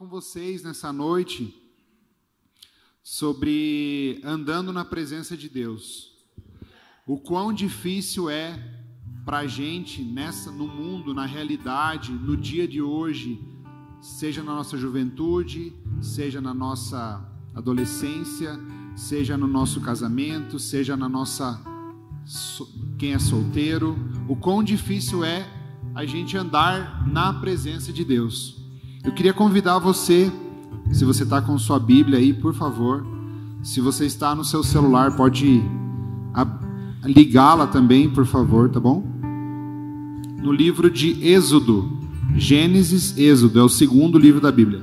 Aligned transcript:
Com 0.00 0.08
vocês 0.08 0.62
nessa 0.62 0.90
noite 0.94 1.54
sobre 3.02 4.18
andando 4.24 4.72
na 4.72 4.82
presença 4.82 5.36
de 5.36 5.46
Deus. 5.46 6.10
O 7.06 7.18
quão 7.18 7.52
difícil 7.52 8.30
é 8.30 8.58
para 9.26 9.40
a 9.40 9.46
gente 9.46 10.02
nessa 10.02 10.50
no 10.50 10.66
mundo, 10.66 11.12
na 11.12 11.26
realidade, 11.26 12.12
no 12.12 12.34
dia 12.34 12.66
de 12.66 12.80
hoje, 12.80 13.46
seja 14.00 14.42
na 14.42 14.54
nossa 14.54 14.78
juventude, 14.78 15.70
seja 16.00 16.40
na 16.40 16.54
nossa 16.54 17.22
adolescência, 17.54 18.58
seja 18.96 19.36
no 19.36 19.46
nosso 19.46 19.82
casamento, 19.82 20.58
seja 20.58 20.96
na 20.96 21.10
nossa 21.10 21.62
quem 22.98 23.12
é 23.12 23.18
solteiro, 23.18 23.98
o 24.26 24.34
quão 24.34 24.64
difícil 24.64 25.22
é 25.22 25.46
a 25.94 26.06
gente 26.06 26.38
andar 26.38 27.06
na 27.06 27.34
presença 27.34 27.92
de 27.92 28.02
Deus. 28.02 28.59
Eu 29.02 29.12
queria 29.12 29.32
convidar 29.32 29.78
você, 29.78 30.30
se 30.92 31.04
você 31.06 31.22
está 31.22 31.40
com 31.40 31.58
sua 31.58 31.78
Bíblia 31.78 32.18
aí, 32.18 32.34
por 32.34 32.52
favor, 32.52 33.06
se 33.62 33.80
você 33.80 34.04
está 34.04 34.34
no 34.34 34.44
seu 34.44 34.62
celular, 34.62 35.16
pode 35.16 35.62
ligá-la 37.04 37.66
também, 37.66 38.10
por 38.10 38.26
favor, 38.26 38.68
tá 38.68 38.78
bom? 38.78 39.02
No 40.42 40.52
livro 40.52 40.90
de 40.90 41.26
Êxodo, 41.26 41.98
Gênesis, 42.36 43.16
Êxodo, 43.16 43.58
é 43.58 43.62
o 43.62 43.68
segundo 43.68 44.18
livro 44.18 44.40
da 44.40 44.52
Bíblia. 44.52 44.82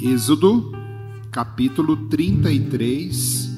Êxodo, 0.00 0.72
capítulo 1.30 1.96
33. 2.08 3.50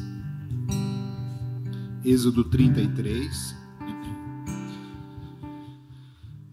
Êxodo 2.02 2.44
33. 2.44 3.55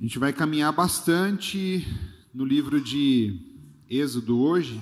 A 0.04 0.06
gente 0.06 0.20
vai 0.20 0.34
caminhar 0.34 0.74
bastante 0.74 1.88
no 2.34 2.44
livro 2.44 2.82
de 2.82 3.40
Êxodo 3.90 4.38
hoje 4.38 4.82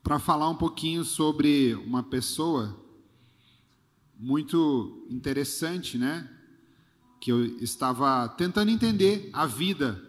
para 0.00 0.20
falar 0.20 0.48
um 0.48 0.54
pouquinho 0.54 1.04
sobre 1.04 1.74
uma 1.74 2.04
pessoa 2.04 2.78
muito 4.16 5.04
interessante, 5.10 5.98
né? 5.98 6.30
Que 7.20 7.32
eu 7.32 7.44
estava 7.56 8.28
tentando 8.28 8.70
entender 8.70 9.28
a 9.32 9.44
vida 9.44 10.00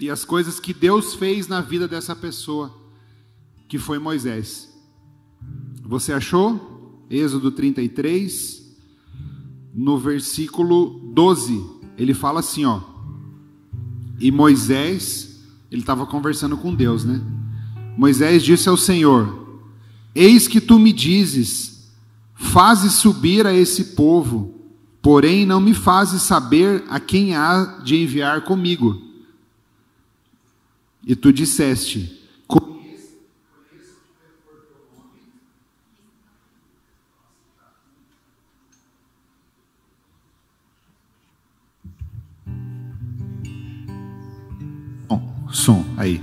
e 0.00 0.10
as 0.10 0.24
coisas 0.24 0.58
que 0.58 0.74
Deus 0.74 1.14
fez 1.14 1.46
na 1.46 1.60
vida 1.60 1.86
dessa 1.86 2.16
pessoa 2.16 2.76
que 3.68 3.78
foi 3.78 4.00
Moisés. 4.00 4.76
Você 5.82 6.12
achou? 6.12 7.06
Êxodo 7.08 7.52
33, 7.52 8.76
no 9.72 9.98
versículo 9.98 11.12
12, 11.14 11.64
ele 11.96 12.12
fala 12.12 12.40
assim, 12.40 12.64
ó. 12.64 12.92
E 14.18 14.30
Moisés, 14.30 15.40
ele 15.70 15.82
estava 15.82 16.06
conversando 16.06 16.56
com 16.56 16.74
Deus, 16.74 17.04
né? 17.04 17.20
Moisés 17.96 18.42
disse 18.42 18.68
ao 18.68 18.76
Senhor: 18.76 19.62
Eis 20.14 20.48
que 20.48 20.60
tu 20.60 20.78
me 20.78 20.92
dizes, 20.92 21.90
fazes 22.34 22.94
subir 22.94 23.46
a 23.46 23.52
esse 23.52 23.96
povo, 23.96 24.54
porém 25.02 25.44
não 25.44 25.60
me 25.60 25.74
fazes 25.74 26.22
saber 26.22 26.84
a 26.88 26.98
quem 26.98 27.34
há 27.34 27.80
de 27.84 27.96
enviar 27.96 28.42
comigo. 28.42 29.00
E 31.06 31.14
tu 31.14 31.32
disseste: 31.32 32.23
som 45.64 45.84
aí. 45.96 46.20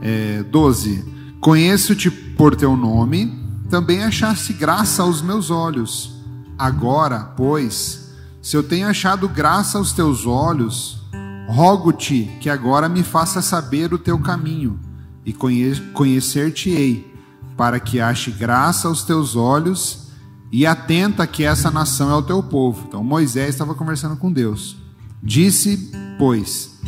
É, 0.00 0.42
12. 0.44 1.04
Conheço-te 1.40 2.10
por 2.10 2.54
teu 2.54 2.76
nome, 2.76 3.32
também 3.68 4.04
achaste 4.04 4.52
graça 4.52 5.02
aos 5.02 5.20
meus 5.20 5.50
olhos. 5.50 6.14
Agora, 6.58 7.20
pois, 7.36 8.12
se 8.40 8.56
eu 8.56 8.62
tenho 8.62 8.86
achado 8.86 9.28
graça 9.28 9.78
aos 9.78 9.92
teus 9.92 10.26
olhos, 10.26 10.98
rogo-te 11.48 12.30
que 12.40 12.48
agora 12.48 12.88
me 12.88 13.02
faça 13.02 13.42
saber 13.42 13.92
o 13.92 13.98
teu 13.98 14.18
caminho 14.18 14.78
e 15.24 15.32
conhecer-te-ei, 15.92 17.12
para 17.56 17.80
que 17.80 18.00
ache 18.00 18.30
graça 18.30 18.86
aos 18.86 19.02
teus 19.02 19.34
olhos 19.34 20.06
e 20.52 20.64
atenta 20.66 21.26
que 21.26 21.42
essa 21.42 21.70
nação 21.70 22.10
é 22.10 22.14
o 22.14 22.22
teu 22.22 22.42
povo. 22.42 22.84
Então 22.86 23.02
Moisés 23.02 23.50
estava 23.50 23.74
conversando 23.74 24.16
com 24.16 24.32
Deus. 24.32 24.76
Disse, 25.22 25.90
pois, 26.18 26.78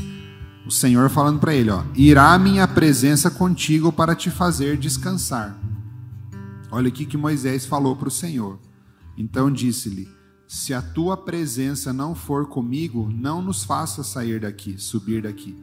o 0.68 0.70
Senhor 0.70 1.08
falando 1.08 1.40
para 1.40 1.54
ele, 1.54 1.70
ó, 1.70 1.82
irá 1.94 2.38
minha 2.38 2.68
presença 2.68 3.30
contigo 3.30 3.90
para 3.90 4.14
te 4.14 4.30
fazer 4.30 4.76
descansar. 4.76 5.58
Olha 6.70 6.90
o 6.90 6.92
que 6.92 7.16
Moisés 7.16 7.64
falou 7.64 7.96
para 7.96 8.08
o 8.08 8.10
Senhor. 8.10 8.58
Então 9.16 9.50
disse-lhe: 9.50 10.06
Se 10.46 10.74
a 10.74 10.82
tua 10.82 11.16
presença 11.16 11.90
não 11.90 12.14
for 12.14 12.46
comigo, 12.48 13.08
não 13.10 13.40
nos 13.40 13.64
faça 13.64 14.04
sair 14.04 14.40
daqui, 14.40 14.76
subir 14.76 15.22
daqui. 15.22 15.56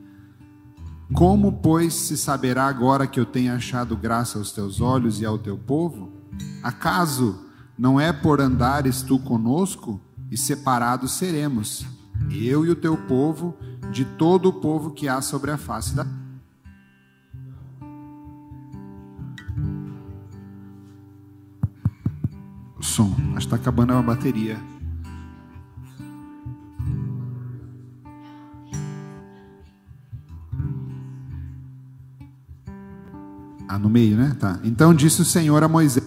Como, 1.13 1.51
pois, 1.51 1.93
se 1.93 2.17
saberá 2.17 2.65
agora 2.65 3.05
que 3.05 3.19
eu 3.19 3.27
tenho 3.27 3.53
achado 3.53 3.95
graça 3.95 4.39
aos 4.39 4.51
teus 4.51 4.81
olhos 4.81 5.21
e 5.21 5.25
ao 5.25 5.37
teu 5.37 5.55
povo? 5.55 6.11
Acaso 6.63 7.45
não 7.77 8.01
é 8.01 8.11
por 8.11 8.41
andares 8.41 9.03
tu 9.03 9.19
conosco 9.19 10.01
e 10.31 10.35
separados 10.37 11.11
seremos, 11.11 11.85
eu 12.31 12.65
e 12.65 12.69
o 12.71 12.75
teu 12.75 12.97
povo, 12.97 13.55
de 13.95 14.03
todo 14.03 14.49
o 14.49 14.53
povo 14.53 14.91
que 14.91 15.07
há 15.07 15.21
sobre 15.21 15.51
a 15.51 15.57
face 15.57 15.95
da 15.95 16.05
som. 22.81 23.15
Que 23.31 23.39
está 23.39 23.55
acabando 23.55 23.93
a 23.93 24.01
bateria. 24.01 24.57
Ah, 33.65 33.79
no 33.79 33.89
meio, 33.89 34.17
né? 34.17 34.35
Tá. 34.37 34.59
Então 34.65 34.93
disse 34.93 35.21
o 35.21 35.25
Senhor 35.25 35.63
a 35.63 35.69
Moisés. 35.69 36.03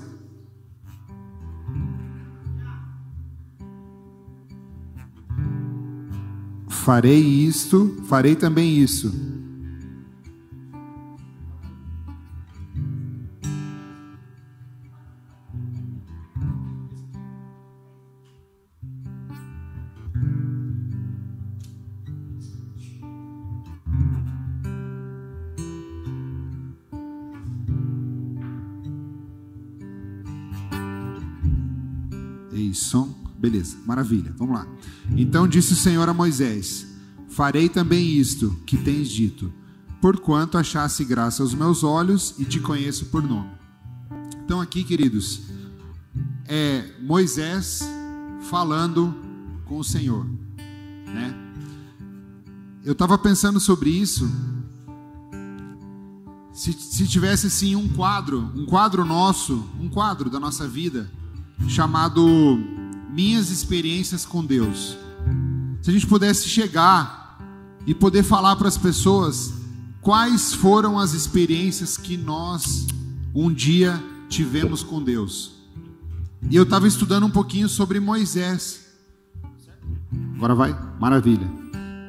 Farei 6.88 7.20
isto, 7.20 7.98
farei 8.08 8.34
também 8.34 8.78
isso. 8.78 9.12
Maravilha, 33.88 34.34
vamos 34.36 34.54
lá. 34.54 34.68
Então 35.16 35.48
disse 35.48 35.72
o 35.72 35.76
Senhor 35.76 36.06
a 36.06 36.12
Moisés: 36.12 36.86
Farei 37.30 37.70
também 37.70 38.06
isto 38.06 38.54
que 38.66 38.76
tens 38.76 39.08
dito, 39.08 39.50
porquanto 39.98 40.58
achasse 40.58 41.02
graça 41.06 41.42
aos 41.42 41.54
meus 41.54 41.82
olhos 41.82 42.34
e 42.38 42.44
te 42.44 42.60
conheço 42.60 43.06
por 43.06 43.22
nome. 43.22 43.48
Então, 44.44 44.60
aqui, 44.60 44.84
queridos, 44.84 45.42
é 46.46 46.84
Moisés 47.00 47.80
falando 48.50 49.14
com 49.64 49.78
o 49.78 49.84
Senhor, 49.84 50.26
né? 51.06 51.34
Eu 52.84 52.92
estava 52.92 53.16
pensando 53.16 53.58
sobre 53.58 53.90
isso. 53.90 54.30
Se, 56.52 56.72
se 56.72 57.06
tivesse 57.06 57.46
assim 57.46 57.74
um 57.76 57.88
quadro, 57.88 58.50
um 58.54 58.66
quadro 58.66 59.04
nosso, 59.04 59.68
um 59.80 59.88
quadro 59.88 60.28
da 60.28 60.40
nossa 60.40 60.66
vida, 60.66 61.10
chamado 61.68 62.77
minhas 63.08 63.50
experiências 63.50 64.24
com 64.24 64.44
Deus. 64.44 64.96
se 65.80 65.90
a 65.90 65.92
gente 65.92 66.06
pudesse 66.06 66.48
chegar 66.48 67.38
e 67.86 67.94
poder 67.94 68.22
falar 68.22 68.56
para 68.56 68.68
as 68.68 68.76
pessoas 68.76 69.52
quais 70.00 70.52
foram 70.52 70.98
as 70.98 71.14
experiências 71.14 71.96
que 71.96 72.16
nós 72.16 72.86
um 73.34 73.52
dia 73.52 74.02
tivemos 74.28 74.82
com 74.82 75.02
Deus. 75.02 75.52
E 76.50 76.56
eu 76.56 76.62
estava 76.62 76.86
estudando 76.86 77.26
um 77.26 77.30
pouquinho 77.30 77.68
sobre 77.68 77.98
Moisés. 77.98 78.86
Agora 80.36 80.54
vai? 80.54 80.76
Maravilha. 81.00 81.50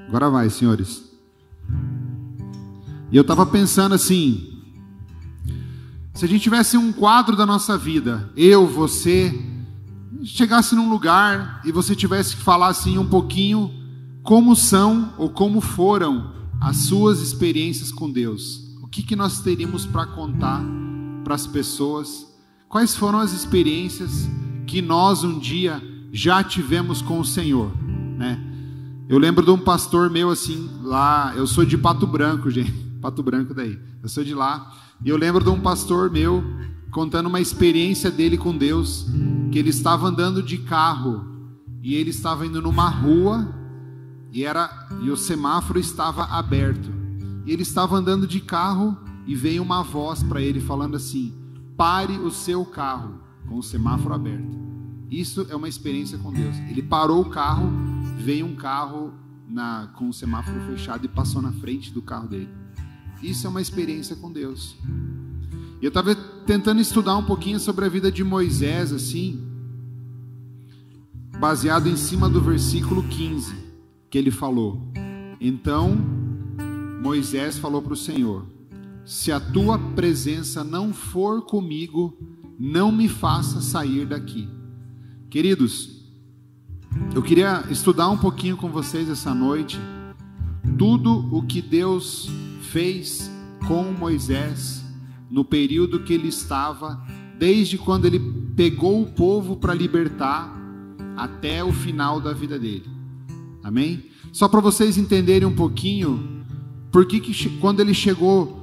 Agora 0.08 0.30
vai, 0.30 0.50
senhores. 0.50 1.04
E 3.12 3.18
eu 3.18 3.22
estava 3.22 3.46
pensando 3.46 3.96
assim: 3.96 4.62
se 6.14 6.26
a 6.26 6.28
gente 6.28 6.42
tivesse 6.42 6.78
um 6.78 6.92
quadro 6.92 7.36
da 7.36 7.46
nossa 7.46 7.78
vida, 7.78 8.32
eu, 8.36 8.68
você, 8.68 9.34
chegasse 10.24 10.76
num 10.76 10.90
lugar 10.90 11.62
e 11.64 11.72
você 11.72 11.96
tivesse 11.96 12.36
que 12.36 12.42
falar 12.42 12.68
assim 12.68 12.98
um 12.98 13.08
pouquinho 13.08 13.72
como 14.24 14.56
são 14.56 15.14
ou 15.18 15.30
como 15.30 15.62
foram 15.62 16.34
as 16.60 16.78
suas 16.78 17.22
experiências 17.22 17.92
com 17.92 18.12
Deus. 18.12 18.76
O 18.82 18.88
que, 18.88 19.04
que 19.04 19.16
nós 19.16 19.40
teríamos 19.40 19.86
para 19.86 20.06
contar 20.06 20.62
para 21.24 21.36
as 21.36 21.48
pessoas? 21.48 22.28
Quais 22.68 22.96
foram 22.96 23.20
as 23.20 23.34
experiências 23.34 24.28
que 24.68 24.82
nós 24.82 25.24
um 25.24 25.40
dia 25.40 25.82
já 26.12 26.44
tivemos 26.44 27.02
com 27.02 27.20
o 27.20 27.26
Senhor, 27.26 27.72
né? 28.18 28.46
Eu 29.08 29.18
lembro 29.18 29.44
de 29.44 29.50
um 29.50 29.58
pastor 29.58 30.10
meu 30.10 30.30
assim, 30.30 30.70
lá, 30.84 31.34
eu 31.36 31.48
sou 31.48 31.66
de 31.66 31.78
Pato 31.78 32.06
Branco, 32.06 32.50
gente, 32.52 32.72
Pato 33.02 33.24
Branco 33.24 33.54
daí. 33.54 33.80
Eu 34.04 34.10
sou 34.10 34.24
de 34.24 34.36
lá, 34.36 34.72
e 35.04 35.10
eu 35.10 35.18
lembro 35.18 35.44
de 35.44 35.50
um 35.50 35.60
pastor 35.60 36.12
meu 36.12 36.44
contando 36.92 37.28
uma 37.28 37.40
experiência 37.40 38.10
dele 38.10 38.38
com 38.38 38.56
Deus, 38.56 39.06
que 39.52 39.60
ele 39.60 39.70
estava 39.70 40.08
andando 40.08 40.42
de 40.42 40.58
carro 40.60 41.26
e 41.82 41.96
ele 41.96 42.10
estava 42.10 42.46
indo 42.46 42.62
numa 42.62 42.90
rua 42.90 43.56
e 44.32 44.44
era 44.44 44.88
e 45.02 45.10
o 45.10 45.18
semáforo 45.18 45.80
estava 45.80 46.24
aberto. 46.26 46.90
E 47.46 47.52
ele 47.52 47.64
estava 47.64 47.96
andando 47.96 48.28
de 48.28 48.40
carro 48.40 48.98
e 49.26 49.36
veio 49.36 49.64
uma 49.64 49.84
voz 49.84 50.22
para 50.24 50.42
ele 50.42 50.60
falando 50.60 50.96
assim: 50.96 51.34
"Pare 51.78 52.18
o 52.18 52.32
seu 52.32 52.66
carro 52.66 53.20
com 53.48 53.58
o 53.58 53.64
semáforo 53.64 54.14
aberto". 54.14 54.58
Isso 55.10 55.48
é 55.50 55.56
uma 55.56 55.68
experiência 55.68 56.18
com 56.18 56.32
Deus. 56.32 56.56
Ele 56.70 56.84
parou 56.84 57.22
o 57.22 57.30
carro, 57.30 57.72
veio 58.18 58.46
um 58.46 58.56
carro 58.56 59.14
na, 59.48 59.88
com 59.96 60.10
o 60.10 60.14
semáforo 60.14 60.60
fechado 60.68 61.06
e 61.06 61.08
passou 61.08 61.42
na 61.42 61.52
frente 61.52 61.92
do 61.92 62.02
carro 62.02 62.28
dele. 62.28 62.50
Isso 63.22 63.48
é 63.48 63.50
uma 63.50 63.62
experiência 63.62 64.16
com 64.16 64.32
Deus. 64.32 64.78
Eu 65.82 65.88
estava 65.88 66.14
tentando 66.14 66.82
estudar 66.82 67.16
um 67.16 67.24
pouquinho 67.24 67.60
sobre 67.60 67.86
a 67.86 67.90
vida 67.90 68.12
de 68.12 68.24
Moisés, 68.24 68.92
assim, 68.92 69.42
baseado 71.40 71.88
em 71.88 71.96
cima 71.96 72.30
do 72.30 72.42
versículo 72.42 73.04
15, 73.04 73.56
que 74.10 74.18
ele 74.18 74.30
falou: 74.30 74.92
Então 75.40 75.98
Moisés 77.02 77.58
falou 77.58 77.82
para 77.82 77.94
o 77.94 77.98
Senhor: 77.98 78.46
Se 79.06 79.32
a 79.32 79.40
tua 79.40 79.80
presença 79.80 80.64
não 80.64 80.94
for 80.94 81.44
comigo, 81.44 82.18
não 82.60 82.92
me 82.92 83.08
faça 83.08 83.62
sair 83.62 84.06
daqui. 84.06 84.50
Queridos, 85.30 86.04
eu 87.16 87.22
queria 87.22 87.64
estudar 87.70 88.10
um 88.10 88.18
pouquinho 88.18 88.58
com 88.58 88.70
vocês 88.70 89.10
essa 89.10 89.34
noite 89.34 89.80
tudo 90.78 91.28
o 91.36 91.42
que 91.44 91.62
Deus 91.62 92.30
fez 92.62 93.30
com 93.68 93.92
Moisés 93.92 94.79
no 95.30 95.46
período 95.46 96.04
que 96.04 96.14
ele 96.14 96.28
estava, 96.28 97.02
desde 97.38 97.78
quando 97.78 98.06
ele 98.06 98.20
pegou 98.56 99.02
o 99.02 99.06
povo 99.06 99.56
para 99.56 99.74
libertar 99.74 100.54
até 101.16 101.64
o 101.64 101.72
final 101.72 102.20
da 102.20 102.34
vida 102.34 102.58
dele. 102.58 102.90
Amém? 103.64 104.06
Só 104.32 104.48
para 104.48 104.60
vocês 104.60 104.98
entenderem 104.98 105.48
um 105.48 105.56
pouquinho, 105.56 106.44
por 106.92 107.06
que 107.06 107.22
quando 107.60 107.80
ele 107.80 107.94
chegou 107.94 108.60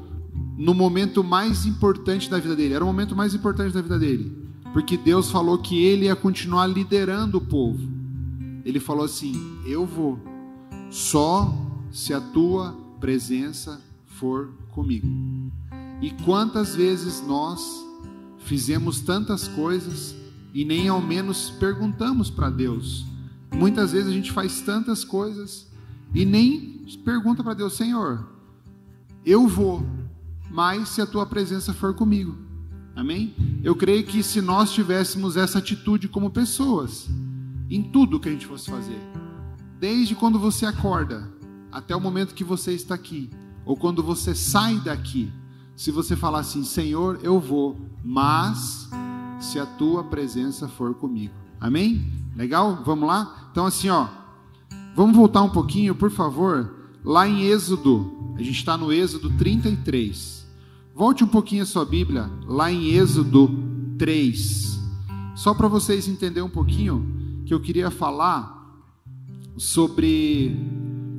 no 0.57 0.75
momento 0.75 1.23
mais 1.23 1.67
importante 1.67 2.31
da 2.31 2.39
vida 2.39 2.57
dele, 2.57 2.75
era 2.75 2.85
o 2.85 2.87
momento 2.87 3.15
mais 3.15 3.35
importante 3.35 3.75
da 3.75 3.83
vida 3.83 3.99
dele, 3.99 4.49
porque 4.73 4.97
Deus 4.97 5.31
falou 5.31 5.59
que 5.59 5.85
ele 5.85 6.07
ia 6.07 6.17
continuar 6.17 6.67
liderando 6.67 7.39
o 7.39 7.41
povo. 7.41 7.81
Ele 8.65 8.81
falou 8.81 9.05
assim: 9.05 9.35
Eu 9.67 9.87
vou, 9.87 10.19
só 10.91 11.55
se 11.91 12.13
a 12.13 12.21
tua 12.21 12.73
presença 12.99 13.81
for 14.07 14.51
comigo. 14.73 15.07
E 16.01 16.11
quantas 16.25 16.75
vezes 16.75 17.23
nós 17.27 17.85
fizemos 18.41 19.01
tantas 19.01 19.49
coisas 19.49 20.15
e 20.55 20.65
nem 20.65 20.89
ao 20.89 21.01
menos 21.01 21.51
perguntamos 21.51 22.31
para 22.31 22.51
Deus. 22.51 23.05
Muitas 23.53 23.93
vezes 23.93 24.09
a 24.09 24.13
gente 24.13 24.33
faz 24.33 24.61
tantas 24.61 25.05
coisas 25.05 25.67
e 26.15 26.25
nem 26.25 26.87
pergunta 27.05 27.43
para 27.43 27.55
Deus: 27.55 27.75
Senhor, 27.75 28.27
eu 29.25 29.47
vou, 29.47 29.85
mas 30.51 30.91
se 30.91 31.01
a 31.01 31.07
tua 31.07 31.27
presença 31.27 31.73
for 31.73 31.95
comigo. 31.95 32.37
Amém? 32.95 33.35
Eu 33.63 33.75
creio 33.75 34.05
que 34.05 34.23
se 34.23 34.41
nós 34.41 34.73
tivéssemos 34.73 35.37
essa 35.37 35.59
atitude 35.59 36.09
como 36.09 36.31
pessoas, 36.31 37.09
em 37.69 37.83
tudo 37.83 38.19
que 38.19 38.29
a 38.29 38.33
gente 38.33 38.47
fosse 38.47 38.71
fazer, 38.71 38.99
desde 39.79 40.15
quando 40.15 40.39
você 40.39 40.65
acorda 40.65 41.31
até 41.71 41.95
o 41.95 42.01
momento 42.01 42.35
que 42.35 42.45
você 42.45 42.73
está 42.73 42.95
aqui, 42.95 43.29
ou 43.67 43.77
quando 43.77 44.03
você 44.03 44.35
sai 44.35 44.79
daqui, 44.79 45.31
se 45.77 45.91
você 45.91 46.17
falar 46.17 46.41
assim: 46.41 46.65
Senhor, 46.65 47.21
eu 47.23 47.39
vou, 47.39 47.77
mas 48.03 48.89
se 49.39 49.59
a 49.61 49.67
tua 49.67 50.03
presença 50.03 50.67
for 50.67 50.95
comigo. 50.95 51.35
Amém? 51.61 52.11
Legal? 52.35 52.83
Vamos 52.85 53.07
lá? 53.07 53.49
Então, 53.53 53.67
assim, 53.67 53.89
ó, 53.91 54.09
vamos 54.95 55.15
voltar 55.15 55.43
um 55.43 55.51
pouquinho, 55.51 55.95
por 55.95 56.11
favor, 56.11 56.75
lá 57.05 57.29
em 57.29 57.43
Êxodo, 57.43 58.35
a 58.37 58.43
gente 58.43 58.59
está 58.59 58.77
no 58.77 58.93
Êxodo 58.93 59.31
33. 59.37 60.47
Volte 60.95 61.23
um 61.23 61.29
pouquinho 61.29 61.63
a 61.63 61.67
sua 61.67 61.85
Bíblia, 61.85 62.31
lá 62.47 62.73
em 62.73 62.89
Êxodo 62.89 63.51
3. 63.99 64.81
Só 65.35 65.53
para 65.53 65.69
vocês 65.69 66.09
entenderem 66.09 66.43
um 66.43 66.51
pouquinho 66.51 67.43
que 67.45 67.53
eu 67.53 67.61
queria 67.61 67.91
falar 67.91 68.57
sobre 69.59 70.57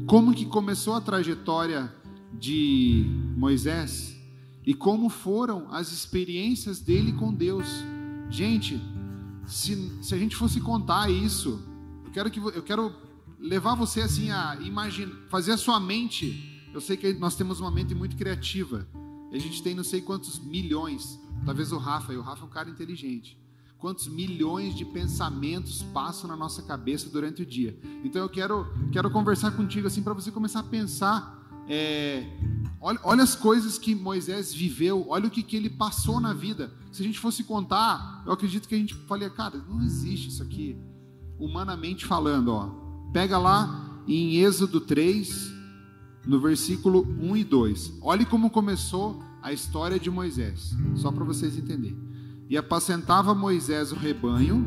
como 0.07 0.33
que 0.33 0.45
começou 0.45 0.95
a 0.95 1.01
trajetória 1.01 1.93
de 2.33 3.05
Moisés 3.35 4.16
e 4.67 4.73
como 4.73 5.07
foram 5.07 5.73
as 5.73 5.93
experiências 5.93 6.81
dele 6.81 7.13
com 7.13 7.33
Deus. 7.33 7.65
Gente, 8.29 8.77
se, 9.45 10.03
se 10.03 10.13
a 10.13 10.17
gente 10.17 10.35
fosse 10.35 10.59
contar 10.59 11.09
isso, 11.09 11.63
eu 12.03 12.11
quero 12.11 12.29
que 12.29 12.37
eu 12.37 12.61
quero 12.61 12.93
levar 13.39 13.75
você 13.75 14.01
assim 14.01 14.29
a 14.29 14.57
imaginar, 14.59 15.15
fazer 15.29 15.53
a 15.53 15.57
sua 15.57 15.79
mente. 15.79 16.69
Eu 16.73 16.81
sei 16.81 16.97
que 16.97 17.13
nós 17.13 17.33
temos 17.33 17.61
uma 17.61 17.71
mente 17.71 17.95
muito 17.95 18.17
criativa. 18.17 18.85
A 19.31 19.37
gente 19.37 19.63
tem 19.63 19.73
não 19.73 19.85
sei 19.85 20.01
quantos 20.01 20.37
milhões, 20.37 21.17
talvez 21.45 21.71
o 21.71 21.77
Rafa, 21.77 22.11
e 22.11 22.17
o 22.17 22.21
Rafa 22.21 22.41
é 22.41 22.45
um 22.45 22.49
cara 22.49 22.69
inteligente. 22.69 23.39
Quantos 23.77 24.09
milhões 24.09 24.75
de 24.75 24.83
pensamentos 24.83 25.81
passam 25.93 26.29
na 26.29 26.35
nossa 26.35 26.61
cabeça 26.61 27.09
durante 27.09 27.41
o 27.41 27.45
dia. 27.45 27.79
Então 28.03 28.21
eu 28.21 28.27
quero, 28.27 28.67
quero 28.91 29.09
conversar 29.11 29.51
contigo 29.51 29.87
assim 29.87 30.03
para 30.03 30.13
você 30.13 30.29
começar 30.29 30.59
a 30.59 30.63
pensar. 30.63 31.36
É, 31.67 32.25
olha, 32.79 32.99
olha, 33.03 33.23
as 33.23 33.35
coisas 33.35 33.77
que 33.77 33.93
Moisés 33.93 34.53
viveu, 34.53 35.05
olha 35.09 35.27
o 35.27 35.31
que, 35.31 35.43
que 35.43 35.55
ele 35.55 35.69
passou 35.69 36.19
na 36.19 36.33
vida. 36.33 36.71
Se 36.91 37.01
a 37.01 37.05
gente 37.05 37.19
fosse 37.19 37.43
contar, 37.43 38.23
eu 38.25 38.31
acredito 38.31 38.67
que 38.67 38.75
a 38.75 38.77
gente 38.77 38.93
falaria, 38.93 39.29
cara, 39.29 39.57
não 39.67 39.81
existe 39.81 40.29
isso 40.29 40.41
aqui, 40.41 40.77
humanamente 41.37 42.05
falando. 42.05 42.49
Ó. 42.49 42.69
Pega 43.11 43.37
lá 43.37 44.01
em 44.07 44.37
Êxodo 44.37 44.79
3, 44.79 45.51
no 46.25 46.39
versículo 46.39 47.05
1 47.19 47.37
e 47.37 47.43
2. 47.43 47.93
Olhe 48.01 48.25
como 48.25 48.49
começou 48.49 49.21
a 49.41 49.51
história 49.51 49.99
de 49.99 50.09
Moisés, 50.09 50.75
só 50.95 51.11
para 51.11 51.23
vocês 51.23 51.57
entenderem. 51.57 51.97
E 52.49 52.57
apacentava 52.57 53.35
Moisés 53.35 53.91
o 53.91 53.95
rebanho, 53.95 54.65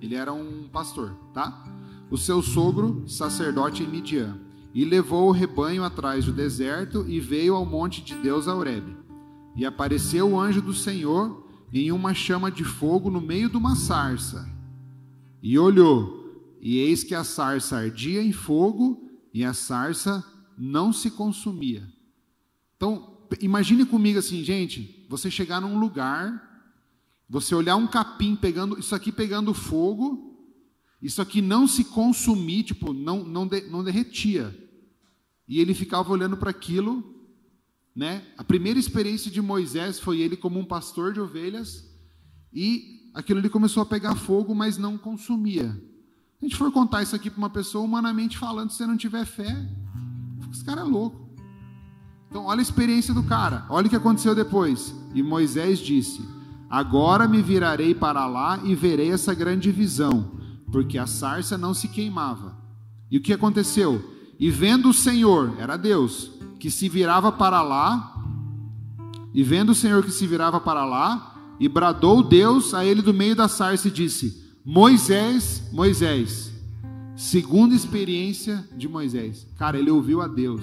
ele 0.00 0.14
era 0.14 0.32
um 0.32 0.68
pastor, 0.68 1.10
tá? 1.32 1.64
O 2.10 2.16
seu 2.16 2.42
sogro, 2.42 3.04
sacerdote 3.08 3.82
em 3.82 3.88
Midian, 3.88 4.38
e 4.74 4.84
levou 4.84 5.28
o 5.28 5.32
rebanho 5.32 5.82
atrás 5.82 6.24
do 6.24 6.32
deserto 6.32 7.04
e 7.08 7.18
veio 7.18 7.54
ao 7.54 7.64
monte 7.64 8.02
de 8.02 8.14
Deus 8.14 8.46
a. 8.46 8.96
E 9.56 9.64
apareceu 9.64 10.30
o 10.30 10.40
anjo 10.40 10.60
do 10.60 10.74
Senhor 10.74 11.46
em 11.72 11.90
uma 11.92 12.14
chama 12.14 12.50
de 12.50 12.64
fogo 12.64 13.10
no 13.10 13.20
meio 13.20 13.48
de 13.48 13.56
uma 13.56 13.74
sarça. 13.74 14.48
E 15.42 15.58
olhou, 15.58 16.56
e 16.60 16.78
eis 16.78 17.04
que 17.04 17.14
a 17.14 17.24
sarça 17.24 17.76
ardia 17.76 18.22
em 18.22 18.32
fogo, 18.32 19.08
e 19.32 19.44
a 19.44 19.52
sarça 19.52 20.24
não 20.56 20.92
se 20.92 21.10
consumia. 21.10 21.86
Então, 22.76 23.18
imagine 23.40 23.84
comigo 23.84 24.18
assim, 24.18 24.42
gente, 24.42 25.06
você 25.08 25.30
chegar 25.30 25.60
num 25.60 25.78
lugar, 25.78 26.66
você 27.28 27.54
olhar 27.54 27.76
um 27.76 27.86
capim 27.86 28.34
pegando, 28.34 28.78
isso 28.78 28.94
aqui 28.94 29.12
pegando 29.12 29.52
fogo, 29.52 30.27
isso 31.00 31.22
aqui 31.22 31.40
não 31.40 31.66
se 31.66 31.84
consumir, 31.84 32.64
tipo, 32.64 32.92
não, 32.92 33.24
não, 33.24 33.46
de, 33.46 33.62
não 33.62 33.84
derretia. 33.84 34.56
E 35.46 35.60
ele 35.60 35.72
ficava 35.74 36.12
olhando 36.12 36.36
para 36.36 36.50
aquilo, 36.50 37.14
né? 37.94 38.24
A 38.36 38.44
primeira 38.44 38.78
experiência 38.78 39.30
de 39.30 39.40
Moisés 39.40 39.98
foi 39.98 40.20
ele 40.20 40.36
como 40.36 40.58
um 40.58 40.64
pastor 40.64 41.12
de 41.12 41.20
ovelhas, 41.20 41.88
e 42.52 43.10
aquilo 43.14 43.38
ali 43.38 43.48
começou 43.48 43.82
a 43.82 43.86
pegar 43.86 44.14
fogo, 44.14 44.54
mas 44.54 44.78
não 44.78 44.98
consumia. 44.98 45.80
a 46.40 46.44
gente 46.44 46.56
for 46.56 46.70
contar 46.72 47.02
isso 47.02 47.16
aqui 47.16 47.30
para 47.30 47.38
uma 47.38 47.50
pessoa, 47.50 47.84
humanamente 47.84 48.36
falando, 48.36 48.70
se 48.70 48.78
você 48.78 48.86
não 48.86 48.96
tiver 48.96 49.24
fé, 49.24 49.68
esse 50.52 50.64
cara 50.64 50.80
é 50.80 50.84
louco. 50.84 51.28
Então, 52.30 52.44
olha 52.44 52.60
a 52.60 52.62
experiência 52.62 53.14
do 53.14 53.22
cara, 53.22 53.66
olha 53.70 53.86
o 53.86 53.90
que 53.90 53.96
aconteceu 53.96 54.34
depois. 54.34 54.94
E 55.14 55.22
Moisés 55.22 55.78
disse: 55.78 56.20
Agora 56.68 57.26
me 57.26 57.40
virarei 57.42 57.94
para 57.94 58.26
lá 58.26 58.60
e 58.64 58.74
verei 58.74 59.10
essa 59.10 59.32
grande 59.32 59.70
visão, 59.70 60.38
porque 60.70 60.98
a 60.98 61.06
sarça 61.06 61.56
não 61.56 61.74
se 61.74 61.88
queimava. 61.88 62.56
E 63.10 63.18
o 63.18 63.20
que 63.20 63.32
aconteceu? 63.32 64.16
E 64.38 64.50
vendo 64.50 64.90
o 64.90 64.94
Senhor, 64.94 65.54
era 65.58 65.76
Deus, 65.76 66.30
que 66.58 66.70
se 66.70 66.88
virava 66.88 67.32
para 67.32 67.62
lá, 67.62 68.14
e 69.32 69.42
vendo 69.42 69.70
o 69.70 69.74
Senhor 69.74 70.02
que 70.02 70.10
se 70.10 70.26
virava 70.26 70.60
para 70.60 70.84
lá, 70.84 71.56
e 71.58 71.68
bradou 71.68 72.22
Deus 72.22 72.72
a 72.74 72.84
ele 72.84 73.02
do 73.02 73.12
meio 73.12 73.34
da 73.34 73.48
sarça 73.48 73.88
e 73.88 73.90
disse: 73.90 74.54
Moisés, 74.64 75.62
Moisés. 75.72 76.52
Segunda 77.16 77.74
experiência 77.74 78.64
de 78.76 78.86
Moisés. 78.88 79.46
Cara, 79.56 79.76
ele 79.76 79.90
ouviu 79.90 80.20
a 80.20 80.28
Deus. 80.28 80.62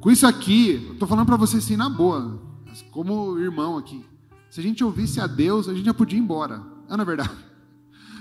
Com 0.00 0.10
isso 0.10 0.26
aqui, 0.26 0.82
eu 0.86 0.92
estou 0.94 1.06
falando 1.06 1.26
para 1.26 1.36
você 1.36 1.58
assim 1.58 1.76
na 1.76 1.90
boa, 1.90 2.40
como 2.90 3.38
irmão 3.38 3.76
aqui. 3.76 4.04
Se 4.48 4.60
a 4.60 4.62
gente 4.62 4.82
ouvisse 4.82 5.20
a 5.20 5.26
Deus, 5.26 5.68
a 5.68 5.74
gente 5.74 5.84
já 5.84 5.92
podia 5.92 6.18
ir 6.18 6.22
embora. 6.22 6.62
É 6.88 6.96
na 6.96 7.02
é 7.02 7.06
verdade. 7.06 7.45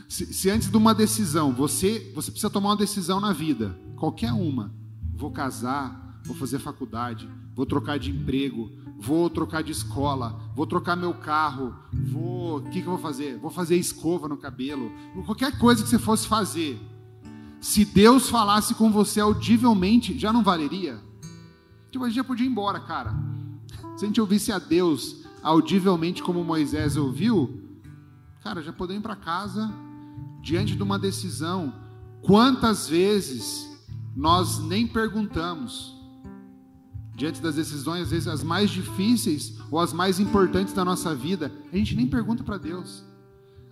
Se, 0.08 0.32
se, 0.34 0.50
antes 0.50 0.70
de 0.70 0.78
uma 0.78 0.94
decisão, 0.94 1.52
você, 1.52 2.12
você 2.14 2.32
precisa 2.32 2.50
tomar 2.50 2.70
uma 2.70 2.78
decisão 2.78 3.20
na 3.20 3.34
vida, 3.34 3.78
qualquer 3.96 4.32
uma. 4.32 4.72
Vou 5.16 5.32
casar, 5.32 6.20
vou 6.24 6.36
fazer 6.36 6.60
faculdade, 6.60 7.30
vou 7.56 7.66
trocar 7.66 7.98
de 7.98 8.12
emprego, 8.12 8.70
vou 8.98 9.30
trocar 9.30 9.64
de 9.64 9.72
escola, 9.72 10.40
vou 10.56 10.68
trocar 10.68 10.96
meu 10.96 11.14
carro, 11.14 11.76
vou, 11.92 12.58
o 12.58 12.62
que, 12.64 12.82
que 12.82 12.88
eu 12.88 12.92
vou 12.92 12.98
fazer? 12.98 13.38
Vou 13.40 13.50
fazer 13.50 13.76
escova 13.78 14.28
no 14.28 14.38
cabelo, 14.38 14.92
qualquer 15.26 15.58
coisa 15.58 15.84
que 15.84 15.90
você 15.90 16.00
fosse 16.00 16.28
fazer. 16.28 16.80
Se 17.60 17.84
Deus 17.84 18.30
falasse 18.30 18.76
com 18.76 18.92
você 18.92 19.20
audivelmente, 19.20 20.18
já 20.20 20.32
não 20.32 20.44
valeria? 20.44 21.02
Tipo, 21.90 22.04
a 22.04 22.08
gente 22.08 22.18
já 22.18 22.24
podia 22.24 22.46
ir 22.46 22.50
embora, 22.50 22.80
cara. 22.80 23.16
Se 23.98 24.06
a 24.06 24.08
gente 24.08 24.22
ouvisse 24.22 24.52
a 24.52 24.60
Deus 24.60 25.24
audivelmente 25.42 26.22
como 26.22 26.44
Moisés 26.44 26.96
ouviu, 26.98 27.62
cara, 28.44 28.62
já 28.62 28.72
podemos 28.72 29.00
ir 29.00 29.04
para 29.04 29.16
casa 29.16 29.74
diante 30.46 30.76
de 30.76 30.84
uma 30.84 31.00
decisão. 31.00 31.74
Quantas 32.22 32.88
vezes 32.88 33.68
nós 34.16 34.60
nem 34.60 34.88
perguntamos 34.88 35.92
diante 37.16 37.42
das 37.42 37.56
decisões, 37.56 38.04
às 38.04 38.12
vezes 38.12 38.28
as 38.28 38.44
mais 38.44 38.70
difíceis 38.70 39.58
ou 39.72 39.80
as 39.80 39.92
mais 39.92 40.20
importantes 40.20 40.72
da 40.72 40.86
nossa 40.86 41.16
vida, 41.16 41.52
a 41.74 41.76
gente 41.76 41.96
nem 41.96 42.06
pergunta 42.06 42.44
para 42.44 42.60
Deus. 42.60 43.04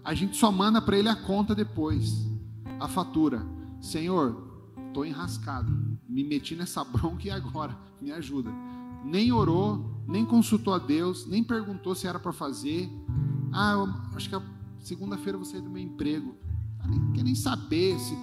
A 0.04 0.16
gente 0.16 0.36
só 0.36 0.52
manda 0.52 0.82
para 0.82 0.98
Ele 0.98 1.10
a 1.10 1.16
conta 1.16 1.54
depois, 1.54 2.28
a 2.80 2.88
fatura. 2.88 3.46
Senhor, 3.80 4.74
estou 4.88 5.06
enrascado, 5.06 5.72
me 6.10 6.24
meti 6.24 6.56
nessa 6.56 6.84
bronca 6.86 7.28
e 7.28 7.30
agora, 7.30 7.78
me 8.02 8.12
ajuda 8.12 8.50
nem 9.04 9.32
orou, 9.32 10.02
nem 10.08 10.26
consultou 10.26 10.74
a 10.74 10.80
Deus, 10.80 11.28
nem 11.28 11.44
perguntou 11.44 11.94
se 11.94 12.08
era 12.08 12.18
para 12.18 12.32
fazer. 12.32 12.90
Ah, 13.52 13.74
eu, 13.74 14.16
acho 14.16 14.30
que 14.30 14.36
segunda-feira 14.80 15.36
eu 15.36 15.42
vou 15.42 15.46
sair 15.46 15.62
do 15.62 15.70
meu 15.70 15.84
emprego. 15.84 16.36
Ah, 16.84 16.88
nem, 16.88 17.14
quer 17.14 17.24
nem 17.24 17.36
saber 17.36 17.98
se. 18.00 18.16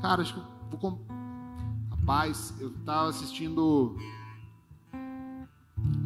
Cara, 0.00 0.22
acho 0.22 0.34
que 0.34 0.40
eu 0.40 0.78
vou. 0.78 1.04
Rapaz, 1.90 2.54
eu 2.60 2.68
estava 2.68 3.08
assistindo. 3.08 3.96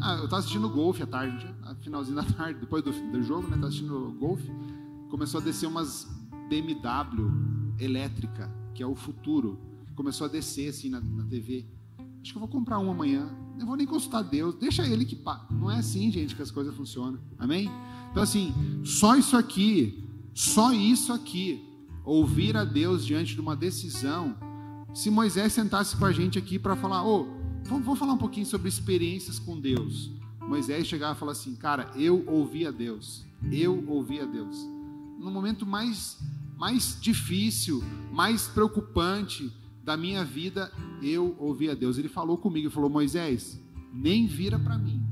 Ah, 0.00 0.14
eu 0.14 0.24
estava 0.24 0.38
assistindo 0.38 0.68
golfe 0.68 1.02
à 1.02 1.06
tarde, 1.06 1.52
finalzinho 1.82 2.16
da 2.16 2.22
tarde, 2.34 2.60
depois 2.60 2.82
do, 2.82 2.92
do 2.92 3.22
jogo, 3.22 3.42
né? 3.42 3.54
Estava 3.54 3.66
assistindo 3.66 4.16
golfe. 4.18 4.50
Começou 5.10 5.40
a 5.40 5.44
descer 5.44 5.66
umas 5.66 6.06
BMW 6.48 7.30
elétrica, 7.78 8.50
que 8.74 8.82
é 8.82 8.86
o 8.86 8.94
futuro. 8.94 9.58
Começou 9.94 10.26
a 10.26 10.30
descer 10.30 10.68
assim 10.68 10.88
na, 10.88 11.00
na 11.00 11.24
TV. 11.24 11.66
Acho 12.22 12.32
que 12.32 12.36
eu 12.36 12.40
vou 12.40 12.48
comprar 12.48 12.78
um 12.78 12.90
amanhã. 12.90 13.28
Não 13.58 13.66
vou 13.66 13.76
nem 13.76 13.86
consultar 13.86 14.22
Deus. 14.22 14.54
Deixa 14.54 14.86
ele 14.86 15.04
que 15.04 15.16
pá. 15.16 15.46
Não 15.50 15.70
é 15.70 15.78
assim, 15.78 16.10
gente, 16.10 16.36
que 16.36 16.42
as 16.42 16.50
coisas 16.50 16.74
funcionam. 16.74 17.18
Amém? 17.38 17.70
Então, 18.10 18.22
assim, 18.22 18.54
só 18.84 19.16
isso 19.16 19.36
aqui, 19.36 20.04
só 20.34 20.72
isso 20.72 21.12
aqui, 21.12 21.67
ouvir 22.08 22.56
a 22.56 22.64
Deus 22.64 23.04
diante 23.04 23.34
de 23.34 23.40
uma 23.40 23.54
decisão. 23.54 24.36
Se 24.94 25.10
Moisés 25.10 25.52
sentasse 25.52 25.96
com 25.96 26.04
a 26.04 26.12
gente 26.12 26.38
aqui 26.38 26.58
para 26.58 26.74
falar, 26.74 27.04
ô, 27.04 27.26
oh, 27.70 27.96
falar 27.96 28.14
um 28.14 28.18
pouquinho 28.18 28.46
sobre 28.46 28.68
experiências 28.68 29.38
com 29.38 29.60
Deus. 29.60 30.10
Moisés 30.40 30.86
chegava 30.86 31.14
e 31.14 31.18
falava 31.18 31.38
assim, 31.38 31.54
cara, 31.54 31.90
eu 31.94 32.24
ouvi 32.26 32.66
a 32.66 32.70
Deus. 32.70 33.26
Eu 33.52 33.84
ouvi 33.86 34.20
a 34.20 34.24
Deus. 34.24 34.56
No 35.18 35.30
momento 35.30 35.66
mais, 35.66 36.18
mais 36.56 36.98
difícil, 37.00 37.84
mais 38.10 38.48
preocupante, 38.48 39.52
da 39.88 39.96
minha 39.96 40.22
vida, 40.22 40.70
eu 41.02 41.34
ouvi 41.38 41.70
a 41.70 41.74
Deus. 41.74 41.96
Ele 41.96 42.10
falou 42.10 42.36
comigo, 42.36 42.68
falou: 42.68 42.90
Moisés, 42.90 43.58
nem 43.90 44.26
vira 44.26 44.58
para 44.58 44.76
mim. 44.76 45.02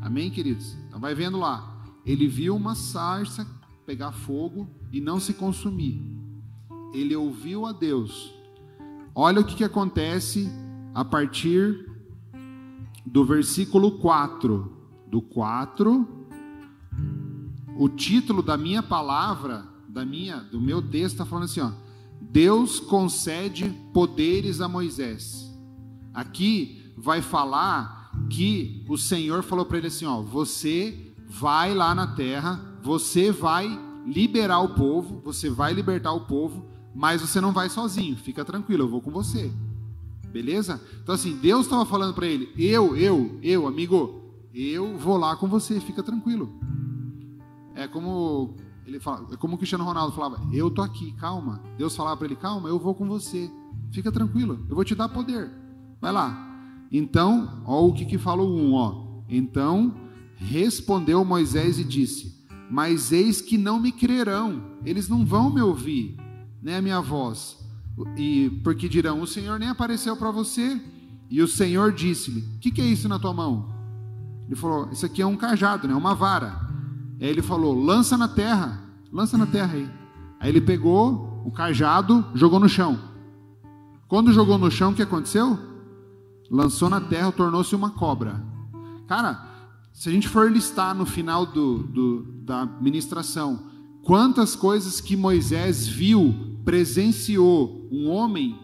Amém, 0.00 0.30
queridos? 0.30 0.76
Então 0.86 1.00
vai 1.00 1.16
vendo 1.16 1.36
lá. 1.36 1.68
Ele 2.06 2.28
viu 2.28 2.54
uma 2.54 2.76
sarça 2.76 3.44
pegar 3.86 4.12
fogo 4.12 4.68
e 4.92 5.00
não 5.00 5.18
se 5.18 5.34
consumir. 5.34 6.00
Ele 6.92 7.16
ouviu 7.16 7.66
a 7.66 7.72
Deus. 7.72 8.34
Olha 9.14 9.40
o 9.40 9.44
que, 9.44 9.56
que 9.56 9.64
acontece 9.64 10.50
a 10.94 11.04
partir 11.04 11.90
do 13.04 13.24
versículo 13.24 13.98
4. 13.98 14.80
Do 15.06 15.20
4, 15.20 16.08
o 17.76 17.88
título 17.88 18.42
da 18.42 18.56
minha 18.56 18.82
palavra, 18.82 19.66
da 19.86 20.06
minha, 20.06 20.38
do 20.38 20.58
meu 20.58 20.80
texto 20.80 21.14
está 21.14 21.26
falando 21.26 21.44
assim, 21.44 21.60
ó 21.60 21.70
Deus 22.32 22.80
concede 22.80 23.68
poderes 23.92 24.62
a 24.62 24.68
Moisés. 24.68 25.54
Aqui 26.14 26.92
vai 26.96 27.20
falar 27.20 28.10
que 28.30 28.86
o 28.88 28.96
Senhor 28.96 29.42
falou 29.42 29.66
para 29.66 29.76
ele 29.78 29.88
assim: 29.88 30.06
ó, 30.06 30.22
você 30.22 31.12
vai 31.28 31.74
lá 31.74 31.94
na 31.94 32.06
terra, 32.06 32.58
você 32.82 33.30
vai 33.30 33.68
liberar 34.04 34.60
o 34.60 34.74
povo, 34.74 35.20
você 35.24 35.48
vai 35.48 35.72
libertar 35.72 36.12
o 36.12 36.26
povo, 36.26 36.66
mas 36.94 37.20
você 37.20 37.40
não 37.40 37.52
vai 37.52 37.68
sozinho, 37.68 38.16
fica 38.16 38.44
tranquilo, 38.44 38.84
eu 38.84 38.88
vou 38.88 39.00
com 39.00 39.10
você. 39.10 39.52
Beleza? 40.30 40.80
Então 41.02 41.14
assim, 41.14 41.36
Deus 41.36 41.66
estava 41.66 41.84
falando 41.86 42.14
para 42.14 42.26
ele: 42.26 42.52
eu, 42.56 42.96
eu, 42.96 43.38
eu, 43.42 43.66
amigo, 43.66 44.22
eu 44.54 44.96
vou 44.98 45.16
lá 45.16 45.36
com 45.36 45.46
você, 45.46 45.78
fica 45.80 46.02
tranquilo. 46.02 46.52
É 47.74 47.86
como 47.86 48.56
ele 48.86 48.98
fala, 48.98 49.28
é 49.32 49.36
como 49.36 49.54
o 49.54 49.58
Cristiano 49.58 49.84
Ronaldo 49.84 50.14
falava: 50.14 50.40
Eu 50.52 50.70
tô 50.70 50.82
aqui, 50.82 51.12
calma. 51.12 51.62
Deus 51.78 51.94
falava 51.94 52.16
para 52.16 52.26
ele: 52.26 52.36
Calma, 52.36 52.68
eu 52.68 52.78
vou 52.78 52.94
com 52.94 53.06
você. 53.06 53.50
Fica 53.90 54.10
tranquilo, 54.10 54.64
eu 54.68 54.74
vou 54.74 54.84
te 54.84 54.94
dar 54.94 55.08
poder. 55.08 55.50
Vai 56.00 56.12
lá. 56.12 56.48
Então, 56.90 57.62
ó 57.64 57.86
o 57.86 57.92
que, 57.92 58.04
que 58.04 58.18
falou 58.18 58.58
um, 58.58 58.74
ó. 58.74 59.22
Então 59.28 59.94
respondeu 60.36 61.24
Moisés 61.24 61.78
e 61.78 61.84
disse: 61.84 62.41
Mas 62.72 63.12
eis 63.12 63.42
que 63.42 63.58
não 63.58 63.78
me 63.78 63.92
crerão, 63.92 64.62
eles 64.82 65.06
não 65.06 65.26
vão 65.26 65.52
me 65.52 65.60
ouvir, 65.60 66.16
né, 66.62 66.80
minha 66.80 67.02
voz. 67.02 67.58
E 68.16 68.48
porque 68.64 68.88
dirão: 68.88 69.20
O 69.20 69.26
Senhor 69.26 69.58
nem 69.58 69.68
apareceu 69.68 70.16
para 70.16 70.30
você. 70.30 70.80
E 71.28 71.42
o 71.42 71.46
Senhor 71.46 71.92
disse-lhe: 71.92 72.40
O 72.56 72.58
que, 72.60 72.70
que 72.70 72.80
é 72.80 72.86
isso 72.86 73.10
na 73.10 73.18
tua 73.18 73.34
mão? 73.34 73.74
Ele 74.46 74.56
falou: 74.56 74.88
Isso 74.90 75.04
aqui 75.04 75.20
é 75.20 75.26
um 75.26 75.36
cajado, 75.36 75.86
né, 75.86 75.94
uma 75.94 76.14
vara. 76.14 76.66
Aí 77.20 77.28
ele 77.28 77.42
falou: 77.42 77.74
lança 77.78 78.16
na 78.16 78.26
terra, 78.26 78.82
lança 79.12 79.36
na 79.36 79.44
terra 79.44 79.74
aí. 79.74 79.90
Aí 80.40 80.48
ele 80.48 80.62
pegou 80.62 81.42
o 81.44 81.52
cajado, 81.52 82.24
jogou 82.34 82.58
no 82.58 82.70
chão. 82.70 82.98
Quando 84.08 84.32
jogou 84.32 84.56
no 84.56 84.70
chão, 84.70 84.92
o 84.92 84.94
que 84.94 85.02
aconteceu? 85.02 85.58
Lançou 86.50 86.88
na 86.88 87.02
terra, 87.02 87.30
tornou-se 87.32 87.76
uma 87.76 87.90
cobra. 87.90 88.42
Cara, 89.06 89.51
se 89.92 90.08
a 90.08 90.12
gente 90.12 90.28
for 90.28 90.50
listar 90.50 90.94
no 90.94 91.04
final 91.04 91.46
do, 91.46 91.78
do, 91.78 92.22
da 92.44 92.66
ministração, 92.66 93.70
quantas 94.02 94.56
coisas 94.56 95.00
que 95.00 95.16
Moisés 95.16 95.86
viu, 95.86 96.34
presenciou, 96.64 97.88
um 97.90 98.08
homem, 98.08 98.58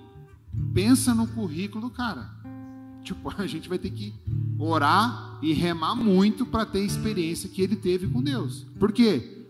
pensa 0.73 1.15
no 1.15 1.27
currículo 1.27 1.91
cara. 1.91 2.37
Tipo, 3.05 3.33
a 3.39 3.47
gente 3.47 3.69
vai 3.69 3.79
ter 3.79 3.91
que 3.91 4.13
orar 4.59 5.39
e 5.41 5.53
remar 5.53 5.95
muito 5.95 6.45
para 6.45 6.67
ter 6.67 6.81
a 6.81 6.85
experiência 6.85 7.49
que 7.49 7.63
ele 7.63 7.77
teve 7.77 8.07
com 8.07 8.23
Deus. 8.23 8.67
Por 8.79 8.93
quê? 8.93 9.47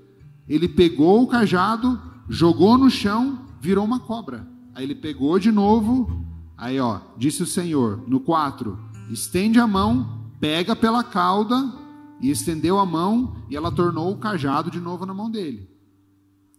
Ele 0.48 0.68
pegou 0.68 1.22
o 1.22 1.26
cajado, 1.26 2.00
jogou 2.28 2.78
no 2.78 2.88
chão, 2.88 3.46
virou 3.60 3.84
uma 3.84 3.98
cobra. 3.98 4.46
Aí 4.74 4.84
ele 4.84 4.94
pegou 4.94 5.38
de 5.38 5.50
novo, 5.50 6.24
aí 6.56 6.78
ó, 6.78 7.00
disse 7.16 7.42
o 7.42 7.46
Senhor, 7.46 8.04
no 8.06 8.20
4, 8.20 8.78
estende 9.10 9.58
a 9.58 9.66
mão, 9.66 10.17
pega 10.40 10.74
pela 10.76 11.02
cauda, 11.02 11.72
e 12.20 12.30
estendeu 12.30 12.78
a 12.78 12.86
mão, 12.86 13.36
e 13.48 13.56
ela 13.56 13.70
tornou 13.70 14.12
o 14.12 14.18
cajado 14.18 14.70
de 14.70 14.80
novo 14.80 15.06
na 15.06 15.14
mão 15.14 15.30
dele. 15.30 15.68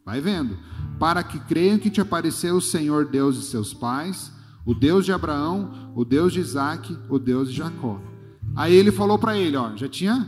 Vai 0.05 0.21
vendo. 0.21 0.57
Para 0.97 1.23
que 1.23 1.39
creiam 1.39 1.77
que 1.77 1.89
te 1.89 2.01
apareceu 2.01 2.55
o 2.55 2.61
Senhor 2.61 3.05
Deus 3.05 3.35
de 3.35 3.43
seus 3.43 3.73
pais, 3.73 4.31
o 4.65 4.73
Deus 4.73 5.05
de 5.05 5.11
Abraão, 5.11 5.91
o 5.95 6.05
Deus 6.05 6.33
de 6.33 6.39
Isaac, 6.39 6.97
o 7.09 7.19
Deus 7.19 7.49
de 7.49 7.57
Jacó. 7.57 8.01
Aí 8.55 8.73
ele 8.73 8.91
falou 8.91 9.17
para 9.17 9.37
ele, 9.37 9.55
ó, 9.55 9.75
já 9.75 9.87
tinha, 9.87 10.27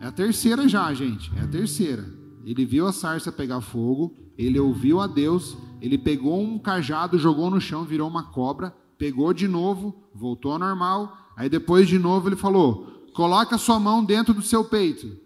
é 0.00 0.06
a 0.06 0.12
terceira 0.12 0.68
já, 0.68 0.92
gente, 0.94 1.32
é 1.36 1.42
a 1.42 1.46
terceira. 1.46 2.04
Ele 2.44 2.64
viu 2.64 2.86
a 2.86 2.92
sarça 2.92 3.30
pegar 3.30 3.60
fogo, 3.60 4.14
ele 4.36 4.58
ouviu 4.58 5.00
a 5.00 5.06
Deus, 5.06 5.56
ele 5.80 5.98
pegou 5.98 6.40
um 6.40 6.58
cajado, 6.58 7.18
jogou 7.18 7.50
no 7.50 7.60
chão, 7.60 7.84
virou 7.84 8.08
uma 8.08 8.24
cobra, 8.24 8.74
pegou 8.96 9.32
de 9.32 9.46
novo, 9.46 9.94
voltou 10.14 10.52
ao 10.52 10.58
normal. 10.58 11.16
Aí 11.36 11.48
depois 11.48 11.88
de 11.88 11.98
novo 11.98 12.28
ele 12.28 12.36
falou: 12.36 13.08
coloca 13.14 13.58
sua 13.58 13.78
mão 13.78 14.04
dentro 14.04 14.34
do 14.34 14.42
seu 14.42 14.64
peito. 14.64 15.16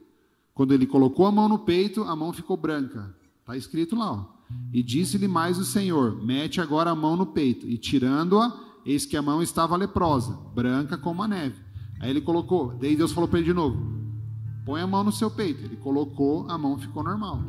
Quando 0.54 0.72
ele 0.72 0.86
colocou 0.86 1.26
a 1.26 1.32
mão 1.32 1.48
no 1.48 1.58
peito, 1.58 2.04
a 2.04 2.14
mão 2.14 2.32
ficou 2.32 2.56
branca. 2.56 3.14
Está 3.40 3.56
escrito 3.56 3.96
lá. 3.96 4.12
Ó. 4.12 4.34
E 4.72 4.82
disse-lhe 4.82 5.28
mais 5.28 5.58
o 5.58 5.64
Senhor: 5.64 6.24
Mete 6.24 6.60
agora 6.60 6.90
a 6.90 6.94
mão 6.94 7.16
no 7.16 7.26
peito. 7.26 7.68
E 7.68 7.76
tirando-a, 7.76 8.52
eis 8.84 9.04
que 9.04 9.16
a 9.16 9.22
mão 9.22 9.42
estava 9.42 9.76
leprosa, 9.76 10.38
branca 10.54 10.96
como 10.96 11.22
a 11.22 11.28
neve. 11.28 11.60
Aí 12.00 12.10
ele 12.10 12.20
colocou, 12.20 12.74
daí 12.74 12.96
Deus 12.96 13.12
falou 13.12 13.28
para 13.28 13.38
ele 13.38 13.48
de 13.48 13.54
novo: 13.54 13.78
Põe 14.64 14.80
a 14.80 14.86
mão 14.86 15.04
no 15.04 15.12
seu 15.12 15.30
peito. 15.30 15.64
Ele 15.64 15.76
colocou, 15.76 16.48
a 16.48 16.56
mão 16.56 16.78
ficou 16.78 17.02
normal. 17.02 17.42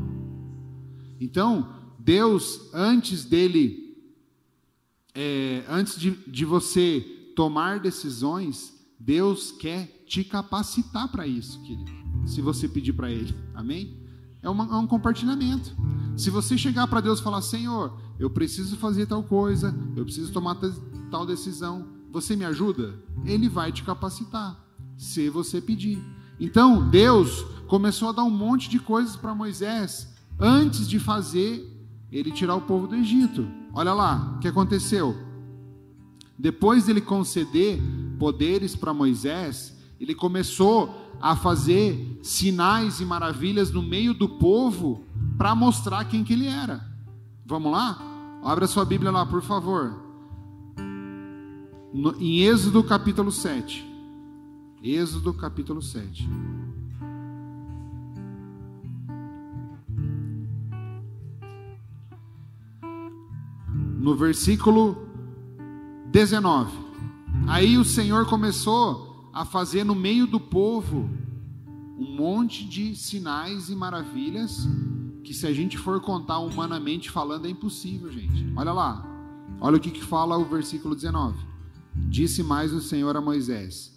Então, 1.20 1.68
Deus, 1.98 2.70
antes 2.74 3.24
dele, 3.24 3.98
é, 5.14 5.64
antes 5.70 5.98
de, 5.98 6.12
de 6.12 6.46
você 6.46 7.15
tomar 7.36 7.80
decisões, 7.80 8.74
Deus 9.00 9.52
quer 9.52 10.04
te 10.08 10.24
capacitar 10.24 11.12
para 11.12 11.28
isso, 11.28 11.62
querido. 11.62 11.92
Se 12.26 12.42
você 12.42 12.68
pedir 12.68 12.94
para 12.94 13.12
Ele, 13.12 13.36
amém? 13.54 14.00
É, 14.42 14.50
uma, 14.50 14.66
é 14.66 14.78
um 14.78 14.88
compartilhamento. 14.88 15.76
Se 16.16 16.30
você 16.30 16.58
chegar 16.58 16.88
para 16.88 17.02
Deus 17.02 17.20
e 17.20 17.24
falar, 17.24 17.42
Senhor, 17.42 18.00
eu 18.18 18.30
preciso 18.30 18.78
fazer 18.78 19.06
tal 19.06 19.24
coisa, 19.24 19.76
eu 19.96 20.06
preciso 20.06 20.32
tomar 20.32 20.58
tal 21.12 21.26
decisão, 21.26 21.88
você 22.12 22.36
me 22.36 22.46
ajuda? 22.46 22.98
Ele 23.26 23.50
vai 23.50 23.72
te 23.72 23.84
capacitar, 23.84 24.58
se 24.98 25.30
você 25.30 25.60
pedir. 25.60 26.02
Então, 26.40 26.90
Deus 26.90 27.46
começou 27.68 28.10
a 28.10 28.14
dar 28.14 28.24
um 28.24 28.30
monte 28.30 28.70
de 28.70 28.80
coisas 28.80 29.16
para 29.16 29.36
Moisés 29.36 30.14
antes 30.40 30.88
de 30.88 31.00
fazer 31.00 31.72
ele 32.12 32.32
tirar 32.32 32.56
o 32.56 32.62
povo 32.62 32.88
do 32.88 32.96
Egito. 32.96 33.48
Olha 33.74 33.94
lá 33.94 34.36
o 34.36 34.40
que 34.40 34.48
aconteceu. 34.48 35.25
Depois 36.38 36.86
dele 36.86 37.02
conceder 37.02 37.80
poderes 38.20 38.76
para 38.76 38.94
Moisés, 38.94 39.76
ele 40.00 40.14
começou 40.14 40.94
a 41.22 41.36
fazer 41.36 42.20
sinais 42.22 43.00
e 43.00 43.06
maravilhas 43.06 43.72
no 43.72 43.82
meio 43.82 44.14
do 44.14 44.28
povo 44.28 45.04
para 45.38 45.56
mostrar 45.56 46.06
quem 46.06 46.24
que 46.24 46.34
ele 46.34 46.48
era. 46.48 46.86
Vamos 47.46 47.72
lá? 47.72 48.00
Abra 48.44 48.68
sua 48.68 48.86
Bíblia 48.86 49.12
lá, 49.12 49.26
por 49.26 49.42
favor. 49.42 50.04
No, 51.94 52.16
em 52.20 52.42
Êxodo 52.42 52.84
capítulo 52.84 53.32
7. 53.32 53.86
Êxodo 54.84 55.34
capítulo 55.34 55.82
7. 55.82 56.30
No 63.98 64.16
versículo 64.16 65.05
19. 66.16 66.72
Aí 67.46 67.78
o 67.78 67.84
Senhor 67.84 68.26
começou 68.26 69.30
a 69.34 69.44
fazer 69.44 69.84
no 69.84 69.94
meio 69.94 70.26
do 70.26 70.40
povo 70.40 71.10
um 72.00 72.16
monte 72.16 72.64
de 72.64 72.96
sinais 72.96 73.68
e 73.68 73.76
maravilhas 73.76 74.66
que 75.26 75.34
se 75.34 75.46
a 75.46 75.52
gente 75.52 75.78
for 75.78 76.00
contar 76.00 76.40
humanamente 76.40 77.12
falando 77.12 77.48
é 77.48 77.50
impossível, 77.50 78.10
gente. 78.10 78.50
Olha 78.56 78.72
lá. 78.72 79.06
Olha 79.60 79.76
o 79.76 79.80
que, 79.80 79.92
que 79.92 80.02
fala 80.02 80.38
o 80.38 80.46
versículo 80.46 80.96
19. 80.96 81.38
Disse 82.08 82.42
mais 82.42 82.72
o 82.72 82.80
Senhor 82.80 83.18
a 83.18 83.20
Moisés: 83.20 83.94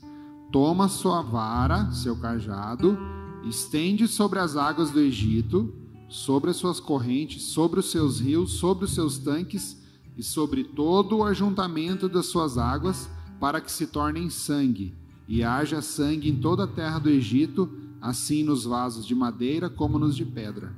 Toma 0.51 0.89
sua 0.89 1.23
vara, 1.23 1.89
seu 1.93 2.17
cajado, 2.17 2.99
estende 3.45 4.09
sobre 4.09 4.41
as 4.41 4.57
águas 4.57 4.91
do 4.91 4.99
Egito, 4.99 5.73
sobre 6.09 6.51
as 6.51 6.57
suas 6.57 6.81
correntes, 6.81 7.45
sobre 7.45 7.79
os 7.79 7.93
seus 7.93 8.19
rios, 8.19 8.55
sobre 8.55 8.87
os 8.87 8.91
seus 8.93 9.19
tanques 9.19 9.78
e 10.19 10.23
sobre 10.23 10.65
todo 10.65 11.19
o 11.19 11.25
ajuntamento 11.25 12.09
das 12.09 12.27
suas 12.27 12.59
águas, 12.59 13.09
para 13.39 13.61
que 13.61 13.71
se 13.71 13.87
tornem 13.87 14.29
sangue, 14.29 14.93
e 15.29 15.45
haja 15.45 15.81
sangue 15.81 16.29
em 16.29 16.41
toda 16.41 16.65
a 16.65 16.67
terra 16.67 16.99
do 16.99 17.09
Egito, 17.09 17.71
assim 18.01 18.43
nos 18.43 18.65
vasos 18.65 19.07
de 19.07 19.15
madeira 19.15 19.71
como 19.71 19.97
nos 19.97 20.17
de 20.17 20.25
pedra. 20.25 20.75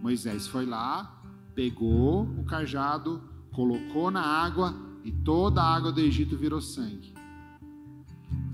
Moisés 0.00 0.46
foi 0.46 0.64
lá, 0.64 1.22
pegou 1.56 2.22
o 2.38 2.44
cajado, 2.44 3.20
colocou 3.52 4.10
na 4.10 4.22
água 4.22 4.74
e 5.02 5.10
toda 5.10 5.60
a 5.60 5.74
água 5.74 5.90
do 5.90 6.00
Egito 6.00 6.36
virou 6.36 6.60
sangue. 6.60 7.14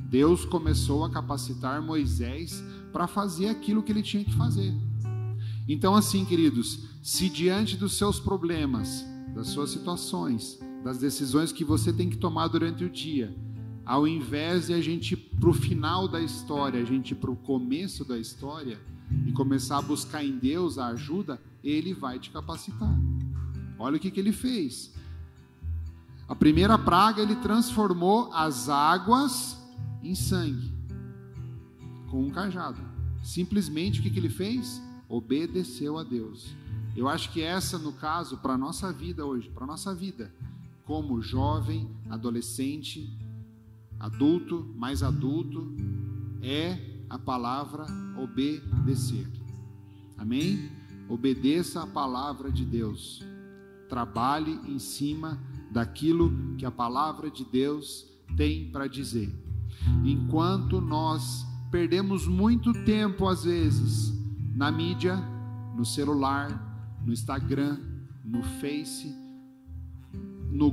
Deus 0.09 0.45
começou 0.45 1.05
a 1.05 1.11
capacitar 1.11 1.83
Moisés 1.83 2.63
para 2.93 3.07
fazer 3.07 3.49
aquilo 3.49 3.83
que 3.83 3.93
ele 3.93 4.03
tinha 4.03 4.25
que 4.25 4.35
fazer. 4.35 4.75
Então, 5.69 5.95
assim, 5.95 6.25
queridos, 6.25 6.87
se 7.03 7.29
diante 7.29 7.77
dos 7.77 7.97
seus 7.97 8.21
problemas, 8.21 9.05
das 9.35 9.49
suas 9.49 9.71
situações, 9.71 10.59
das 10.85 10.99
decisões 10.99 11.53
que 11.53 11.65
você 11.65 11.93
tem 11.93 12.11
que 12.11 12.17
tomar 12.17 12.49
durante 12.49 12.85
o 12.85 12.91
dia, 12.91 13.35
ao 13.85 14.07
invés 14.07 14.67
de 14.67 14.75
a 14.75 14.81
gente 14.81 15.17
para 15.17 15.51
o 15.51 15.55
final 15.55 16.07
da 16.07 16.21
história, 16.21 16.81
a 16.81 16.85
gente 16.85 17.15
para 17.15 17.31
o 17.31 17.37
começo 17.37 18.05
da 18.05 18.19
história 18.19 18.79
e 19.27 19.33
começar 19.33 19.79
a 19.79 19.83
buscar 19.83 20.25
em 20.25 20.39
Deus 20.39 20.79
a 20.79 20.89
ajuda, 20.89 21.41
Ele 21.63 21.93
vai 21.93 22.19
te 22.19 22.31
capacitar. 22.31 22.95
Olha 23.79 23.97
o 23.97 24.01
que, 24.01 24.13
que 24.13 24.21
ele 24.21 24.33
fez. 24.33 24.95
A 26.29 26.37
primeira 26.37 26.79
praga 26.79 27.21
ele 27.21 27.35
transformou 27.37 28.33
as 28.33 28.69
águas 28.69 29.59
em 30.03 30.15
sangue, 30.15 30.73
com 32.09 32.23
um 32.23 32.31
cajado. 32.31 32.81
Simplesmente 33.23 33.99
o 33.99 34.03
que, 34.03 34.11
que 34.11 34.21
ele 34.21 34.29
fez? 34.29 34.81
Obedeceu 35.09 35.99
a 35.99 36.05
Deus. 36.05 36.55
Eu 36.95 37.09
acho 37.09 37.33
que 37.33 37.41
essa, 37.41 37.79
no 37.79 37.93
caso, 37.93 38.37
para 38.39 38.55
a 38.55 38.59
nossa 38.59 38.93
vida 38.93 39.25
hoje, 39.25 39.49
para 39.49 39.65
a 39.65 39.67
nossa 39.67 39.95
vida, 39.95 40.31
como 40.85 41.23
jovem, 41.23 41.89
adolescente, 42.11 43.11
adulto, 43.99 44.71
mais 44.77 45.03
adulto, 45.03 45.75
é 46.43 46.79
a 47.09 47.19
palavra 47.19 47.87
obedecer. 48.17 49.27
Amém? 50.19 50.71
Obedeça 51.09 51.83
a 51.83 51.87
palavra 51.87 52.51
de 52.51 52.65
Deus. 52.65 53.25
Trabalhe 53.89 54.61
em 54.67 54.79
cima 54.79 55.39
daquilo 55.71 56.57
que 56.59 56.67
a 56.67 56.71
palavra 56.71 57.31
de 57.31 57.45
Deus 57.45 58.07
tem 58.37 58.71
para 58.71 58.87
dizer. 58.87 59.35
Enquanto 60.05 60.81
nós 60.81 61.47
perdemos 61.71 62.27
muito 62.27 62.73
tempo, 62.85 63.27
às 63.27 63.45
vezes, 63.45 64.13
na 64.55 64.71
mídia, 64.71 65.17
no 65.75 65.85
celular, 65.85 66.72
no 67.05 67.13
Instagram, 67.13 67.79
no 68.25 68.43
Face, 68.43 69.15
no 70.51 70.71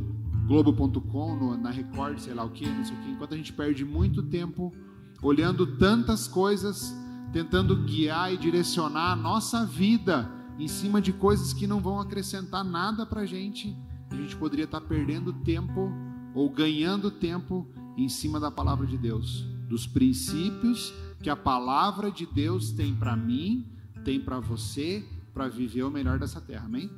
Globo.com, 0.48 1.58
na 1.58 1.70
Record, 1.70 2.20
sei 2.20 2.34
lá 2.34 2.44
o 2.44 2.50
que, 2.50 2.68
não 2.68 2.84
sei 2.84 2.96
o 2.96 3.00
que, 3.02 3.12
enquanto 3.12 3.34
a 3.34 3.38
gente 3.38 3.54
perde 3.54 3.86
muito 3.86 4.24
tempo 4.24 4.74
olhando 5.22 5.78
tantas 5.78 6.28
coisas, 6.28 6.96
tentando 7.32 7.76
guiar 7.84 8.34
e 8.34 8.38
direcionar 8.38 9.12
a 9.12 9.15
nossa 9.15 9.65
vida 9.65 10.30
em 10.58 10.68
cima 10.68 11.02
de 11.02 11.13
coisas 11.13 11.54
que 11.54 11.68
não 11.68 11.80
vão 11.80 12.00
acrescentar 12.00 12.63
nada 12.63 13.06
para 13.06 13.22
a 13.22 13.26
gente, 13.26 13.76
a 14.10 14.15
gente 14.15 14.36
poderia 14.36 14.65
estar 14.65 14.82
perdendo 14.82 15.32
tempo 15.32 15.92
ou 16.34 16.50
ganhando 16.50 17.12
tempo 17.12 17.68
em 17.98 18.10
cima 18.10 18.39
da 18.39 18.50
palavra 18.50 18.86
de 18.88 18.98
Deus, 18.98 19.46
dos 19.68 19.86
princípios 19.86 20.94
que 21.22 21.30
a 21.30 21.36
palavra 21.36 22.10
de 22.10 22.26
Deus 22.26 22.72
tem 22.72 22.96
para 22.96 23.15
mim, 23.15 23.68
tem 24.04 24.20
para 24.20 24.39
você, 24.39 25.06
para 25.39 25.47
viver 25.47 25.84
o 25.84 25.89
melhor 25.89 26.19
dessa 26.19 26.41
terra. 26.41 26.65
Amém? 26.65 26.91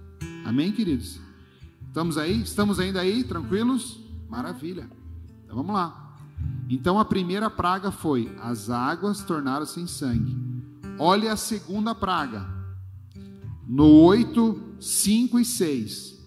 Amém, 0.43 0.71
queridos? 0.71 1.19
Estamos 1.87 2.17
aí? 2.17 2.41
Estamos 2.41 2.79
ainda 2.79 2.99
aí? 2.99 3.23
Tranquilos? 3.23 3.99
Maravilha. 4.27 4.89
Então 5.43 5.55
vamos 5.55 5.75
lá. 5.75 6.17
Então 6.67 6.97
a 6.97 7.05
primeira 7.05 7.51
praga 7.51 7.91
foi: 7.91 8.35
as 8.41 8.71
águas 8.71 9.21
tornaram-se 9.21 9.79
em 9.79 9.85
sangue. 9.85 10.35
Olha 10.97 11.33
a 11.33 11.37
segunda 11.37 11.93
praga. 11.93 12.49
No 13.67 13.85
8, 14.05 14.59
5 14.79 15.39
e 15.39 15.45
6. 15.45 16.19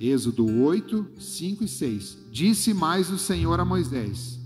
Êxodo 0.00 0.46
8, 0.46 1.08
5 1.18 1.64
e 1.64 1.68
6. 1.68 2.28
Disse 2.32 2.72
mais 2.72 3.10
o 3.10 3.18
Senhor 3.18 3.60
a 3.60 3.66
Moisés: 3.66 4.40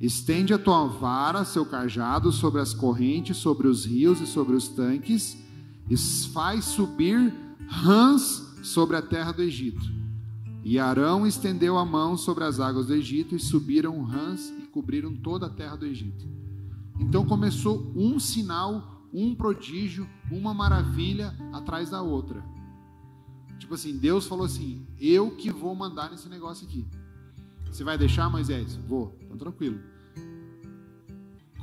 Estende 0.00 0.54
a 0.54 0.58
tua 0.58 0.86
vara, 0.86 1.44
seu 1.44 1.66
cajado, 1.66 2.32
sobre 2.32 2.58
as 2.58 2.72
correntes, 2.72 3.36
sobre 3.36 3.68
os 3.68 3.84
rios 3.84 4.18
e 4.22 4.26
sobre 4.26 4.56
os 4.56 4.66
tanques, 4.68 5.46
e 5.88 5.96
faz 6.32 6.64
subir 6.64 7.34
rãs 7.68 8.46
sobre 8.62 8.96
a 8.96 9.02
terra 9.02 9.32
do 9.32 9.42
Egito. 9.42 9.98
E 10.64 10.78
Arão 10.78 11.26
estendeu 11.26 11.78
a 11.78 11.84
mão 11.84 12.16
sobre 12.16 12.44
as 12.44 12.60
águas 12.60 12.86
do 12.86 12.94
Egito, 12.94 13.34
e 13.34 13.38
subiram 13.38 14.02
rãs 14.02 14.50
e 14.58 14.66
cobriram 14.66 15.14
toda 15.14 15.46
a 15.46 15.50
terra 15.50 15.76
do 15.76 15.86
Egito. 15.86 16.26
Então 17.00 17.24
começou 17.24 17.92
um 17.96 18.18
sinal, 18.18 19.06
um 19.12 19.34
prodígio, 19.34 20.08
uma 20.30 20.52
maravilha 20.52 21.34
atrás 21.52 21.90
da 21.90 22.02
outra. 22.02 22.44
Tipo 23.58 23.74
assim, 23.74 23.96
Deus 23.96 24.26
falou 24.26 24.44
assim: 24.44 24.86
Eu 25.00 25.30
que 25.30 25.50
vou 25.50 25.74
mandar 25.74 26.10
nesse 26.10 26.28
negócio 26.28 26.66
aqui. 26.66 26.86
Você 27.66 27.84
vai 27.84 27.96
deixar, 27.96 28.30
Moisés? 28.30 28.76
Vou, 28.88 29.16
então 29.22 29.36
tranquilo. 29.36 29.78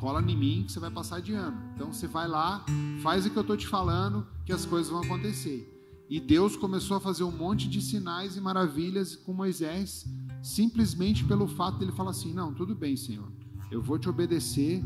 Cola 0.06 0.22
em 0.22 0.38
mim 0.38 0.64
que 0.64 0.72
você 0.72 0.80
vai 0.80 0.92
passar 0.92 1.20
de 1.20 1.34
ano. 1.34 1.58
Então 1.74 1.92
você 1.92 2.06
vai 2.06 2.28
lá, 2.28 2.64
faz 3.02 3.26
o 3.26 3.30
que 3.32 3.36
eu 3.36 3.42
estou 3.42 3.58
te 3.58 3.66
falando, 3.66 4.28
que 4.46 4.54
as 4.54 4.64
coisas 4.64 4.92
vão 4.92 5.02
acontecer. 5.02 5.68
E 6.08 6.20
Deus 6.20 6.56
começou 6.56 6.98
a 6.98 7.00
fazer 7.00 7.24
um 7.24 7.32
monte 7.32 7.68
de 7.68 7.82
sinais 7.82 8.38
e 8.38 8.40
maravilhas 8.40 9.16
com 9.16 9.34
Moisés, 9.34 10.06
simplesmente 10.44 11.24
pelo 11.24 11.48
fato 11.48 11.80
dele 11.80 11.92
falar 11.92 12.12
assim: 12.12 12.32
Não, 12.32 12.54
tudo 12.54 12.76
bem, 12.76 12.96
Senhor, 12.96 13.28
eu 13.72 13.82
vou 13.82 13.98
te 13.98 14.08
obedecer. 14.08 14.84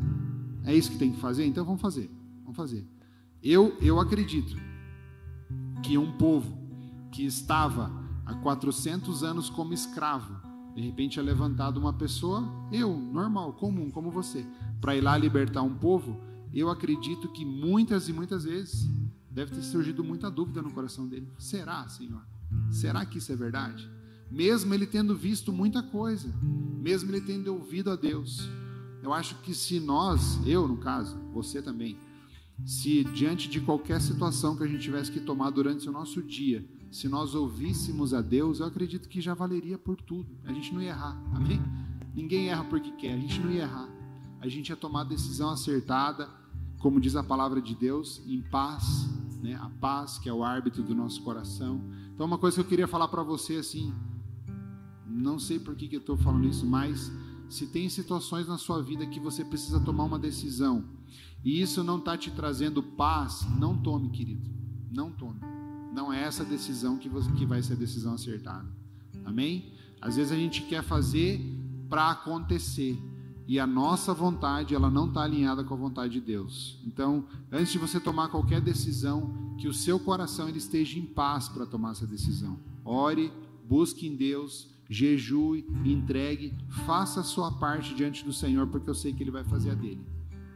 É 0.63 0.73
isso 0.73 0.91
que 0.91 0.97
tem 0.97 1.11
que 1.11 1.19
fazer? 1.19 1.45
Então 1.45 1.65
vamos 1.65 1.81
fazer. 1.81 2.09
Vamos 2.43 2.55
fazer. 2.55 2.87
Eu, 3.43 3.75
eu 3.81 3.99
acredito 3.99 4.55
que 5.83 5.97
um 5.97 6.13
povo 6.13 6.57
que 7.11 7.25
estava 7.25 7.91
há 8.25 8.35
400 8.35 9.21
anos 9.21 9.49
como 9.49 9.73
escravo, 9.73 10.33
de 10.79 10.85
repente 10.85 11.19
é 11.19 11.21
levantado 11.21 11.77
uma 11.77 11.91
pessoa, 11.91 12.47
eu, 12.71 12.95
normal, 12.95 13.51
comum, 13.51 13.91
como 13.91 14.09
você, 14.09 14.45
para 14.79 14.95
ir 14.95 15.01
lá 15.01 15.17
libertar 15.17 15.61
um 15.61 15.75
povo, 15.75 16.17
eu 16.53 16.69
acredito 16.69 17.27
que 17.27 17.43
muitas 17.43 18.07
e 18.07 18.13
muitas 18.13 18.45
vezes 18.45 18.89
deve 19.29 19.51
ter 19.51 19.61
surgido 19.61 20.05
muita 20.05 20.31
dúvida 20.31 20.61
no 20.61 20.71
coração 20.71 21.05
dele. 21.05 21.27
Será, 21.37 21.85
Senhor? 21.89 22.21
Será 22.71 23.05
que 23.05 23.17
isso 23.17 23.29
é 23.29 23.35
verdade? 23.35 23.91
Mesmo 24.31 24.73
ele 24.73 24.87
tendo 24.87 25.17
visto 25.17 25.51
muita 25.51 25.83
coisa, 25.83 26.33
mesmo 26.41 27.11
ele 27.11 27.19
tendo 27.19 27.53
ouvido 27.53 27.91
a 27.91 27.97
Deus, 27.97 28.49
eu 29.03 29.11
acho 29.11 29.35
que 29.41 29.53
se 29.53 29.81
nós, 29.81 30.39
eu 30.47 30.65
no 30.65 30.77
caso, 30.77 31.17
você 31.33 31.61
também, 31.61 31.97
se 32.65 33.03
diante 33.03 33.49
de 33.49 33.59
qualquer 33.59 33.99
situação 33.99 34.55
que 34.55 34.63
a 34.63 34.67
gente 34.67 34.81
tivesse 34.81 35.11
que 35.11 35.19
tomar 35.19 35.49
durante 35.49 35.89
o 35.89 35.91
nosso 35.91 36.23
dia, 36.23 36.65
se 36.91 37.07
nós 37.07 37.35
ouvíssemos 37.35 38.13
a 38.13 38.21
Deus, 38.21 38.59
eu 38.59 38.65
acredito 38.65 39.07
que 39.07 39.21
já 39.21 39.33
valeria 39.33 39.77
por 39.77 39.95
tudo. 40.01 40.29
A 40.43 40.51
gente 40.51 40.73
não 40.73 40.81
ia 40.81 40.89
errar, 40.89 41.21
amém? 41.33 41.61
Ninguém 42.15 42.49
erra 42.49 42.63
porque 42.65 42.91
quer, 42.91 43.13
a 43.13 43.17
gente 43.17 43.39
não 43.39 43.51
ia 43.51 43.63
errar. 43.63 43.89
A 44.41 44.47
gente 44.47 44.69
ia 44.69 44.75
tomar 44.75 45.01
a 45.01 45.05
decisão 45.05 45.49
acertada, 45.49 46.29
como 46.79 46.99
diz 46.99 47.15
a 47.15 47.23
palavra 47.23 47.61
de 47.61 47.75
Deus, 47.75 48.21
em 48.25 48.41
paz, 48.41 49.07
né? 49.41 49.55
A 49.55 49.69
paz 49.69 50.17
que 50.17 50.27
é 50.27 50.33
o 50.33 50.43
árbitro 50.43 50.81
do 50.81 50.95
nosso 50.95 51.21
coração. 51.21 51.81
Então, 52.13 52.25
uma 52.25 52.37
coisa 52.37 52.55
que 52.55 52.61
eu 52.61 52.69
queria 52.69 52.87
falar 52.87 53.07
para 53.07 53.23
você 53.23 53.57
assim, 53.57 53.93
não 55.07 55.37
sei 55.39 55.59
por 55.59 55.75
que, 55.75 55.87
que 55.87 55.95
eu 55.95 56.01
estou 56.01 56.17
falando 56.17 56.47
isso, 56.47 56.65
mas 56.65 57.11
se 57.49 57.67
tem 57.67 57.89
situações 57.89 58.47
na 58.47 58.57
sua 58.57 58.81
vida 58.81 59.05
que 59.05 59.19
você 59.19 59.43
precisa 59.43 59.79
tomar 59.79 60.05
uma 60.05 60.19
decisão 60.19 60.85
e 61.43 61.61
isso 61.61 61.83
não 61.83 61.97
está 61.97 62.17
te 62.17 62.29
trazendo 62.31 62.83
paz, 62.83 63.45
não 63.57 63.77
tome, 63.77 64.09
querido, 64.09 64.49
não 64.91 65.11
tome. 65.11 65.48
Não 65.99 66.13
é 66.13 66.23
essa 66.23 66.45
decisão 66.45 66.97
que, 66.97 67.09
você, 67.09 67.29
que 67.33 67.45
vai 67.45 67.61
ser 67.61 67.73
a 67.73 67.75
decisão 67.75 68.13
acertada. 68.13 68.65
Amém? 69.25 69.73
Às 69.99 70.15
vezes 70.15 70.31
a 70.31 70.35
gente 70.35 70.61
quer 70.61 70.81
fazer 70.81 71.41
para 71.89 72.11
acontecer 72.11 72.97
e 73.45 73.59
a 73.59 73.67
nossa 73.67 74.13
vontade 74.13 74.73
ela 74.73 74.89
não 74.89 75.09
está 75.09 75.23
alinhada 75.23 75.61
com 75.61 75.73
a 75.73 75.77
vontade 75.77 76.13
de 76.13 76.21
Deus. 76.21 76.79
Então, 76.87 77.25
antes 77.51 77.73
de 77.73 77.77
você 77.77 77.99
tomar 77.99 78.29
qualquer 78.29 78.61
decisão, 78.61 79.53
que 79.57 79.67
o 79.67 79.73
seu 79.73 79.99
coração 79.99 80.47
ele 80.47 80.59
esteja 80.59 80.97
em 80.97 81.05
paz 81.05 81.49
para 81.49 81.65
tomar 81.65 81.91
essa 81.91 82.07
decisão. 82.07 82.57
Ore, 82.85 83.29
busque 83.67 84.07
em 84.07 84.15
Deus, 84.15 84.69
jejue, 84.89 85.67
entregue, 85.83 86.55
faça 86.85 87.19
a 87.19 87.23
sua 87.25 87.51
parte 87.51 87.93
diante 87.93 88.23
do 88.23 88.31
Senhor, 88.31 88.67
porque 88.67 88.89
eu 88.89 88.95
sei 88.95 89.11
que 89.11 89.21
Ele 89.21 89.31
vai 89.31 89.43
fazer 89.43 89.71
a 89.71 89.75
dele. 89.75 90.07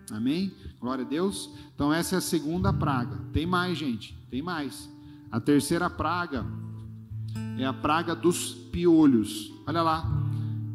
Amém? 0.10 0.54
Glória 0.80 1.04
a 1.04 1.08
Deus. 1.08 1.50
Então, 1.76 1.94
essa 1.94 2.16
é 2.16 2.18
a 2.20 2.22
segunda 2.22 2.72
praga. 2.72 3.18
Tem 3.34 3.46
mais, 3.46 3.78
gente, 3.78 4.18
tem 4.32 4.42
mais. 4.42 4.94
A 5.34 5.40
terceira 5.40 5.90
praga 5.90 6.46
é 7.58 7.66
a 7.66 7.74
praga 7.74 8.16
dos 8.16 8.54
piolhos. 8.72 9.52
Olha 9.66 9.82
lá, 9.82 10.08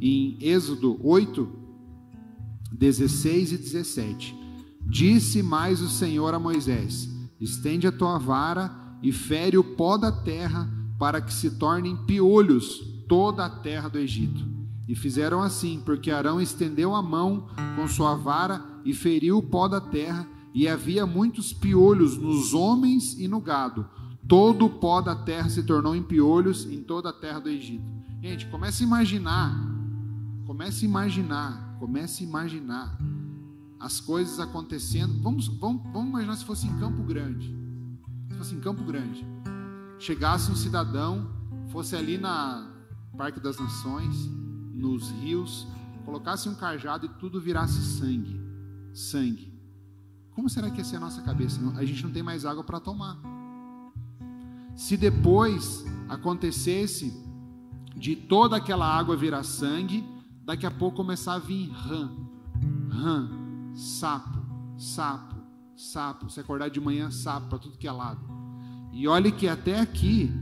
em 0.01 0.37
Êxodo 0.41 0.99
8, 1.01 1.49
16 2.73 3.53
e 3.53 3.57
17. 3.57 4.37
Disse 4.85 5.45
mais 5.45 5.81
o 5.81 5.89
Senhor 5.89 6.35
a 6.35 6.41
Moisés: 6.41 7.09
Estende 7.41 7.87
a 7.87 7.93
tua 7.93 8.19
vara 8.19 8.69
e 9.01 9.13
fere 9.13 9.57
o 9.57 9.63
pó 9.63 9.97
da 9.97 10.11
terra, 10.11 10.69
para 10.99 11.21
que 11.21 11.33
se 11.33 11.53
tornem 11.53 11.97
piolhos 12.05 12.81
toda 13.07 13.45
a 13.45 13.51
terra 13.61 13.89
do 13.89 13.97
Egito. 13.97 14.45
E 14.89 14.97
fizeram 14.97 15.41
assim, 15.41 15.81
porque 15.87 16.11
Arão 16.11 16.41
estendeu 16.41 16.97
a 16.97 17.03
mão 17.03 17.47
com 17.77 17.87
sua 17.87 18.17
vara 18.17 18.61
e 18.85 18.93
feriu 18.93 19.39
o 19.39 19.43
pó 19.43 19.69
da 19.69 19.81
terra, 19.81 20.27
e 20.53 20.67
havia 20.67 21.07
muitos 21.07 21.53
piolhos 21.53 22.17
nos 22.17 22.53
homens 22.55 23.17
e 23.21 23.29
no 23.29 23.41
gado 23.41 23.87
Todo 24.29 24.67
o 24.67 24.71
pó 24.71 25.01
da 25.01 25.17
terra 25.17 25.49
se 25.49 25.63
tornou 25.63 25.97
em 25.97 26.03
piolhos 26.03 26.67
em 26.67 26.83
toda 26.83 27.09
a 27.09 27.13
terra 27.15 27.39
do 27.39 27.49
Egito. 27.49 27.91
Gente, 28.23 28.47
comece 28.47 28.85
a 28.85 28.87
imaginar. 28.87 29.59
Comece 30.47 30.85
a 30.85 30.89
imaginar. 30.89 31.77
Comece 31.79 32.23
a 32.23 32.27
imaginar 32.27 32.99
as 33.81 34.01
coisas 34.01 34.39
acontecendo. 34.39 35.19
Vamos, 35.23 35.49
vamos, 35.49 35.83
vamos 35.93 36.11
imaginar 36.11 36.37
se 36.37 36.45
fosse 36.45 36.67
em 36.67 36.79
Campo 36.79 37.03
Grande. 37.03 37.57
Se 38.29 38.37
fosse 38.37 38.55
em 38.55 38.61
Campo 38.61 38.85
Grande. 38.85 39.27
Chegasse 39.99 40.51
um 40.53 40.57
cidadão, 40.57 41.31
fosse 41.71 41.97
ali 41.97 42.19
na 42.19 42.71
Parque 43.17 43.41
das 43.41 43.59
Nações, 43.59 44.15
nos 44.75 45.11
rios, 45.11 45.67
colocasse 46.05 46.49
um 46.51 46.55
cajado 46.55 47.07
e 47.07 47.09
tudo 47.09 47.41
virasse 47.41 47.81
sangue. 47.99 48.39
Sangue. 48.93 49.53
Como 50.33 50.51
será 50.51 50.71
que 50.71 50.79
ia 50.79 50.85
ser 50.85 50.97
a 50.97 51.01
nossa 51.01 51.23
cabeça? 51.23 51.59
A 51.77 51.85
gente 51.85 52.05
não 52.05 52.13
tem 52.13 52.23
mais 52.23 52.45
água 52.45 52.63
para 52.63 52.79
tomar. 52.79 53.19
Se 54.79 54.97
depois 54.97 55.85
acontecesse 56.09 57.13
de 57.97 58.15
toda 58.15 58.57
aquela 58.59 58.87
água 58.87 59.17
virar 59.17 59.43
sangue, 59.43 60.05
daqui 60.45 60.65
a 60.65 60.71
pouco 60.71 60.99
começar 60.99 61.35
a 61.35 61.39
vir 61.41 61.69
rã, 61.69 62.09
rã, 62.89 63.29
sapo, 63.75 64.39
sapo, 64.79 65.35
sapo. 65.75 66.31
Se 66.31 66.39
acordar 66.39 66.69
de 66.69 66.81
manhã, 66.81 67.11
sapo 67.11 67.49
para 67.49 67.59
tudo 67.59 67.77
que 67.77 67.89
é 67.89 67.91
lado. 67.91 68.21
E 68.93 69.09
olhe 69.09 69.33
que 69.33 69.49
até 69.49 69.81
aqui, 69.81 70.33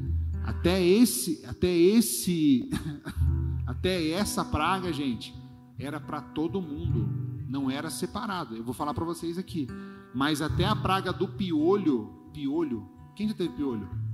até 0.44 0.85
esse, 0.85 1.42
até 1.46 1.75
esse, 1.75 2.68
até 3.66 4.11
essa 4.11 4.44
praga, 4.44 4.92
gente, 4.92 5.35
era 5.79 5.99
para 5.99 6.20
todo 6.20 6.61
mundo, 6.61 7.09
não 7.49 7.70
era 7.70 7.88
separado. 7.88 8.55
Eu 8.55 8.62
vou 8.62 8.75
falar 8.75 8.92
para 8.92 9.07
vocês 9.07 9.38
aqui. 9.38 9.66
Mas 10.14 10.42
até 10.42 10.66
a 10.66 10.77
praga 10.77 11.11
do 11.11 11.27
piolho, 11.27 12.29
piolho. 12.35 12.87
Quem 13.14 13.29
já 13.29 13.35
teve 13.35 13.55
piolho? 13.55 14.05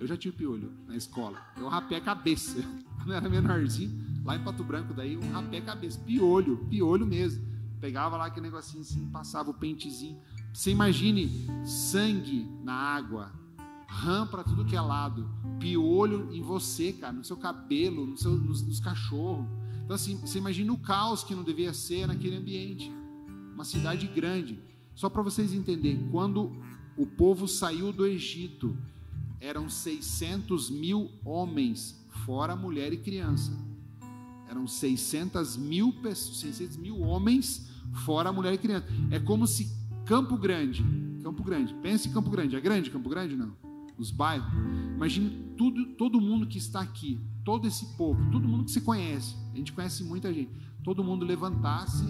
Eu 0.00 0.06
já 0.06 0.16
tive 0.16 0.34
piolho 0.34 0.72
na 0.88 0.96
escola. 0.96 1.38
Eu 1.58 1.68
rapei 1.68 1.98
a 1.98 2.00
cabeça. 2.00 2.58
Quando 2.96 3.10
eu 3.10 3.16
era 3.16 3.28
menorzinho, 3.28 4.02
lá 4.24 4.34
em 4.34 4.42
Pato 4.42 4.64
Branco, 4.64 4.94
daí 4.94 5.12
eu 5.12 5.20
rapei 5.30 5.60
a 5.60 5.62
cabeça. 5.62 6.00
Piolho, 6.00 6.56
piolho 6.70 7.06
mesmo. 7.06 7.46
Pegava 7.78 8.16
lá 8.16 8.26
aquele 8.26 8.46
negocinho 8.46 8.80
assim, 8.80 9.06
passava 9.10 9.50
o 9.50 9.54
pentezinho. 9.54 10.18
Você 10.54 10.70
imagine 10.70 11.46
sangue 11.64 12.50
na 12.64 12.72
água, 12.72 13.30
rã 13.86 14.26
para 14.26 14.42
tudo 14.42 14.64
que 14.64 14.74
é 14.74 14.80
lado, 14.80 15.28
piolho 15.58 16.28
em 16.32 16.42
você, 16.42 16.92
cara, 16.92 17.12
no 17.12 17.24
seu 17.24 17.36
cabelo, 17.36 18.06
no 18.06 18.16
seu, 18.16 18.32
nos, 18.32 18.62
nos 18.62 18.80
cachorros. 18.80 19.46
Então, 19.84 19.94
assim, 19.94 20.16
você 20.16 20.38
imagina 20.38 20.72
o 20.72 20.78
caos 20.78 21.22
que 21.22 21.34
não 21.34 21.42
devia 21.42 21.72
ser 21.72 22.06
naquele 22.06 22.36
ambiente. 22.36 22.90
Uma 23.54 23.64
cidade 23.64 24.06
grande. 24.06 24.58
Só 24.94 25.08
para 25.08 25.22
vocês 25.22 25.52
entenderem, 25.52 26.08
quando 26.10 26.52
o 26.96 27.06
povo 27.06 27.46
saiu 27.46 27.92
do 27.92 28.06
Egito, 28.06 28.76
eram 29.40 29.68
600 29.68 30.70
mil 30.70 31.10
homens, 31.24 31.98
fora 32.26 32.54
mulher 32.54 32.92
e 32.92 32.98
criança. 32.98 33.52
Eram 34.48 34.66
600 34.66 35.56
mil 35.56 35.92
pessoas, 35.94 36.38
600 36.38 36.76
mil 36.76 37.00
homens, 37.00 37.70
fora 38.04 38.32
mulher 38.32 38.52
e 38.52 38.58
criança. 38.58 38.86
É 39.10 39.18
como 39.18 39.46
se 39.46 39.70
Campo 40.04 40.36
Grande, 40.36 40.84
Campo 41.22 41.42
Grande, 41.42 41.72
pense 41.74 42.08
em 42.08 42.12
Campo 42.12 42.28
Grande, 42.30 42.56
é 42.56 42.60
grande 42.60 42.90
Campo 42.90 43.08
Grande? 43.08 43.34
Não. 43.34 43.56
Os 43.96 44.10
bairros. 44.10 44.52
Imagine 44.94 45.54
tudo, 45.56 45.86
todo 45.94 46.20
mundo 46.20 46.46
que 46.46 46.58
está 46.58 46.80
aqui, 46.80 47.18
todo 47.44 47.66
esse 47.66 47.86
povo, 47.96 48.30
todo 48.30 48.46
mundo 48.46 48.64
que 48.64 48.70
se 48.70 48.80
conhece, 48.80 49.36
a 49.52 49.56
gente 49.56 49.72
conhece 49.72 50.02
muita 50.04 50.32
gente, 50.32 50.50
todo 50.82 51.04
mundo 51.04 51.24
levantasse 51.24 52.04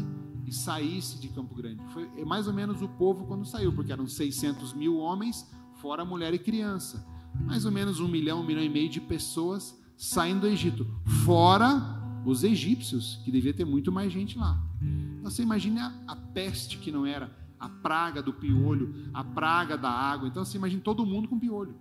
e 0.47 0.53
saísse 0.53 1.21
de 1.21 1.29
Campo 1.29 1.55
Grande. 1.55 1.81
Foi 1.93 2.09
mais 2.25 2.49
ou 2.49 2.55
menos 2.55 2.81
o 2.81 2.89
povo 2.89 3.27
quando 3.27 3.45
saiu, 3.45 3.73
porque 3.73 3.93
eram 3.93 4.07
600 4.07 4.73
mil 4.73 4.97
homens, 4.97 5.49
fora 5.77 6.05
mulher 6.05 6.33
e 6.33 6.39
criança 6.39 7.07
mais 7.45 7.65
ou 7.65 7.73
menos 7.73 8.01
um 8.01 8.09
milhão, 8.09 8.41
um 8.41 8.47
milhão 8.47 8.63
e 8.63 8.69
meio 8.69 8.89
de 8.89 9.01
pessoas 9.01 9.79
saindo 9.97 10.41
do 10.41 10.47
Egito, 10.47 10.87
fora 11.25 12.01
os 12.25 12.45
egípcios, 12.45 13.21
que 13.25 13.31
devia 13.31 13.53
ter 13.53 13.65
muito 13.65 13.91
mais 13.91 14.13
gente 14.13 14.39
lá. 14.39 14.59
Então, 14.81 15.31
você 15.31 15.43
imagina 15.43 15.95
a, 16.07 16.17
peste 16.17 16.79
que 16.79 16.91
não 16.91 17.05
era, 17.05 17.31
a 17.61 17.69
praga 17.69 18.23
do 18.23 18.33
piolho, 18.33 18.95
a 19.13 19.23
praga 19.23 19.77
da 19.77 19.91
água. 19.91 20.27
Então 20.27 20.43
você 20.43 20.57
imagina 20.57 20.81
todo 20.83 21.05
mundo 21.05 21.29
com 21.29 21.39
piolho. 21.39 21.75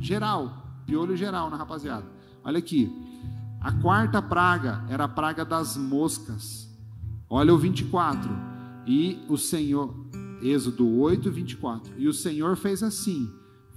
Geral, 0.00 0.82
piolho 0.84 1.16
geral 1.16 1.48
na 1.48 1.56
rapaziada. 1.56 2.04
Olha 2.42 2.58
aqui. 2.58 2.92
A 3.60 3.70
quarta 3.72 4.20
praga 4.20 4.84
era 4.88 5.04
a 5.04 5.08
praga 5.08 5.44
das 5.44 5.76
moscas. 5.76 6.68
Olha 7.28 7.54
o 7.54 7.58
24. 7.58 8.28
E 8.86 9.20
o 9.28 9.36
Senhor, 9.36 9.94
Êxodo 10.42 10.88
8, 10.88 11.30
24. 11.30 11.92
E 11.96 12.08
o 12.08 12.12
Senhor 12.12 12.56
fez 12.56 12.82
assim: 12.82 13.30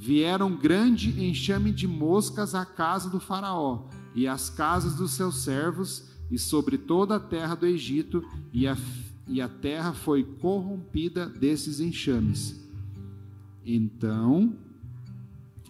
vieram 0.03 0.53
grande 0.53 1.23
enxame 1.23 1.71
de 1.71 1.87
moscas 1.87 2.53
à 2.53 2.65
casa 2.65 3.09
do 3.09 3.21
Faraó 3.21 3.85
e 4.13 4.27
às 4.27 4.49
casas 4.49 4.95
dos 4.95 5.11
seus 5.11 5.37
servos 5.37 6.09
e 6.29 6.37
sobre 6.37 6.77
toda 6.77 7.15
a 7.15 7.19
terra 7.21 7.55
do 7.55 7.65
Egito, 7.65 8.21
e, 8.51 8.67
a, 8.67 8.75
e 9.27 9.41
a 9.41 9.47
terra 9.47 9.93
foi 9.93 10.23
corrompida 10.23 11.27
desses 11.27 11.79
enxames. 11.79 12.61
Então 13.65 14.53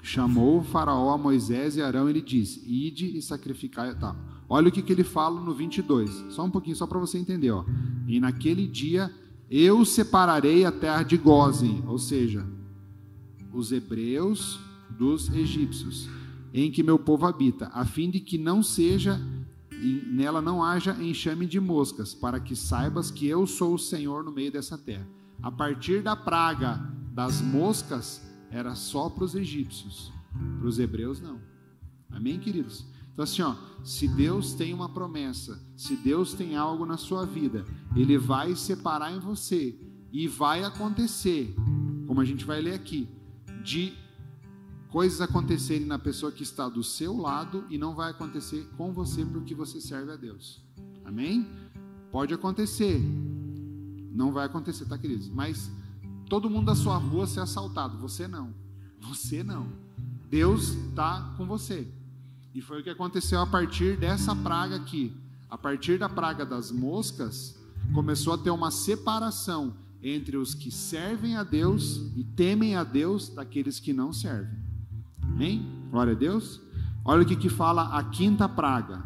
chamou 0.02 0.60
o 0.60 0.64
faraó 0.64 1.14
a 1.14 1.18
Moisés 1.18 1.76
e 1.76 1.82
Arão 1.84 2.10
e 2.10 2.14
lhe 2.14 2.22
disse: 2.22 2.64
Ide 2.66 3.16
e 3.16 3.22
sacrificai. 3.22 3.94
Tá. 3.94 4.16
Olha 4.50 4.70
o 4.70 4.72
que, 4.72 4.82
que 4.82 4.92
ele 4.92 5.04
fala 5.04 5.40
no 5.40 5.54
22. 5.54 6.10
Só 6.30 6.44
um 6.44 6.50
pouquinho, 6.50 6.76
só 6.76 6.88
para 6.88 7.00
você 7.00 7.20
entender. 7.20 7.52
Ó. 7.52 7.64
E 8.08 8.20
naquele 8.20 8.68
dia 8.68 9.14
eu 9.50 9.86
separarei 9.86 10.66
a 10.66 10.72
terra 10.72 11.04
de 11.04 11.18
Gozem, 11.18 11.84
ou 11.86 12.00
seja, 12.00 12.44
os 13.54 13.72
hebreus 13.72 14.60
dos 14.90 15.30
egípcios, 15.30 16.10
em 16.54 16.72
que 16.72 16.84
meu 16.84 17.00
povo 17.00 17.26
habita, 17.26 17.68
a 17.74 17.86
fim 17.86 18.10
de 18.10 18.20
que 18.20 18.38
não 18.38 18.62
seja 18.62 19.20
nela 20.08 20.42
não 20.42 20.64
haja 20.64 20.94
enxame 21.04 21.46
de 21.46 21.60
moscas, 21.60 22.14
para 22.14 22.40
que 22.40 22.56
saibas 22.56 23.12
que 23.12 23.28
eu 23.28 23.46
sou 23.46 23.74
o 23.74 23.80
Senhor 23.80 24.24
no 24.24 24.32
meio 24.32 24.52
dessa 24.52 24.78
terra. 24.78 25.08
A 25.42 25.52
partir 25.52 26.02
da 26.02 26.16
praga 26.16 26.78
das 27.12 27.42
moscas, 27.42 28.22
era 28.50 28.76
só 28.76 29.10
para 29.10 29.24
os 29.24 29.36
egípcios, 29.36 30.12
para 30.60 30.68
os 30.68 30.80
hebreus 30.80 31.20
não. 31.20 31.40
Amém, 32.10 32.40
queridos? 32.40 32.86
Então, 33.12 33.24
assim, 33.24 33.42
ó, 33.42 33.56
se 33.84 34.08
Deus 34.08 34.54
tem 34.54 34.74
uma 34.74 34.90
promessa, 34.90 35.62
se 35.76 35.96
Deus 35.96 36.34
tem 36.34 36.56
algo 36.56 36.86
na 36.86 36.98
sua 36.98 37.26
vida, 37.26 37.66
Ele 37.96 38.18
vai 38.18 38.56
separar 38.56 39.12
em 39.12 39.20
você 39.20 39.78
e 40.12 40.28
vai 40.28 40.64
acontecer, 40.64 41.54
como 42.08 42.22
a 42.22 42.26
gente 42.26 42.46
vai 42.46 42.62
ler 42.62 42.74
aqui, 42.74 43.08
de 43.64 43.94
coisas 44.90 45.22
acontecerem 45.22 45.88
na 45.88 45.98
pessoa 45.98 46.32
que 46.32 46.44
está 46.44 46.70
do 46.70 46.84
seu 46.84 47.18
lado 47.18 47.66
e 47.70 47.78
não 47.78 47.96
vai 47.96 48.12
acontecer 48.12 48.68
com 48.78 48.94
você 48.94 49.26
porque 49.26 49.56
você 49.56 49.82
serve 49.82 50.12
a 50.12 50.16
Deus. 50.16 50.62
Amém? 51.04 51.48
Pode 52.12 52.34
acontecer. 52.34 53.02
Não 54.12 54.32
vai 54.32 54.46
acontecer, 54.46 54.86
tá, 54.86 54.98
queridos? 54.98 55.30
Mas 55.30 55.72
todo 56.30 56.50
mundo 56.50 56.68
da 56.68 56.76
sua 56.76 56.98
rua 56.98 57.26
ser 57.26 57.40
assaltado, 57.40 57.98
você 57.98 58.28
não. 58.28 58.54
Você 59.02 59.44
não. 59.44 59.68
Deus 60.30 60.70
está 60.70 61.34
com 61.38 61.46
você. 61.48 61.88
E 62.54 62.62
foi 62.62 62.82
o 62.82 62.84
que 62.84 62.90
aconteceu 62.90 63.40
a 63.42 63.48
partir 63.48 63.98
dessa 63.98 64.36
praga 64.36 64.76
aqui. 64.76 65.16
A 65.50 65.58
partir 65.58 65.98
da 65.98 66.08
praga 66.08 66.46
das 66.46 66.72
moscas, 66.72 67.58
começou 67.94 68.34
a 68.34 68.38
ter 68.38 68.52
uma 68.52 68.70
separação 68.70 69.76
entre 70.04 70.36
os 70.36 70.54
que 70.54 70.70
servem 70.70 71.38
a 71.38 71.44
Deus 71.44 72.12
e 72.16 72.24
temem 72.24 72.76
a 72.76 72.84
Deus 72.84 73.30
daqueles 73.30 73.80
que 73.80 73.94
não 73.94 74.12
servem. 74.12 74.60
Amém? 75.22 75.66
Glória 75.90 76.12
a 76.12 76.16
Deus. 76.16 76.62
Olha 77.06 77.24
o 77.24 77.26
que, 77.26 77.36
que 77.36 77.50
fala 77.50 77.98
a 77.98 78.04
quinta 78.04 78.48
praga, 78.48 79.02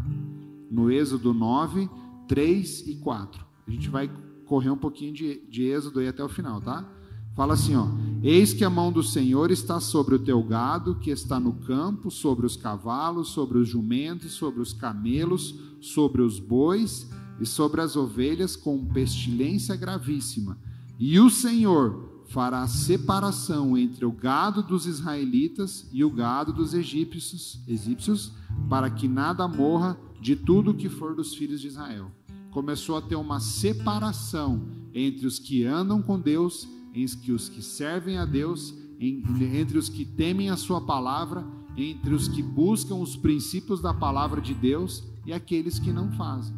no 0.70 0.92
Êxodo 0.92 1.34
9, 1.34 1.88
3 2.28 2.88
e 2.88 2.96
4. 2.96 3.46
A 3.68 3.72
gente 3.72 3.90
vai 3.90 4.10
correr 4.46 4.72
um 4.72 4.78
pouquinho 4.78 5.14
de, 5.14 5.42
de 5.48 5.64
Êxodo 5.64 6.00
aí 6.00 6.08
até 6.08 6.24
o 6.24 6.30
final, 6.30 6.60
tá? 6.60 6.88
Fala 7.36 7.54
assim, 7.54 7.76
ó: 7.76 7.88
Eis 8.24 8.52
que 8.52 8.66
a 8.66 8.70
mão 8.70 8.92
do 8.92 9.04
Senhor 9.04 9.52
está 9.52 9.80
sobre 9.80 10.16
o 10.16 10.20
teu 10.20 10.42
gado 10.42 10.96
que 10.96 11.12
está 11.12 11.40
no 11.40 11.54
campo, 11.54 12.10
sobre 12.10 12.48
os 12.48 12.58
cavalos, 12.58 13.30
sobre 13.30 13.60
os 13.60 13.70
jumentos, 13.70 14.32
sobre 14.34 14.60
os 14.60 14.74
camelos, 14.74 15.56
sobre 15.80 16.24
os 16.24 16.40
bois 16.40 17.08
e 17.40 17.46
sobre 17.46 17.82
as 17.82 17.96
ovelhas 17.96 18.56
com 18.56 18.84
pestilência 18.86 19.76
gravíssima. 19.76 20.58
E 21.00 21.20
o 21.20 21.30
Senhor 21.30 22.24
fará 22.30 22.68
separação 22.68 23.78
entre 23.78 24.06
o 24.06 24.12
gado 24.12 24.62
dos 24.62 24.86
israelitas 24.86 25.88
e 25.92 26.04
o 26.04 26.10
gado 26.10 26.52
dos 26.52 26.74
egípcios, 26.74 27.62
egípcios 27.68 28.34
para 28.70 28.90
que 28.90 29.08
nada 29.08 29.48
morra 29.48 29.98
de 30.20 30.36
tudo 30.36 30.74
que 30.74 30.90
for 30.90 31.16
dos 31.16 31.36
filhos 31.36 31.62
de 31.62 31.68
Israel. 31.68 32.12
Começou 32.52 32.98
a 32.98 33.02
ter 33.02 33.16
uma 33.16 33.40
separação 33.40 34.68
entre 34.94 35.28
os 35.28 35.38
que 35.38 35.64
andam 35.64 36.02
com 36.02 36.20
Deus, 36.20 36.68
entre 36.94 37.32
os 37.32 37.48
que 37.48 37.62
servem 37.62 38.18
a 38.18 38.26
Deus, 38.26 38.74
entre 39.00 39.78
os 39.78 39.88
que 39.88 40.04
temem 40.04 40.50
a 40.50 40.58
sua 40.58 40.82
palavra, 40.82 41.46
entre 41.78 42.16
os 42.16 42.28
que 42.28 42.42
buscam 42.42 42.96
os 42.96 43.16
princípios 43.16 43.80
da 43.80 43.94
palavra 43.94 44.42
de 44.42 44.56
Deus 44.56 45.04
e 45.26 45.32
aqueles 45.32 45.78
que 45.78 45.94
não 45.94 46.12
fazem. 46.14 46.56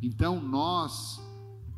Então 0.00 0.40
nós, 0.40 1.20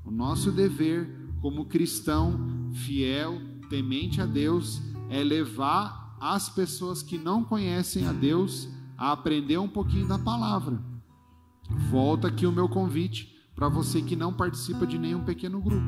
o 0.04 0.10
nosso 0.10 0.52
dever 0.52 1.23
como 1.44 1.66
cristão 1.66 2.72
fiel, 2.72 3.38
temente 3.68 4.18
a 4.18 4.24
Deus, 4.24 4.80
é 5.10 5.22
levar 5.22 6.16
as 6.18 6.48
pessoas 6.48 7.02
que 7.02 7.18
não 7.18 7.44
conhecem 7.44 8.06
a 8.06 8.14
Deus 8.14 8.66
a 8.96 9.12
aprender 9.12 9.58
um 9.58 9.68
pouquinho 9.68 10.08
da 10.08 10.18
palavra. 10.18 10.82
Volta 11.90 12.28
aqui 12.28 12.46
o 12.46 12.52
meu 12.52 12.66
convite 12.66 13.36
para 13.54 13.68
você 13.68 14.00
que 14.00 14.16
não 14.16 14.32
participa 14.32 14.86
de 14.86 14.98
nenhum 14.98 15.22
pequeno 15.22 15.60
grupo. 15.60 15.84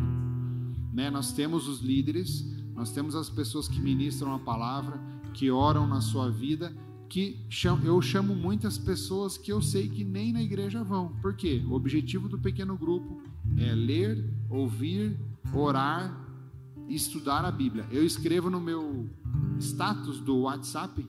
Né? 0.93 1.11
Nós 1.11 1.33
temos 1.33 1.67
os 1.69 1.81
líderes, 1.81 2.45
nós 2.75 2.93
temos 2.93 3.17
as 3.17 3.31
pessoas 3.31 3.67
que 3.67 3.81
ministram 3.81 4.35
a 4.35 4.39
palavra, 4.39 5.01
que 5.33 5.51
oram 5.51 5.87
na 5.87 6.03
sua 6.03 6.31
vida, 6.31 6.77
que 7.09 7.47
eu 7.83 8.03
chamo 8.03 8.35
muitas 8.35 8.77
pessoas 8.77 9.39
que 9.39 9.51
eu 9.51 9.63
sei 9.63 9.89
que 9.89 10.05
nem 10.05 10.35
na 10.35 10.43
igreja 10.43 10.85
vão. 10.85 11.17
Por 11.23 11.35
quê? 11.35 11.65
O 11.67 11.73
objetivo 11.73 12.29
do 12.29 12.39
pequeno 12.39 12.77
grupo 12.77 13.23
é 13.57 13.75
ler, 13.75 14.23
ouvir, 14.51 15.19
orar 15.59 16.27
e 16.89 16.95
estudar 16.95 17.45
a 17.45 17.51
Bíblia. 17.51 17.87
Eu 17.91 18.05
escrevo 18.05 18.51
no 18.51 18.61
meu 18.61 19.09
status 19.59 20.21
do 20.21 20.41
WhatsApp: 20.41 21.07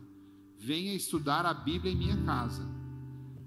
venha 0.58 0.94
estudar 0.94 1.46
a 1.46 1.54
Bíblia 1.54 1.92
em 1.92 1.98
minha 1.98 2.18
casa. 2.24 2.66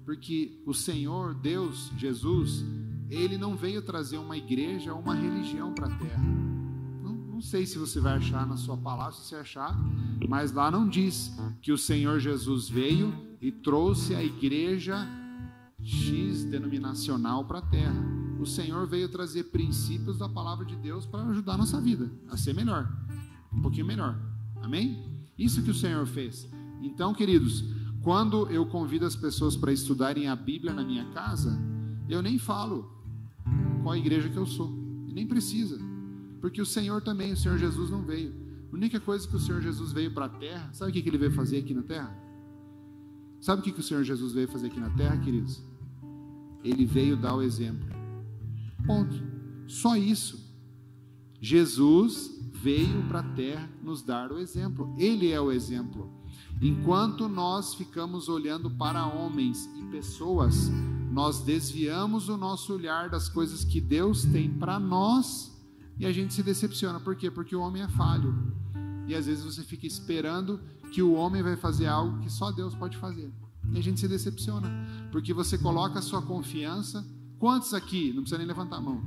Porque 0.05 0.61
o 0.65 0.73
Senhor, 0.73 1.33
Deus, 1.35 1.91
Jesus, 1.97 2.65
ele 3.09 3.37
não 3.37 3.55
veio 3.55 3.81
trazer 3.81 4.17
uma 4.17 4.35
igreja 4.35 4.93
ou 4.93 4.99
uma 4.99 5.13
religião 5.13 5.73
para 5.73 5.87
a 5.87 5.95
terra. 5.97 6.23
Não, 7.03 7.13
não, 7.13 7.41
sei 7.41 7.65
se 7.65 7.77
você 7.77 7.99
vai 7.99 8.17
achar 8.17 8.47
na 8.47 8.57
sua 8.57 8.75
palavra, 8.75 9.13
se 9.13 9.27
você 9.27 9.35
achar, 9.35 9.77
mas 10.27 10.51
lá 10.51 10.71
não 10.71 10.89
diz 10.89 11.31
que 11.61 11.71
o 11.71 11.77
Senhor 11.77 12.19
Jesus 12.19 12.67
veio 12.67 13.13
e 13.39 13.51
trouxe 13.51 14.15
a 14.15 14.23
igreja 14.23 15.07
X 15.79 16.45
denominacional 16.45 17.45
para 17.45 17.59
a 17.59 17.63
terra 17.63 18.20
o 18.41 18.45
Senhor 18.45 18.87
veio 18.87 19.07
trazer 19.07 19.45
princípios 19.45 20.17
da 20.17 20.27
palavra 20.27 20.65
de 20.65 20.75
Deus 20.75 21.05
para 21.05 21.23
ajudar 21.27 21.53
a 21.53 21.57
nossa 21.57 21.79
vida 21.79 22.11
a 22.29 22.35
ser 22.35 22.55
melhor, 22.55 22.91
um 23.53 23.61
pouquinho 23.61 23.85
melhor. 23.85 24.19
Amém? 24.61 25.03
Isso 25.37 25.61
que 25.61 25.69
o 25.69 25.75
Senhor 25.75 26.05
fez. 26.07 26.49
Então, 26.81 27.13
queridos, 27.13 27.63
quando 28.01 28.49
eu 28.49 28.65
convido 28.65 29.05
as 29.05 29.15
pessoas 29.15 29.55
para 29.55 29.71
estudarem 29.71 30.27
a 30.27 30.35
Bíblia 30.35 30.73
na 30.73 30.83
minha 30.83 31.05
casa, 31.11 31.55
eu 32.09 32.21
nem 32.21 32.39
falo 32.39 32.91
qual 33.83 33.95
igreja 33.95 34.27
que 34.27 34.37
eu 34.37 34.45
sou. 34.45 34.71
Nem 35.07 35.27
precisa. 35.27 35.79
Porque 36.39 36.61
o 36.61 36.65
Senhor 36.65 37.01
também, 37.01 37.33
o 37.33 37.37
Senhor 37.37 37.59
Jesus 37.59 37.91
não 37.91 38.03
veio. 38.03 38.33
A 38.71 38.75
única 38.75 38.99
coisa 38.99 39.27
que 39.27 39.35
o 39.35 39.39
Senhor 39.39 39.61
Jesus 39.61 39.91
veio 39.91 40.11
para 40.13 40.25
a 40.25 40.29
terra, 40.29 40.69
sabe 40.73 40.89
o 40.89 40.93
que 40.93 41.07
ele 41.07 41.17
veio 41.17 41.31
fazer 41.31 41.59
aqui 41.59 41.73
na 41.73 41.83
terra? 41.83 42.17
Sabe 43.39 43.61
o 43.61 43.63
que 43.63 43.79
o 43.79 43.83
Senhor 43.83 44.03
Jesus 44.03 44.33
veio 44.33 44.47
fazer 44.47 44.67
aqui 44.67 44.79
na 44.79 44.89
terra, 44.89 45.17
queridos? 45.17 45.61
Ele 46.63 46.85
veio 46.85 47.15
dar 47.15 47.35
o 47.35 47.41
exemplo. 47.41 48.00
Ponto. 48.85 49.15
Só 49.67 49.95
isso. 49.95 50.39
Jesus 51.39 52.39
veio 52.53 53.03
para 53.07 53.19
a 53.19 53.33
terra 53.33 53.69
nos 53.81 54.01
dar 54.01 54.31
o 54.31 54.39
exemplo. 54.39 54.93
Ele 54.97 55.31
é 55.31 55.39
o 55.39 55.51
exemplo. 55.51 56.11
Enquanto 56.61 57.27
nós 57.27 57.73
ficamos 57.73 58.29
olhando 58.29 58.69
para 58.69 59.07
homens 59.07 59.67
e 59.75 59.83
pessoas, 59.85 60.69
nós 61.11 61.41
desviamos 61.41 62.29
o 62.29 62.37
nosso 62.37 62.73
olhar 62.73 63.09
das 63.09 63.27
coisas 63.27 63.63
que 63.63 63.81
Deus 63.81 64.23
tem 64.25 64.49
para 64.49 64.79
nós 64.79 65.51
e 65.97 66.05
a 66.05 66.11
gente 66.11 66.33
se 66.33 66.43
decepciona. 66.43 66.99
Por 66.99 67.15
quê? 67.15 67.31
Porque 67.31 67.55
o 67.55 67.61
homem 67.61 67.81
é 67.81 67.87
falho. 67.87 68.33
E 69.07 69.15
às 69.15 69.25
vezes 69.25 69.43
você 69.43 69.63
fica 69.63 69.87
esperando 69.87 70.59
que 70.91 71.01
o 71.01 71.13
homem 71.13 71.41
vai 71.41 71.57
fazer 71.57 71.87
algo 71.87 72.19
que 72.19 72.29
só 72.29 72.51
Deus 72.51 72.75
pode 72.75 72.97
fazer. 72.97 73.31
E 73.73 73.77
a 73.77 73.81
gente 73.81 73.99
se 73.99 74.07
decepciona, 74.07 74.69
porque 75.11 75.33
você 75.33 75.57
coloca 75.57 75.99
a 75.99 76.01
sua 76.01 76.21
confiança 76.21 77.05
Quantos 77.41 77.73
aqui, 77.73 78.13
não 78.13 78.21
precisa 78.21 78.37
nem 78.37 78.45
levantar 78.45 78.75
a 78.75 78.81
mão, 78.81 79.01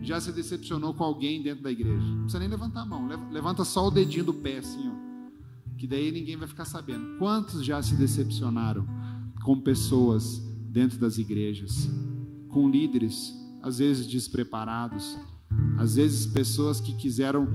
já 0.00 0.18
se 0.18 0.32
decepcionou 0.32 0.94
com 0.94 1.04
alguém 1.04 1.42
dentro 1.42 1.62
da 1.62 1.70
igreja? 1.70 2.02
Não 2.02 2.22
precisa 2.22 2.38
nem 2.38 2.48
levantar 2.48 2.80
a 2.80 2.86
mão, 2.86 3.06
levanta 3.30 3.62
só 3.62 3.88
o 3.88 3.90
dedinho 3.90 4.24
do 4.24 4.32
pé 4.32 4.56
assim, 4.56 4.88
ó, 4.88 5.76
que 5.76 5.86
daí 5.86 6.10
ninguém 6.10 6.34
vai 6.34 6.48
ficar 6.48 6.64
sabendo. 6.64 7.18
Quantos 7.18 7.62
já 7.62 7.82
se 7.82 7.94
decepcionaram 7.94 8.86
com 9.42 9.60
pessoas 9.60 10.38
dentro 10.70 10.98
das 10.98 11.18
igrejas, 11.18 11.86
com 12.48 12.70
líderes, 12.70 13.34
às 13.62 13.76
vezes 13.76 14.06
despreparados, 14.06 15.18
às 15.76 15.96
vezes 15.96 16.24
pessoas 16.24 16.80
que 16.80 16.96
quiseram, 16.96 17.46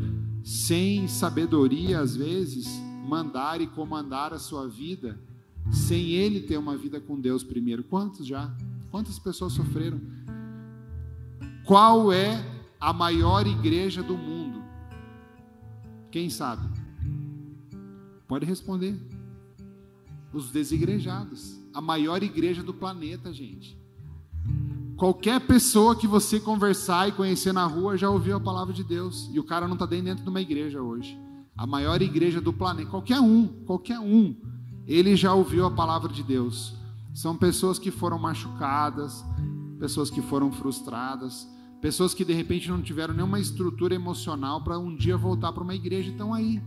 sem 0.44 1.08
sabedoria, 1.08 2.02
às 2.02 2.16
vezes, 2.16 2.68
mandar 3.04 3.62
e 3.62 3.66
comandar 3.66 4.32
a 4.32 4.38
sua 4.38 4.68
vida, 4.68 5.20
sem 5.72 6.12
ele 6.12 6.42
ter 6.42 6.58
uma 6.58 6.78
vida 6.78 7.02
com 7.02 7.20
Deus 7.20 7.44
primeiro. 7.44 7.84
Quantos 7.84 8.28
já? 8.28 8.56
Quantas 8.92 9.18
pessoas 9.18 9.54
sofreram? 9.54 10.00
Qual 11.70 12.12
é 12.12 12.44
a 12.82 12.92
maior 12.92 13.46
igreja 13.46 14.02
do 14.02 14.18
mundo? 14.18 14.64
Quem 16.10 16.28
sabe? 16.28 16.68
Pode 18.28 18.44
responder. 18.44 19.00
Os 20.34 20.50
desigrejados. 20.50 21.60
A 21.72 21.80
maior 21.80 22.24
igreja 22.24 22.64
do 22.64 22.74
planeta, 22.74 23.32
gente. 23.32 23.80
Qualquer 24.98 25.42
pessoa 25.42 25.96
que 25.96 26.08
você 26.08 26.40
conversar 26.40 27.08
e 27.08 27.12
conhecer 27.12 27.54
na 27.54 27.68
rua 27.68 27.96
já 27.96 28.10
ouviu 28.10 28.38
a 28.38 28.42
palavra 28.42 28.74
de 28.74 28.84
Deus. 28.84 29.30
E 29.32 29.40
o 29.40 29.44
cara 29.44 29.68
não 29.68 29.76
está 29.76 29.86
dentro 29.86 30.24
de 30.24 30.30
uma 30.32 30.42
igreja 30.42 30.82
hoje. 30.82 31.16
A 31.56 31.68
maior 31.68 32.02
igreja 32.02 32.42
do 32.42 32.52
planeta. 32.52 32.90
Qualquer 32.90 33.20
um, 33.20 33.46
qualquer 33.68 34.00
um. 34.00 34.36
Ele 34.88 35.16
já 35.16 35.36
ouviu 35.36 35.68
a 35.68 35.72
palavra 35.72 36.12
de 36.12 36.24
Deus. 36.24 36.74
São 37.14 37.38
pessoas 37.38 37.78
que 37.78 37.92
foram 37.92 38.18
machucadas, 38.18 39.24
pessoas 39.80 40.10
que 40.10 40.20
foram 40.20 40.52
frustradas, 40.52 41.48
pessoas 41.82 42.14
que 42.14 42.26
de 42.26 42.34
repente 42.34 42.70
não 42.70 42.82
tiveram 42.82 43.14
nenhuma 43.14 43.40
estrutura 43.40 43.96
emocional 43.96 44.64
para 44.64 44.78
um 44.78 44.96
dia 44.96 45.18
voltar 45.18 45.52
para 45.52 45.64
uma 45.64 45.76
igreja 45.76 46.12
estão 46.12 46.34
aí. 46.34 46.62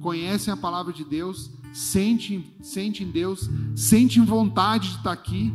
Conhecem 0.00 0.52
a 0.52 0.56
palavra 0.56 0.92
de 0.92 1.04
Deus, 1.04 1.50
sentem, 1.72 2.54
sentem 2.60 3.10
Deus, 3.10 3.48
sentem 3.74 4.24
vontade 4.24 4.90
de 4.90 4.96
estar 4.96 5.12
aqui 5.12 5.52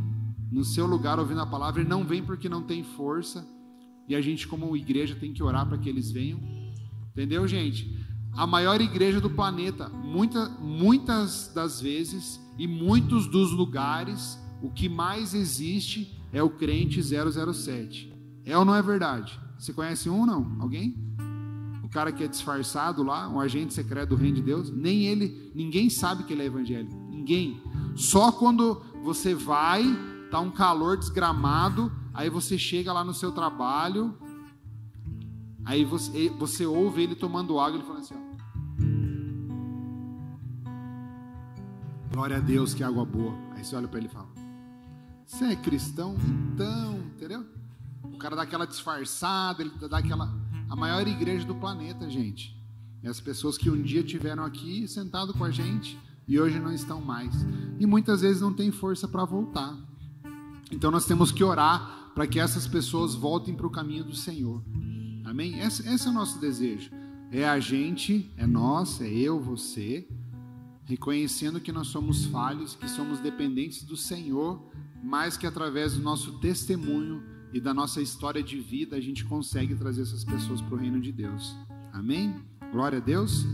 no 0.52 0.64
seu 0.64 0.86
lugar 0.86 1.20
ouvindo 1.20 1.42
a 1.42 1.46
palavra 1.46 1.82
e 1.82 1.88
não 1.88 2.04
vem 2.04 2.24
porque 2.24 2.50
não 2.50 2.62
tem 2.62 2.84
força. 2.84 3.48
E 4.08 4.16
a 4.16 4.22
gente, 4.22 4.48
como 4.48 4.76
igreja, 4.76 5.16
tem 5.16 5.32
que 5.32 5.42
orar 5.42 5.66
para 5.68 5.78
que 5.78 5.88
eles 5.88 6.12
venham. 6.12 6.40
Entendeu, 7.12 7.48
gente? 7.48 7.98
A 8.34 8.46
maior 8.46 8.82
igreja 8.82 9.22
do 9.22 9.30
planeta, 9.30 9.90
muita, 9.90 10.50
muitas 10.50 11.52
das 11.54 11.82
vezes 11.82 12.40
e 12.58 12.68
muitos 12.68 13.28
dos 13.28 13.52
lugares, 13.52 14.40
o 14.62 14.70
que 14.70 14.88
mais 14.90 15.34
existe 15.34 16.18
é 16.32 16.42
o 16.42 16.50
crente 16.50 17.02
007. 17.02 18.11
É 18.46 18.58
ou 18.58 18.66
não 18.66 18.76
é 18.76 18.82
verdade? 18.82 19.40
Você 19.58 19.74
conhece 19.74 20.10
um 20.10 20.26
não? 20.26 20.58
Alguém? 20.60 20.96
O 21.84 21.90
cara 21.90 22.12
que 22.12 22.24
é 22.24 22.28
disfarçado 22.28 23.04
lá, 23.04 23.28
um 23.30 23.40
agente 23.40 23.74
secreto 23.74 24.10
do 24.10 24.16
reino 24.16 24.38
de 24.38 24.42
Deus, 24.42 24.70
nem 24.72 25.06
ele, 25.06 25.52
ninguém 25.54 25.90
sabe 25.90 26.24
que 26.24 26.34
ele 26.34 26.42
é 26.42 26.46
evangélico. 26.46 26.96
Ninguém. 27.10 27.62
Só 27.96 28.32
quando 28.32 28.82
você 29.04 29.36
vai 29.36 29.84
tá 30.32 30.40
um 30.40 30.50
calor 30.50 30.98
desgramado, 30.98 31.92
aí 32.14 32.30
você 32.30 32.58
chega 32.58 32.94
lá 32.94 33.04
no 33.04 33.14
seu 33.14 33.34
trabalho, 33.34 34.18
aí 35.66 35.84
você, 35.84 36.30
você 36.30 36.66
ouve 36.66 37.04
ele 37.04 37.16
tomando 37.16 37.60
água, 37.60 37.78
ele 37.78 37.86
falando 37.86 38.02
assim, 38.02 38.16
ó. 38.16 38.32
Glória 42.14 42.38
a 42.38 42.40
Deus, 42.40 42.74
que 42.74 42.84
água 42.84 43.06
boa. 43.06 43.34
Aí 43.56 43.64
você 43.64 43.76
olha 43.76 43.88
para 43.88 44.00
ele 44.00 44.08
e 44.08 44.12
fala: 44.12 44.28
Você 45.26 45.46
é 45.46 45.56
cristão? 45.56 46.18
Então, 46.54 46.98
entendeu? 47.16 47.46
O 48.04 48.18
cara 48.18 48.36
dá 48.36 48.44
aquela 48.44 48.66
disfarçada, 48.66 49.62
ele 49.62 49.72
dá 49.90 49.98
aquela. 49.98 50.34
A 50.70 50.76
maior 50.76 51.06
igreja 51.08 51.46
do 51.46 51.56
planeta, 51.56 52.10
gente. 52.10 52.56
E 53.04 53.08
as 53.08 53.20
pessoas 53.20 53.58
que 53.58 53.70
um 53.70 53.82
dia 53.82 54.04
tiveram 54.04 54.44
aqui 54.46 54.88
sentado 54.88 55.34
com 55.34 55.44
a 55.44 55.52
gente 55.52 55.98
e 56.28 56.40
hoje 56.40 56.60
não 56.60 56.72
estão 56.72 57.02
mais. 57.02 57.34
E 57.80 57.86
muitas 57.86 58.22
vezes 58.22 58.42
não 58.42 58.54
tem 58.54 58.72
força 58.72 59.08
para 59.08 59.26
voltar. 59.26 59.76
Então 60.72 60.92
nós 60.92 61.06
temos 61.06 61.32
que 61.32 61.44
orar 61.44 62.12
para 62.14 62.28
que 62.28 62.40
essas 62.40 62.68
pessoas 62.68 63.16
voltem 63.16 63.54
para 63.54 63.68
o 63.68 63.72
caminho 63.72 64.04
do 64.04 64.16
Senhor. 64.16 64.64
Amém? 65.26 65.60
Esse, 65.60 65.88
esse, 65.88 66.08
é 66.08 66.10
o 66.10 66.14
nosso 66.14 66.40
desejo. 66.40 66.92
É 67.32 67.48
a 67.48 67.60
gente, 67.60 68.32
é 68.38 68.46
nós, 68.46 69.02
é 69.02 69.10
eu, 69.10 69.40
você, 69.40 70.08
reconhecendo 70.86 71.60
que 71.60 71.72
nós 71.72 71.88
somos 71.88 72.26
falhos, 72.26 72.76
que 72.76 72.90
somos 72.90 73.20
dependentes 73.20 73.84
do 73.84 73.96
Senhor, 73.96 74.62
mas 75.04 75.38
que 75.38 75.48
através 75.48 75.94
do 75.94 76.02
nosso 76.02 76.40
testemunho 76.40 77.24
e 77.54 77.60
da 77.60 77.74
nossa 77.74 78.02
história 78.02 78.42
de 78.42 78.60
vida 78.60 78.96
a 78.96 79.02
gente 79.02 79.26
consegue 79.26 79.76
trazer 79.76 80.04
essas 80.04 80.24
pessoas 80.24 80.62
para 80.62 80.76
o 80.76 80.78
reino 80.78 81.00
de 81.00 81.12
Deus. 81.12 81.56
Amém? 81.92 82.36
Glória 82.72 83.00
a 83.00 83.02
Deus. 83.02 83.46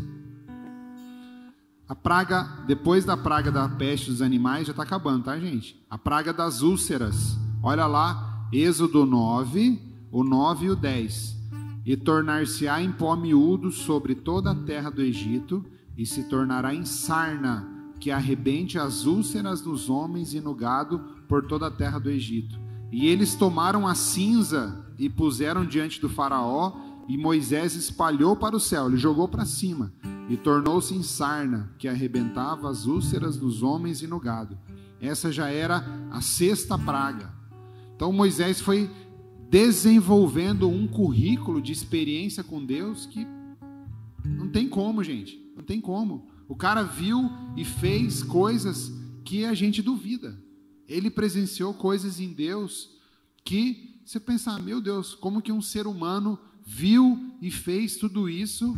A 1.89 1.95
praga, 1.95 2.43
depois 2.67 3.05
da 3.05 3.15
praga 3.15 3.51
da 3.51 3.67
peste 3.69 4.11
dos 4.11 4.21
animais, 4.21 4.67
já 4.67 4.71
está 4.71 4.83
acabando, 4.83 5.23
tá, 5.23 5.39
gente? 5.39 5.81
A 5.89 5.97
praga 5.97 6.33
das 6.33 6.61
úlceras. 6.61 7.37
Olha 7.63 7.87
lá, 7.87 8.47
Êxodo 8.51 9.05
9, 9.05 9.81
o 10.11 10.23
9 10.23 10.65
e 10.65 10.69
o 10.69 10.75
10. 10.75 11.37
E 11.85 11.95
tornar-se-á 11.95 12.81
em 12.81 12.91
pó 12.91 13.15
miúdo 13.15 13.71
sobre 13.71 14.15
toda 14.15 14.51
a 14.51 14.55
terra 14.55 14.89
do 14.89 15.01
Egito, 15.01 15.65
e 15.97 16.05
se 16.05 16.25
tornará 16.25 16.75
em 16.75 16.83
sarna, 16.85 17.67
que 17.99 18.11
arrebente 18.11 18.77
as 18.77 19.05
úlceras 19.05 19.65
nos 19.65 19.89
homens 19.89 20.33
e 20.33 20.41
no 20.41 20.53
gado 20.53 20.99
por 21.27 21.47
toda 21.47 21.67
a 21.67 21.71
terra 21.71 21.99
do 21.99 22.09
Egito. 22.09 22.66
E 22.91 23.07
eles 23.07 23.35
tomaram 23.35 23.87
a 23.87 23.95
cinza 23.95 24.85
e 24.97 25.09
puseram 25.09 25.65
diante 25.65 25.99
do 25.99 26.09
Faraó, 26.09 26.73
e 27.07 27.17
Moisés 27.17 27.75
espalhou 27.75 28.35
para 28.35 28.55
o 28.55 28.59
céu, 28.59 28.87
ele 28.87 28.97
jogou 28.97 29.27
para 29.27 29.45
cima 29.45 29.93
e 30.29 30.35
tornou-se 30.35 30.93
em 30.93 31.01
sarna, 31.01 31.71
que 31.77 31.87
arrebentava 31.87 32.69
as 32.69 32.85
úlceras 32.85 33.37
dos 33.37 33.63
homens 33.63 34.01
e 34.01 34.07
no 34.07 34.19
gado. 34.19 34.57
Essa 34.99 35.31
já 35.31 35.49
era 35.49 35.85
a 36.11 36.19
sexta 36.19 36.77
praga. 36.77 37.31
Então 37.95 38.11
Moisés 38.11 38.59
foi 38.59 38.89
desenvolvendo 39.49 40.67
um 40.67 40.85
currículo 40.85 41.61
de 41.61 41.71
experiência 41.71 42.43
com 42.43 42.65
Deus 42.65 43.05
que 43.05 43.25
não 44.25 44.49
tem 44.49 44.67
como, 44.67 45.03
gente. 45.03 45.41
Não 45.55 45.63
tem 45.63 45.79
como. 45.79 46.27
O 46.47 46.55
cara 46.55 46.83
viu 46.83 47.29
e 47.55 47.63
fez 47.63 48.21
coisas 48.21 48.91
que 49.23 49.45
a 49.45 49.53
gente 49.53 49.81
duvida. 49.81 50.37
Ele 50.87 51.09
presenciou 51.09 51.73
coisas 51.73 52.19
em 52.19 52.33
Deus 52.33 52.97
que 53.43 54.01
você 54.05 54.19
pensa, 54.19 54.51
ah, 54.51 54.59
meu 54.59 54.79
Deus, 54.79 55.13
como 55.13 55.41
que 55.41 55.51
um 55.51 55.61
ser 55.61 55.85
humano 55.87 56.39
viu 56.65 57.35
e 57.41 57.51
fez 57.51 57.97
tudo 57.97 58.29
isso, 58.29 58.75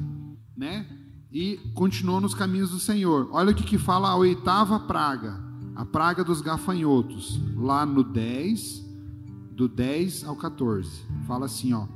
né? 0.57 0.87
e 1.31 1.57
continuou 1.73 2.19
nos 2.19 2.33
caminhos 2.33 2.71
do 2.71 2.79
Senhor. 2.79 3.29
Olha 3.31 3.51
o 3.51 3.55
que, 3.55 3.63
que 3.63 3.77
fala 3.77 4.09
a 4.09 4.15
oitava 4.15 4.79
praga, 4.79 5.39
a 5.75 5.85
praga 5.85 6.23
dos 6.23 6.41
gafanhotos, 6.41 7.39
lá 7.55 7.85
no 7.85 8.03
10, 8.03 8.85
do 9.51 9.67
10 9.67 10.23
ao 10.23 10.35
14. 10.35 11.03
Fala 11.27 11.45
assim, 11.45 11.73
ó. 11.73 11.87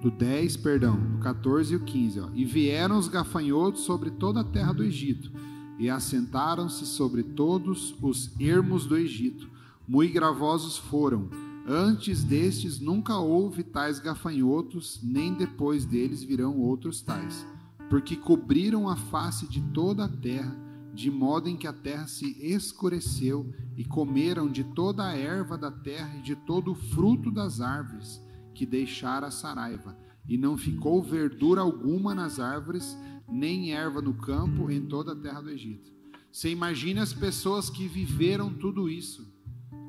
Do 0.00 0.10
10, 0.10 0.56
perdão, 0.56 0.96
do 0.96 1.18
14 1.18 1.72
e 1.72 1.76
o 1.76 1.80
15, 1.80 2.20
ó. 2.20 2.28
E 2.34 2.44
vieram 2.44 2.98
os 2.98 3.06
gafanhotos 3.06 3.82
sobre 3.82 4.10
toda 4.10 4.40
a 4.40 4.44
terra 4.44 4.72
do 4.72 4.82
Egito, 4.82 5.30
e 5.78 5.88
assentaram-se 5.90 6.86
sobre 6.86 7.22
todos 7.22 7.94
os 8.02 8.30
ermos 8.40 8.86
do 8.86 8.96
Egito. 8.96 9.50
Muito 9.86 10.12
gravosos 10.12 10.78
foram, 10.78 11.28
Antes 11.66 12.24
destes 12.24 12.80
nunca 12.80 13.18
houve 13.18 13.62
tais 13.62 14.00
gafanhotos, 14.00 14.98
nem 15.00 15.32
depois 15.32 15.84
deles 15.84 16.24
virão 16.24 16.58
outros 16.58 17.00
tais, 17.02 17.46
porque 17.88 18.16
cobriram 18.16 18.88
a 18.88 18.96
face 18.96 19.46
de 19.46 19.60
toda 19.72 20.06
a 20.06 20.08
terra, 20.08 20.56
de 20.92 21.08
modo 21.08 21.48
em 21.48 21.56
que 21.56 21.68
a 21.68 21.72
terra 21.72 22.08
se 22.08 22.36
escureceu, 22.44 23.48
e 23.76 23.84
comeram 23.84 24.50
de 24.50 24.64
toda 24.64 25.06
a 25.06 25.16
erva 25.16 25.56
da 25.56 25.70
terra 25.70 26.16
e 26.18 26.22
de 26.22 26.34
todo 26.34 26.72
o 26.72 26.74
fruto 26.74 27.30
das 27.30 27.60
árvores, 27.60 28.20
que 28.52 28.66
deixara 28.66 29.30
saraiva, 29.30 29.96
e 30.28 30.36
não 30.36 30.56
ficou 30.56 31.00
verdura 31.00 31.60
alguma 31.60 32.12
nas 32.12 32.40
árvores, 32.40 32.98
nem 33.32 33.72
erva 33.72 34.02
no 34.02 34.14
campo 34.14 34.70
em 34.70 34.86
toda 34.86 35.12
a 35.12 35.16
terra 35.16 35.40
do 35.40 35.50
Egito. 35.50 35.90
Você 36.30 36.50
imagina 36.50 37.02
as 37.02 37.12
pessoas 37.12 37.70
que 37.70 37.88
viveram 37.88 38.52
tudo 38.52 38.88
isso 38.88 39.32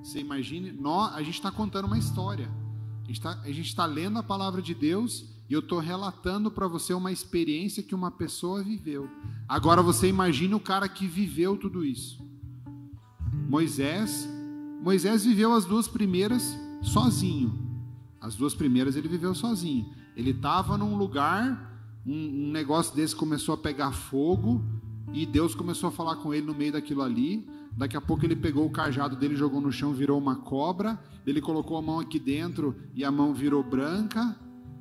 você 0.04 0.20
imagine, 0.20 0.74
nós, 0.74 1.16
a 1.16 1.24
gente 1.24 1.36
está 1.36 1.50
contando 1.50 1.86
uma 1.86 1.98
história. 1.98 2.52
A 3.04 3.48
gente 3.48 3.70
está 3.70 3.84
tá 3.84 3.86
lendo 3.86 4.20
a 4.20 4.24
palavra 4.24 4.62
de 4.62 4.76
Deus 4.76 5.26
e 5.50 5.54
eu 5.54 5.60
estou 5.60 5.80
relatando 5.80 6.52
para 6.52 6.68
você 6.68 6.94
uma 6.94 7.12
experiência 7.12 7.82
que 7.82 7.96
uma 7.96 8.12
pessoa 8.12 8.62
viveu. 8.62 9.10
Agora 9.48 9.82
você 9.82 10.10
imagine 10.10 10.54
o 10.54 10.60
cara 10.60 10.90
que 10.90 11.08
viveu 11.08 11.56
tudo 11.56 11.86
isso. 11.86 12.22
Moisés, 13.48 14.28
Moisés 14.82 15.24
viveu 15.24 15.54
as 15.54 15.64
duas 15.64 15.88
primeiras 15.88 16.58
sozinho. 16.82 17.58
As 18.20 18.36
duas 18.36 18.54
primeiras 18.54 18.98
ele 18.98 19.08
viveu 19.08 19.34
sozinho. 19.34 19.90
Ele 20.18 20.32
estava 20.32 20.78
num 20.78 20.98
lugar, 20.98 21.73
um, 22.06 22.48
um 22.48 22.52
negócio 22.52 22.96
desse 22.96 23.16
começou 23.16 23.56
a 23.56 23.58
pegar 23.58 23.92
fogo 23.92 24.64
e 25.14 25.26
Deus 25.26 25.54
começou 25.54 25.90
a 25.90 25.92
falar 25.92 26.18
com 26.18 26.34
ele 26.34 26.46
no 26.46 26.56
meio 26.56 26.74
daquilo 26.74 27.02
ali. 27.02 27.48
Daqui 27.76 27.96
a 27.96 28.02
pouco 28.02 28.26
ele 28.26 28.36
pegou 28.36 28.66
o 28.66 28.72
cajado 28.72 29.16
dele, 29.16 29.36
jogou 29.36 29.62
no 29.62 29.72
chão, 29.72 29.94
virou 29.94 30.18
uma 30.18 30.36
cobra. 30.36 31.00
Ele 31.26 31.40
colocou 31.42 31.78
a 31.78 31.82
mão 31.82 32.00
aqui 32.00 32.20
dentro 32.20 32.76
e 32.94 33.04
a 33.04 33.12
mão 33.12 33.34
virou 33.34 33.64
branca. 33.64 34.36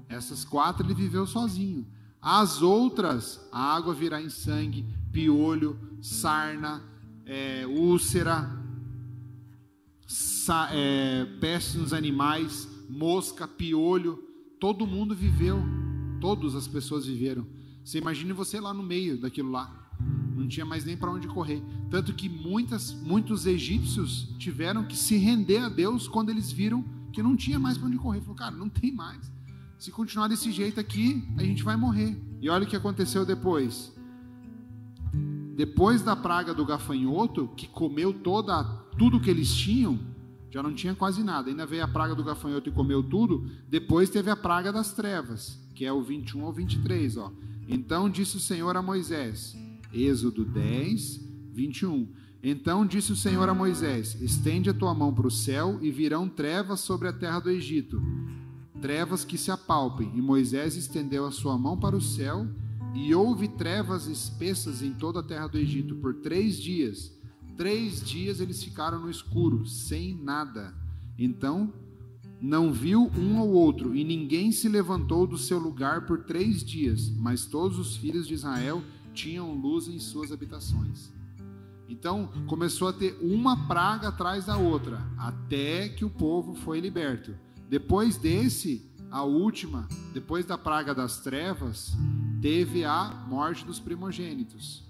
Essas 0.08 0.44
quatro 0.44 0.86
ele 0.86 0.94
viveu 0.94 1.26
sozinho. 1.26 1.86
As 2.20 2.62
outras, 2.62 3.46
a 3.50 3.74
água 3.74 3.94
virar 3.94 4.22
em 4.22 4.28
sangue, 4.28 4.86
piolho, 5.10 5.78
sarna, 6.00 6.82
é, 7.26 7.66
úlcera, 7.66 8.48
sa, 10.06 10.68
é, 10.72 11.24
peste 11.40 11.78
nos 11.78 11.92
animais, 11.92 12.68
mosca, 12.88 13.48
piolho. 13.48 14.18
Todo 14.60 14.86
mundo 14.86 15.14
viveu. 15.14 15.81
Todas 16.22 16.54
as 16.54 16.68
pessoas 16.68 17.04
viveram. 17.04 17.44
Você 17.84 17.98
imagine 17.98 18.32
você 18.32 18.60
lá 18.60 18.72
no 18.72 18.82
meio 18.82 19.20
daquilo 19.20 19.50
lá 19.50 19.82
não 20.36 20.48
tinha 20.48 20.64
mais 20.66 20.84
nem 20.84 20.96
para 20.96 21.10
onde 21.10 21.28
correr. 21.28 21.62
Tanto 21.90 22.12
que 22.12 22.28
muitas, 22.28 22.92
muitos 22.92 23.46
egípcios 23.46 24.34
tiveram 24.38 24.84
que 24.84 24.96
se 24.96 25.16
render 25.16 25.58
a 25.58 25.68
Deus 25.68 26.08
quando 26.08 26.30
eles 26.30 26.50
viram 26.50 26.84
que 27.12 27.22
não 27.22 27.36
tinha 27.36 27.58
mais 27.58 27.78
para 27.78 27.86
onde 27.86 27.98
correr. 27.98 28.20
Falou, 28.20 28.34
cara, 28.34 28.54
não 28.54 28.68
tem 28.68 28.92
mais. 28.92 29.30
Se 29.78 29.90
continuar 29.90 30.28
desse 30.28 30.50
jeito 30.50 30.80
aqui, 30.80 31.28
a 31.36 31.42
gente 31.42 31.62
vai 31.62 31.76
morrer. 31.76 32.20
E 32.40 32.48
olha 32.48 32.64
o 32.64 32.66
que 32.66 32.76
aconteceu 32.76 33.24
depois. 33.24 33.92
Depois 35.56 36.02
da 36.02 36.16
praga 36.16 36.54
do 36.54 36.64
gafanhoto, 36.64 37.48
que 37.56 37.66
comeu 37.66 38.12
toda 38.12 38.64
tudo 38.98 39.20
que 39.20 39.30
eles 39.30 39.54
tinham, 39.54 39.98
já 40.50 40.62
não 40.62 40.74
tinha 40.74 40.94
quase 40.94 41.22
nada. 41.22 41.50
Ainda 41.50 41.66
veio 41.66 41.84
a 41.84 41.88
praga 41.88 42.14
do 42.14 42.24
gafanhoto 42.24 42.68
e 42.68 42.72
comeu 42.72 43.02
tudo. 43.02 43.48
Depois 43.68 44.10
teve 44.10 44.30
a 44.30 44.36
praga 44.36 44.72
das 44.72 44.92
trevas, 44.92 45.61
que 45.82 45.86
é 45.86 45.92
o 45.92 46.00
21 46.00 46.44
ao 46.44 46.52
23. 46.52 47.16
Ó. 47.16 47.32
Então 47.66 48.08
disse 48.08 48.36
o 48.36 48.40
Senhor 48.40 48.76
a 48.76 48.80
Moisés, 48.80 49.56
Êxodo 49.92 50.44
10, 50.44 51.20
21. 51.52 52.08
Então 52.40 52.86
disse 52.86 53.10
o 53.10 53.16
Senhor 53.16 53.48
a 53.48 53.54
Moisés: 53.54 54.16
Estende 54.22 54.70
a 54.70 54.74
tua 54.74 54.94
mão 54.94 55.12
para 55.12 55.26
o 55.26 55.30
céu 55.30 55.80
e 55.82 55.90
virão 55.90 56.28
trevas 56.28 56.78
sobre 56.78 57.08
a 57.08 57.12
terra 57.12 57.40
do 57.40 57.50
Egito, 57.50 58.00
trevas 58.80 59.24
que 59.24 59.36
se 59.36 59.50
apalpem. 59.50 60.12
E 60.14 60.22
Moisés 60.22 60.76
estendeu 60.76 61.26
a 61.26 61.32
sua 61.32 61.58
mão 61.58 61.76
para 61.76 61.96
o 61.96 62.00
céu 62.00 62.46
e 62.94 63.12
houve 63.12 63.48
trevas 63.48 64.06
espessas 64.06 64.82
em 64.82 64.92
toda 64.92 65.18
a 65.18 65.24
terra 65.24 65.48
do 65.48 65.58
Egito 65.58 65.96
por 65.96 66.14
três 66.14 66.56
dias. 66.58 67.12
Três 67.56 68.00
dias 68.00 68.38
eles 68.38 68.62
ficaram 68.62 69.00
no 69.00 69.10
escuro, 69.10 69.66
sem 69.66 70.14
nada. 70.14 70.72
Então 71.18 71.74
não 72.42 72.72
viu 72.72 73.08
um 73.16 73.38
ou 73.38 73.52
outro, 73.52 73.94
e 73.94 74.02
ninguém 74.02 74.50
se 74.50 74.68
levantou 74.68 75.28
do 75.28 75.38
seu 75.38 75.60
lugar 75.60 76.06
por 76.06 76.24
três 76.24 76.64
dias, 76.64 77.08
mas 77.08 77.46
todos 77.46 77.78
os 77.78 77.96
filhos 77.96 78.26
de 78.26 78.34
Israel 78.34 78.82
tinham 79.14 79.54
luz 79.54 79.86
em 79.86 80.00
suas 80.00 80.32
habitações. 80.32 81.12
Então 81.88 82.28
começou 82.48 82.88
a 82.88 82.92
ter 82.92 83.16
uma 83.22 83.68
praga 83.68 84.08
atrás 84.08 84.46
da 84.46 84.56
outra, 84.56 85.06
até 85.16 85.88
que 85.88 86.04
o 86.04 86.10
povo 86.10 86.52
foi 86.52 86.80
liberto. 86.80 87.32
Depois 87.68 88.16
desse, 88.16 88.90
a 89.08 89.22
última, 89.22 89.86
depois 90.12 90.44
da 90.44 90.58
praga 90.58 90.92
das 90.92 91.20
trevas, 91.20 91.92
teve 92.40 92.84
a 92.84 93.24
morte 93.28 93.64
dos 93.64 93.78
primogênitos. 93.78 94.82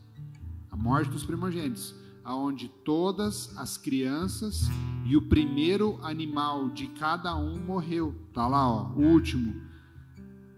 A 0.71 0.77
morte 0.77 1.11
dos 1.11 1.23
primogênitos, 1.23 1.95
aonde 2.25 2.69
todas 2.83 3.55
as 3.59 3.77
crianças 3.77 4.71
e 5.05 5.17
o 5.17 5.23
primeiro 5.23 5.99
animal 6.03 6.69
de 6.71 6.87
cada 6.89 7.37
um 7.37 7.59
morreu. 7.59 8.15
Tá 8.33 8.47
lá, 8.47 8.69
ó, 8.69 8.93
o 8.95 9.03
último. 9.03 9.55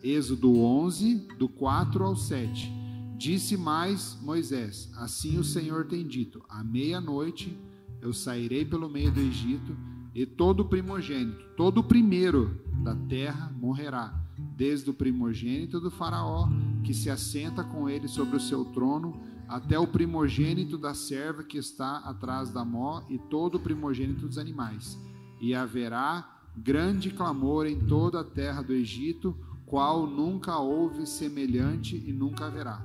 Êxodo 0.02 0.58
11, 0.58 1.28
do 1.38 1.48
4 1.48 2.04
ao 2.04 2.14
7. 2.14 2.70
Disse 3.16 3.56
mais 3.56 4.18
Moisés: 4.20 4.90
Assim 4.96 5.38
o 5.38 5.44
Senhor 5.44 5.86
tem 5.86 6.06
dito: 6.06 6.42
À 6.48 6.62
meia-noite 6.62 7.56
eu 8.02 8.12
sairei 8.12 8.64
pelo 8.64 8.88
meio 8.88 9.10
do 9.10 9.20
Egito, 9.20 9.74
e 10.14 10.26
todo 10.26 10.66
primogênito, 10.66 11.42
todo 11.56 11.82
primeiro 11.82 12.60
da 12.82 12.94
terra 12.94 13.50
morrerá, 13.58 14.14
desde 14.56 14.90
o 14.90 14.94
primogênito 14.94 15.80
do 15.80 15.90
Faraó, 15.90 16.48
que 16.84 16.92
se 16.92 17.08
assenta 17.08 17.64
com 17.64 17.88
ele 17.88 18.06
sobre 18.06 18.36
o 18.36 18.40
seu 18.40 18.64
trono, 18.66 19.18
até 19.48 19.78
o 19.78 19.86
primogênito 19.86 20.78
da 20.78 20.94
serva 20.94 21.42
que 21.42 21.58
está 21.58 21.98
atrás 21.98 22.50
da 22.50 22.64
mó, 22.64 23.02
e 23.08 23.18
todo 23.18 23.56
o 23.56 23.60
primogênito 23.60 24.26
dos 24.26 24.38
animais. 24.38 24.98
E 25.40 25.54
haverá 25.54 26.42
grande 26.56 27.10
clamor 27.10 27.66
em 27.66 27.78
toda 27.80 28.20
a 28.20 28.24
terra 28.24 28.62
do 28.62 28.72
Egito, 28.72 29.36
qual 29.66 30.06
nunca 30.06 30.58
houve 30.58 31.06
semelhante 31.06 31.96
e 31.96 32.12
nunca 32.12 32.46
haverá. 32.46 32.84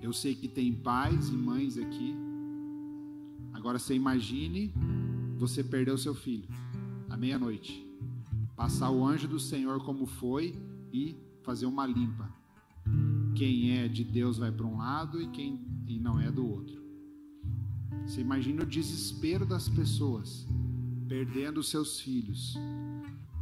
Eu 0.00 0.12
sei 0.12 0.34
que 0.34 0.48
tem 0.48 0.72
pais 0.72 1.28
e 1.28 1.32
mães 1.32 1.78
aqui. 1.78 2.14
Agora 3.52 3.78
você 3.78 3.94
imagine 3.94 4.74
você 5.38 5.64
perder 5.64 5.92
o 5.92 5.98
seu 5.98 6.14
filho 6.14 6.48
à 7.08 7.16
meia-noite. 7.16 7.82
Passar 8.56 8.90
o 8.90 9.06
anjo 9.06 9.26
do 9.26 9.40
Senhor 9.40 9.82
como 9.84 10.06
foi 10.06 10.54
e 10.92 11.16
fazer 11.42 11.66
uma 11.66 11.86
limpa. 11.86 12.28
Quem 13.34 13.78
é 13.78 13.88
de 13.88 14.04
Deus 14.04 14.38
vai 14.38 14.52
para 14.52 14.66
um 14.66 14.76
lado 14.76 15.20
e 15.20 15.28
quem 15.28 15.60
e 15.86 15.98
não 15.98 16.20
é 16.20 16.30
do 16.30 16.46
outro. 16.46 16.82
Você 18.06 18.20
imagina 18.20 18.62
o 18.62 18.66
desespero 18.66 19.44
das 19.44 19.68
pessoas 19.68 20.46
perdendo 21.08 21.62
seus 21.62 22.00
filhos. 22.00 22.56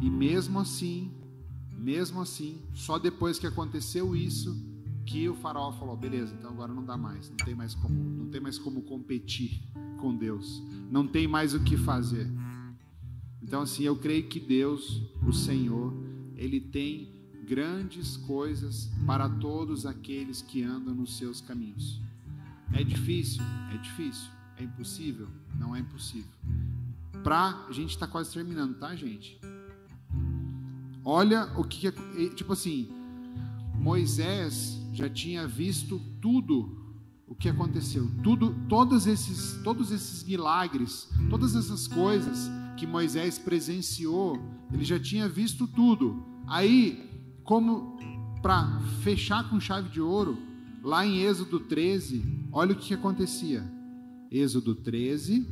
E 0.01 0.11
mesmo 0.11 0.59
assim, 0.59 1.11
mesmo 1.77 2.21
assim, 2.21 2.61
só 2.75 2.99
depois 2.99 3.39
que 3.39 3.47
aconteceu 3.47 4.17
isso, 4.17 4.57
que 5.05 5.29
o 5.29 5.35
faraó 5.35 5.73
falou: 5.73 5.97
beleza, 5.97 6.35
então 6.39 6.51
agora 6.51 6.73
não 6.73 6.85
dá 6.85 6.97
mais, 6.97 7.29
não 7.29 7.37
tem 7.37 7.55
mais 7.55 7.75
como, 7.75 7.95
não 7.95 8.31
tem 8.31 8.41
mais 8.41 8.59
como 8.59 8.83
competir 8.83 9.63
com 9.99 10.17
Deus, 10.17 10.63
não 10.91 11.07
tem 11.07 11.27
mais 11.27 11.55
o 11.55 11.61
que 11.63 11.77
fazer. 11.77 12.29
Então 13.43 13.63
assim, 13.63 13.85
eu 13.85 13.97
creio 13.97 14.29
que 14.29 14.41
Deus, 14.41 15.03
o 15.27 15.33
Senhor, 15.33 15.93
ele 16.37 16.61
tem 16.61 17.22
grandes 17.43 18.17
coisas 18.17 18.91
para 19.07 19.29
todos 19.29 19.85
aqueles 19.85 20.41
que 20.41 20.63
andam 20.63 20.95
nos 20.95 21.17
seus 21.17 21.41
caminhos. 21.41 22.01
É 22.73 22.83
difícil, 22.83 23.43
é 23.73 23.77
difícil, 23.77 24.31
é 24.57 24.65
impossível, 24.65 25.29
não 25.59 25.75
é 25.75 25.81
impossível. 25.81 26.31
Pra 27.23 27.67
a 27.69 27.73
gente 27.73 27.91
está 27.91 28.07
quase 28.07 28.33
terminando, 28.33 28.79
tá, 28.79 28.95
gente? 28.95 29.39
Olha 31.05 31.53
o 31.57 31.65
que, 31.65 31.91
tipo 32.35 32.53
assim, 32.53 32.89
Moisés 33.75 34.81
já 34.93 35.09
tinha 35.09 35.47
visto 35.47 36.01
tudo 36.21 36.81
o 37.27 37.35
que 37.35 37.49
aconteceu, 37.49 38.11
tudo, 38.23 38.55
todos 38.69 39.07
esses, 39.07 39.61
todos 39.65 39.91
esses 39.91 40.23
milagres, 40.23 41.09
todas 41.29 41.57
essas 41.57 41.89
coisas 41.89 42.49
que 42.77 42.87
Moisés 42.87 43.39
presenciou, 43.39 44.39
ele 44.73 44.85
já 44.85 44.99
tinha 44.99 45.29
visto 45.29 45.67
tudo. 45.67 46.23
Aí, 46.47 47.12
como 47.45 47.99
para 48.41 48.81
fechar 49.03 49.49
com 49.49 49.61
chave 49.61 49.89
de 49.89 50.01
ouro, 50.01 50.37
lá 50.83 51.07
em 51.07 51.21
Êxodo 51.21 51.61
13, 51.61 52.49
olha 52.53 52.73
o 52.73 52.77
que, 52.77 52.95
acontecia. 52.95 53.65
Êxodo 54.31 54.75
13, 54.75 55.49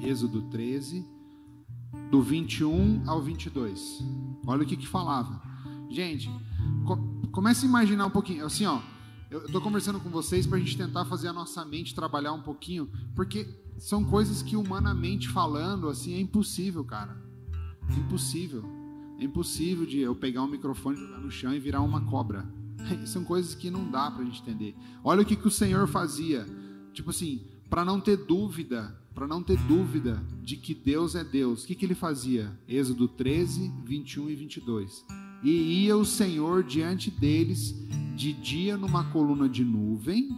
Êxodo 0.00 0.42
13, 0.50 1.04
do 2.10 2.22
21 2.22 3.02
ao 3.06 3.22
22. 3.22 4.04
Olha 4.46 4.62
o 4.62 4.66
que, 4.66 4.76
que 4.76 4.88
falava. 4.88 5.40
Gente, 5.88 6.28
Comece 7.32 7.64
a 7.64 7.68
imaginar 7.68 8.06
um 8.06 8.10
pouquinho, 8.10 8.44
assim, 8.44 8.66
ó. 8.66 8.80
Eu 9.30 9.46
estou 9.46 9.62
conversando 9.62 9.98
com 9.98 10.10
vocês 10.10 10.46
para 10.46 10.58
a 10.58 10.60
gente 10.60 10.76
tentar 10.76 11.06
fazer 11.06 11.28
a 11.28 11.32
nossa 11.32 11.64
mente 11.64 11.94
trabalhar 11.94 12.34
um 12.34 12.42
pouquinho, 12.42 12.90
porque 13.14 13.48
são 13.78 14.04
coisas 14.04 14.42
que 14.42 14.54
humanamente 14.54 15.30
falando, 15.30 15.88
assim, 15.88 16.12
é 16.12 16.20
impossível, 16.20 16.84
cara. 16.84 17.16
Impossível. 17.96 18.62
É 19.22 19.24
impossível 19.24 19.86
de 19.86 20.00
eu 20.00 20.16
pegar 20.16 20.42
um 20.42 20.48
microfone, 20.48 20.96
jogar 20.96 21.20
no 21.20 21.30
chão 21.30 21.54
e 21.54 21.60
virar 21.60 21.80
uma 21.80 22.00
cobra. 22.00 22.44
São 23.06 23.22
coisas 23.22 23.54
que 23.54 23.70
não 23.70 23.88
dá 23.88 24.10
para 24.10 24.22
a 24.22 24.24
gente 24.24 24.42
entender. 24.42 24.74
Olha 25.04 25.22
o 25.22 25.24
que, 25.24 25.36
que 25.36 25.46
o 25.46 25.50
Senhor 25.50 25.86
fazia. 25.86 26.44
Tipo 26.92 27.10
assim, 27.10 27.40
para 27.70 27.84
não 27.84 28.00
ter 28.00 28.16
dúvida, 28.16 29.00
para 29.14 29.28
não 29.28 29.40
ter 29.40 29.56
dúvida 29.60 30.20
de 30.42 30.56
que 30.56 30.74
Deus 30.74 31.14
é 31.14 31.22
Deus, 31.22 31.62
o 31.62 31.66
que, 31.68 31.76
que 31.76 31.86
ele 31.86 31.94
fazia? 31.94 32.58
Êxodo 32.66 33.06
13, 33.06 33.72
21 33.84 34.30
e 34.30 34.34
22 34.34 35.04
e 35.42 35.84
ia 35.84 35.96
o 35.96 36.04
Senhor 36.04 36.62
diante 36.62 37.10
deles 37.10 37.74
de 38.14 38.32
dia 38.32 38.76
numa 38.76 39.04
coluna 39.10 39.48
de 39.48 39.64
nuvem 39.64 40.28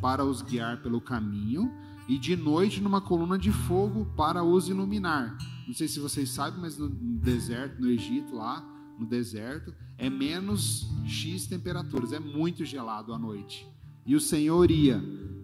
para 0.00 0.24
os 0.24 0.42
guiar 0.42 0.82
pelo 0.82 1.00
caminho 1.00 1.72
e 2.08 2.18
de 2.18 2.34
noite 2.34 2.80
numa 2.80 3.00
coluna 3.00 3.38
de 3.38 3.52
fogo 3.52 4.06
para 4.16 4.42
os 4.42 4.68
iluminar. 4.68 5.36
Não 5.68 5.74
sei 5.74 5.86
se 5.86 6.00
vocês 6.00 6.30
sabem, 6.30 6.60
mas 6.60 6.76
no 6.76 6.88
deserto, 6.88 7.80
no 7.80 7.88
Egito 7.88 8.34
lá, 8.34 8.66
no 8.98 9.06
deserto, 9.06 9.72
é 9.96 10.10
menos 10.10 10.88
X 11.06 11.46
temperaturas, 11.46 12.12
é 12.12 12.18
muito 12.18 12.64
gelado 12.64 13.12
à 13.12 13.18
noite. 13.18 13.64
E 14.04 14.16
o 14.16 14.20
Senhor 14.20 14.70
ia 14.70 15.00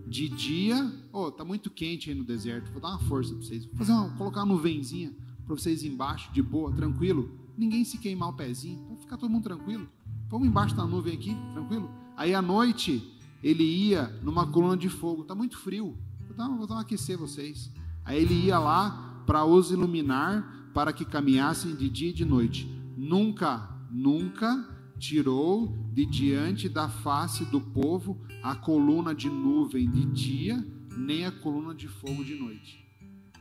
de 0.09 0.29
dia, 0.29 0.93
oh, 1.12 1.31
tá 1.31 1.45
muito 1.45 1.70
quente 1.70 2.11
aí 2.11 2.16
no 2.16 2.25
deserto, 2.25 2.72
vou 2.72 2.81
dar 2.81 2.89
uma 2.89 3.01
força 3.01 3.33
para 3.35 3.45
vocês, 3.45 3.64
vou 3.66 3.77
fazer 3.77 3.93
uma, 3.93 4.11
colocar 4.16 4.41
uma 4.41 4.55
nuvenzinha 4.55 5.14
para 5.45 5.55
vocês 5.55 5.85
embaixo, 5.85 6.33
de 6.33 6.43
boa, 6.43 6.72
tranquilo 6.72 7.45
ninguém 7.57 7.85
se 7.85 7.99
queimar 7.99 8.31
o 8.31 8.33
pezinho, 8.33 8.79
para 8.87 8.97
ficar 8.97 9.16
todo 9.16 9.31
mundo 9.31 9.45
tranquilo. 9.45 9.89
Vamos 10.29 10.49
embaixo 10.49 10.75
da 10.75 10.85
nuvem 10.85 11.14
aqui, 11.14 11.37
tranquilo? 11.53 11.91
Aí 12.16 12.35
à 12.35 12.43
noite 12.43 13.18
ele 13.43 13.64
ia 13.64 14.07
numa 14.22 14.47
coluna 14.47 14.77
de 14.77 14.89
fogo, 14.89 15.25
tá 15.25 15.35
muito 15.35 15.59
frio, 15.59 15.97
vou 16.27 16.37
dar, 16.37 16.49
vou 16.49 16.66
dar 16.66 16.77
um 16.77 16.79
aquecer 16.79 17.18
vocês. 17.18 17.70
Aí 18.05 18.20
ele 18.20 18.35
ia 18.47 18.59
lá 18.59 19.03
para 19.27 19.45
os 19.45 19.70
iluminar, 19.70 20.70
para 20.75 20.93
que 20.93 21.05
caminhassem 21.05 21.75
de 21.75 21.89
dia 21.89 22.11
e 22.11 22.12
de 22.12 22.25
noite. 22.25 22.68
Nunca, 22.97 23.68
nunca 23.91 24.68
tirou 24.99 25.77
de 25.93 26.07
diante 26.07 26.68
da 26.68 26.89
face 26.89 27.45
do 27.45 27.61
povo 27.61 28.20
a 28.43 28.55
coluna 28.55 29.14
de 29.14 29.29
nuvem 29.29 29.91
de 29.91 30.05
dia, 30.07 30.66
nem 30.97 31.25
a 31.25 31.33
coluna 31.33 31.75
de 31.75 31.89
fogo 31.89 32.25
de 32.25 32.35
noite. 32.35 32.85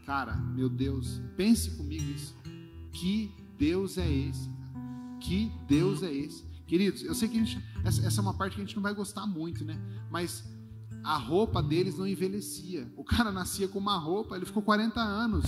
Cara, 0.06 0.36
meu 0.36 0.70
Deus, 0.70 1.22
pense 1.38 1.72
comigo 1.78 2.04
isso. 2.04 2.36
Que 2.92 3.32
Deus 3.58 3.98
é 3.98 4.12
esse? 4.12 4.50
Que 5.20 5.52
Deus 5.68 6.04
é 6.04 6.14
esse? 6.14 6.44
Queridos, 6.68 7.04
eu 7.04 7.14
sei 7.14 7.28
que 7.30 7.36
gente, 7.36 7.64
essa, 7.84 8.20
é 8.20 8.22
uma 8.22 8.34
parte 8.34 8.56
que 8.56 8.62
a 8.62 8.66
gente 8.66 8.76
não 8.76 8.84
vai 8.84 8.94
gostar 8.94 9.26
muito, 9.26 9.64
né? 9.64 9.80
Mas 10.10 10.44
a 11.04 11.18
roupa 11.18 11.62
deles 11.62 11.98
não 11.98 12.08
envelhecia. 12.08 12.92
O 12.96 13.04
cara 13.04 13.32
nascia 13.32 13.68
com 13.68 13.80
uma 13.80 13.98
roupa, 13.98 14.36
ele 14.36 14.46
ficou 14.46 14.64
40 14.64 15.00
anos. 15.02 15.46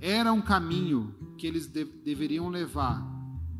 Era 0.00 0.32
um 0.32 0.40
caminho 0.40 1.14
que 1.36 1.46
eles 1.46 1.66
de, 1.66 1.84
deveriam 1.84 2.48
levar 2.48 3.00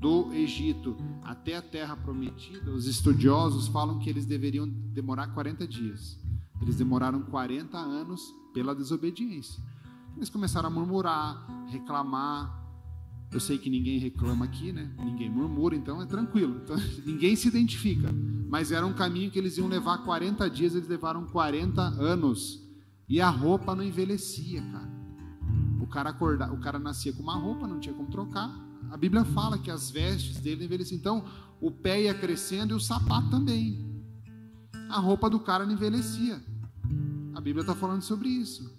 do 0.01 0.33
Egito 0.33 0.97
até 1.23 1.57
a 1.57 1.63
terra 1.63 1.95
prometida. 1.95 2.71
Os 2.71 2.87
estudiosos 2.87 3.69
falam 3.69 3.99
que 3.99 4.09
eles 4.09 4.25
deveriam 4.25 4.67
demorar 4.67 5.29
40 5.29 5.69
dias. 5.69 6.19
Eles 6.63 6.77
demoraram 6.77 7.21
40 7.23 7.77
anos 7.77 8.35
pela 8.55 8.75
desobediência. 8.75 9.63
Eles 10.17 10.31
começaram 10.31 10.69
a 10.69 10.71
murmurar, 10.71 11.47
reclamar. 11.69 12.59
Eu 13.31 13.39
sei 13.39 13.59
que 13.59 13.69
ninguém 13.69 13.99
reclama 13.99 14.47
aqui, 14.47 14.73
né? 14.73 14.91
Ninguém 14.99 15.31
murmura, 15.31 15.77
então 15.77 16.01
é 16.01 16.07
tranquilo. 16.07 16.61
Então, 16.65 16.77
ninguém 17.05 17.37
se 17.37 17.49
identifica. 17.49 18.11
Mas 18.49 18.73
era 18.73 18.87
um 18.87 18.95
caminho 18.95 19.31
que 19.31 19.39
eles 19.39 19.59
iam 19.59 19.69
levar 19.69 19.99
40 19.99 20.49
dias, 20.49 20.75
eles 20.75 20.89
levaram 20.89 21.27
40 21.27 21.83
anos. 21.83 22.67
E 23.07 23.21
a 23.21 23.29
roupa 23.29 23.75
não 23.75 23.85
envelhecia, 23.85 24.63
cara. 24.63 25.00
Cara 25.91 26.11
acordar, 26.11 26.53
o 26.53 26.61
cara 26.61 26.79
nascia 26.79 27.13
com 27.13 27.23
uma 27.23 27.37
roupa, 27.37 27.67
não 27.67 27.81
tinha 27.81 27.95
como 27.95 28.09
trocar. 28.11 28.49
A 28.91 28.97
Bíblia 28.97 29.25
fala 29.25 29.59
que 29.59 29.71
as 29.71 29.91
vestes 29.91 30.39
dele 30.39 30.65
envelheciam. 30.65 30.99
Então, 30.99 31.25
o 31.61 31.71
pé 31.71 32.03
ia 32.03 32.15
crescendo 32.15 32.73
e 32.73 32.77
o 32.77 32.81
sapato 32.81 33.29
também. 33.29 33.85
A 34.89 34.99
roupa 34.99 35.29
do 35.29 35.41
cara 35.41 35.67
não 35.67 35.73
envelhecia. 35.73 36.41
A 37.35 37.41
Bíblia 37.41 37.63
está 37.63 37.75
falando 37.75 38.03
sobre 38.03 38.29
isso. 38.29 38.79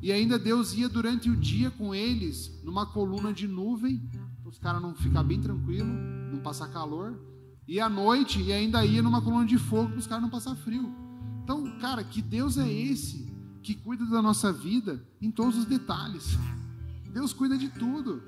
E 0.00 0.12
ainda 0.12 0.38
Deus 0.38 0.72
ia 0.74 0.88
durante 0.88 1.30
o 1.30 1.36
dia 1.36 1.70
com 1.70 1.94
eles, 1.94 2.60
numa 2.62 2.86
coluna 2.86 3.32
de 3.32 3.46
nuvem, 3.46 4.08
para 4.40 4.50
os 4.50 4.58
caras 4.58 4.82
não 4.82 4.94
ficar 4.94 5.22
bem 5.22 5.40
tranquilo, 5.40 5.88
não 6.32 6.40
passar 6.40 6.68
calor. 6.68 7.20
E 7.66 7.80
à 7.80 7.88
noite, 7.88 8.40
e 8.40 8.52
ainda 8.52 8.84
ia 8.84 9.02
numa 9.02 9.22
coluna 9.22 9.46
de 9.46 9.58
fogo, 9.58 9.90
para 9.90 9.98
os 9.98 10.06
caras 10.06 10.22
não 10.22 10.30
passar 10.30 10.54
frio. 10.56 10.92
Então, 11.42 11.78
cara, 11.78 12.02
que 12.04 12.22
Deus 12.22 12.56
é 12.58 12.72
esse 12.72 13.31
que 13.62 13.74
cuida 13.74 14.04
da 14.06 14.20
nossa 14.20 14.52
vida 14.52 15.02
em 15.20 15.30
todos 15.30 15.56
os 15.56 15.64
detalhes? 15.64 16.36
Deus 17.12 17.32
cuida 17.32 17.56
de 17.56 17.68
tudo. 17.68 18.22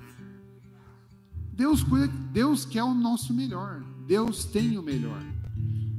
Deus 1.53 1.82
cuida, 1.82 2.09
Deus 2.32 2.64
quer 2.64 2.85
o 2.85 2.95
nosso 2.95 3.35
melhor. 3.35 3.82
Deus 4.07 4.45
tem 4.45 4.78
o 4.78 4.82
melhor. 4.82 5.22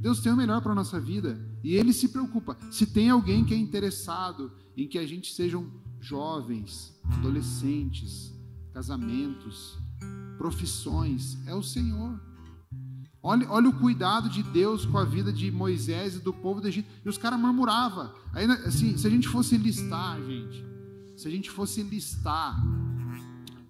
Deus 0.00 0.20
tem 0.20 0.32
o 0.32 0.36
melhor 0.36 0.62
para 0.62 0.72
a 0.72 0.74
nossa 0.74 1.00
vida. 1.00 1.38
E 1.62 1.74
Ele 1.74 1.92
se 1.92 2.08
preocupa. 2.08 2.56
Se 2.70 2.86
tem 2.86 3.10
alguém 3.10 3.44
que 3.44 3.52
é 3.52 3.56
interessado 3.56 4.52
em 4.76 4.86
que 4.86 4.98
a 4.98 5.06
gente 5.06 5.34
sejam 5.34 5.66
jovens, 6.00 6.94
adolescentes, 7.10 8.32
casamentos, 8.72 9.78
profissões, 10.38 11.36
é 11.46 11.54
o 11.54 11.62
Senhor. 11.62 12.20
Olha, 13.26 13.50
olha 13.50 13.68
o 13.68 13.72
cuidado 13.72 14.30
de 14.30 14.40
Deus 14.40 14.86
com 14.86 14.96
a 14.96 15.04
vida 15.04 15.32
de 15.32 15.50
Moisés 15.50 16.14
e 16.14 16.20
do 16.20 16.32
povo 16.32 16.60
do 16.60 16.68
Egito. 16.68 16.88
E 17.04 17.08
os 17.08 17.18
caras 17.18 17.40
murmuravam. 17.40 18.12
Aí, 18.32 18.44
assim, 18.64 18.96
se 18.96 19.04
a 19.04 19.10
gente 19.10 19.26
fosse 19.26 19.56
listar, 19.56 20.22
gente, 20.22 20.64
se 21.16 21.26
a 21.26 21.30
gente 21.30 21.50
fosse 21.50 21.82
listar 21.82 22.56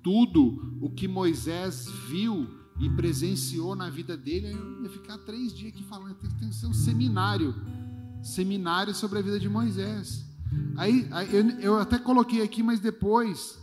tudo 0.02 0.76
o 0.78 0.90
que 0.90 1.08
Moisés 1.08 1.88
viu 2.06 2.46
e 2.78 2.90
presenciou 2.90 3.74
na 3.74 3.88
vida 3.88 4.14
dele, 4.14 4.52
eu 4.52 4.82
ia 4.82 4.90
ficar 4.90 5.16
três 5.16 5.54
dias 5.54 5.72
aqui 5.72 5.82
falando, 5.84 6.14
tem 6.16 6.50
que 6.50 6.54
ser 6.54 6.66
um 6.66 6.74
seminário, 6.74 7.54
seminário 8.22 8.94
sobre 8.94 9.20
a 9.20 9.22
vida 9.22 9.40
de 9.40 9.48
Moisés. 9.48 10.22
Aí, 10.76 11.08
aí 11.10 11.34
eu, 11.34 11.48
eu, 11.60 11.78
até 11.78 11.98
coloquei 11.98 12.42
aqui, 12.42 12.62
mas 12.62 12.78
depois, 12.78 13.58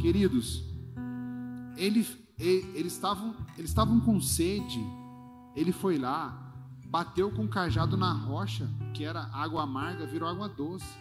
queridos, 0.00 0.64
ele, 1.76 2.06
ele, 2.38 2.70
eles 2.74 2.94
estavam 2.94 3.36
eles 3.58 3.68
estavam 3.68 4.00
com 4.00 4.18
sede. 4.18 4.80
Ele 5.56 5.72
foi 5.72 5.98
lá, 5.98 6.52
bateu 6.86 7.30
com 7.30 7.44
o 7.44 7.48
cajado 7.48 7.96
na 7.96 8.12
rocha, 8.12 8.68
que 8.92 9.04
era 9.04 9.30
água 9.32 9.62
amarga, 9.62 10.06
virou 10.06 10.28
água 10.28 10.48
doce. 10.48 10.98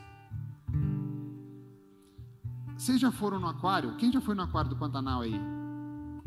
Vocês 2.78 3.00
já 3.00 3.12
foram 3.12 3.40
no 3.40 3.48
aquário? 3.48 3.96
Quem 3.98 4.12
já 4.12 4.22
foi 4.22 4.34
no 4.34 4.44
aquário 4.44 4.70
do 4.70 4.76
Pantanal 4.76 5.22
aí? 5.22 5.40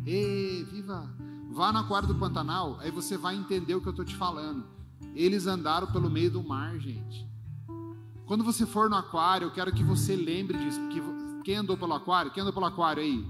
Ê, 0.06 0.64
viva! 0.70 1.10
Vá 1.50 1.72
no 1.72 1.78
aquário 1.78 2.06
do 2.06 2.14
Pantanal, 2.14 2.78
aí 2.80 2.90
você 2.90 3.16
vai 3.16 3.34
entender 3.34 3.74
o 3.74 3.80
que 3.80 3.88
eu 3.88 3.92
estou 3.92 4.04
te 4.04 4.14
falando. 4.14 4.64
Eles 5.14 5.46
andaram 5.46 5.86
pelo 5.86 6.10
meio 6.10 6.30
do 6.30 6.42
mar, 6.42 6.78
gente. 6.78 7.26
Quando 8.26 8.44
você 8.44 8.66
for 8.66 8.90
no 8.90 8.96
aquário, 8.96 9.46
eu 9.46 9.50
quero 9.50 9.72
que 9.72 9.82
você 9.82 10.14
lembre 10.14 10.58
disso. 10.58 10.78
Que, 10.88 11.00
quem 11.42 11.56
andou 11.56 11.78
pelo 11.78 11.94
aquário? 11.94 12.30
Quem 12.30 12.42
andou 12.42 12.52
pelo 12.52 12.66
aquário 12.66 13.02
aí? 13.02 13.26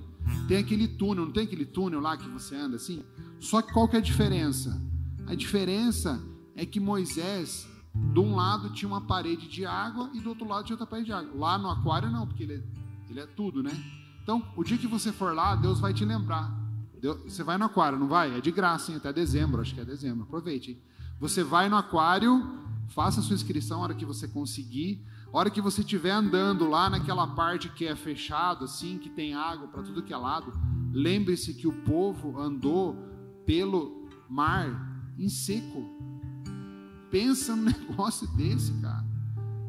Tem 0.48 0.58
aquele 0.58 0.88
túnel, 0.88 1.24
não 1.24 1.32
tem 1.32 1.44
aquele 1.44 1.64
túnel 1.64 2.00
lá 2.00 2.16
que 2.16 2.28
você 2.28 2.56
anda 2.56 2.76
assim? 2.76 3.04
Só 3.38 3.62
que 3.62 3.72
qual 3.72 3.88
que 3.88 3.96
é 3.96 4.00
a 4.00 4.02
diferença? 4.02 4.87
A 5.28 5.34
diferença 5.34 6.18
é 6.56 6.64
que 6.64 6.80
Moisés, 6.80 7.68
de 7.94 8.18
um 8.18 8.34
lado 8.34 8.72
tinha 8.72 8.88
uma 8.88 9.02
parede 9.02 9.46
de 9.46 9.66
água 9.66 10.10
e 10.14 10.20
do 10.20 10.30
outro 10.30 10.48
lado 10.48 10.64
tinha 10.64 10.74
outra 10.74 10.86
parede 10.86 11.06
de 11.06 11.12
água. 11.12 11.30
Lá 11.38 11.58
no 11.58 11.68
aquário 11.68 12.10
não, 12.10 12.26
porque 12.26 12.44
ele 12.44 12.54
é, 12.54 12.62
ele 13.10 13.20
é 13.20 13.26
tudo, 13.26 13.62
né? 13.62 13.70
Então, 14.22 14.42
o 14.56 14.64
dia 14.64 14.78
que 14.78 14.86
você 14.86 15.12
for 15.12 15.34
lá, 15.34 15.54
Deus 15.54 15.80
vai 15.80 15.92
te 15.92 16.02
lembrar. 16.02 16.50
Deus, 16.98 17.20
você 17.24 17.42
vai 17.42 17.58
no 17.58 17.66
aquário, 17.66 17.98
não 17.98 18.08
vai? 18.08 18.38
É 18.38 18.40
de 18.40 18.50
graça, 18.50 18.90
hein? 18.90 18.96
Até 18.96 19.12
dezembro, 19.12 19.60
acho 19.60 19.74
que 19.74 19.80
é 19.82 19.84
dezembro. 19.84 20.22
Aproveite. 20.22 20.70
Hein? 20.70 20.82
Você 21.20 21.44
vai 21.44 21.68
no 21.68 21.76
aquário, 21.76 22.64
faça 22.88 23.20
a 23.20 23.22
sua 23.22 23.34
inscrição 23.34 23.80
a 23.80 23.84
hora 23.84 23.94
que 23.94 24.06
você 24.06 24.26
conseguir. 24.26 25.04
A 25.30 25.36
hora 25.36 25.50
que 25.50 25.60
você 25.60 25.82
estiver 25.82 26.10
andando 26.10 26.66
lá 26.66 26.88
naquela 26.88 27.26
parte 27.26 27.68
que 27.68 27.86
é 27.86 27.94
fechado, 27.94 28.64
assim, 28.64 28.96
que 28.96 29.10
tem 29.10 29.34
água 29.34 29.68
para 29.68 29.82
tudo 29.82 30.02
que 30.02 30.14
é 30.14 30.16
lado, 30.16 30.54
lembre-se 30.90 31.52
que 31.52 31.68
o 31.68 31.72
povo 31.82 32.40
andou 32.40 32.96
pelo 33.44 34.08
mar 34.26 34.87
em 35.18 35.28
seco. 35.28 35.84
Pensa 37.10 37.56
num 37.56 37.64
negócio 37.88 38.26
desse, 38.36 38.72
cara. 38.80 39.04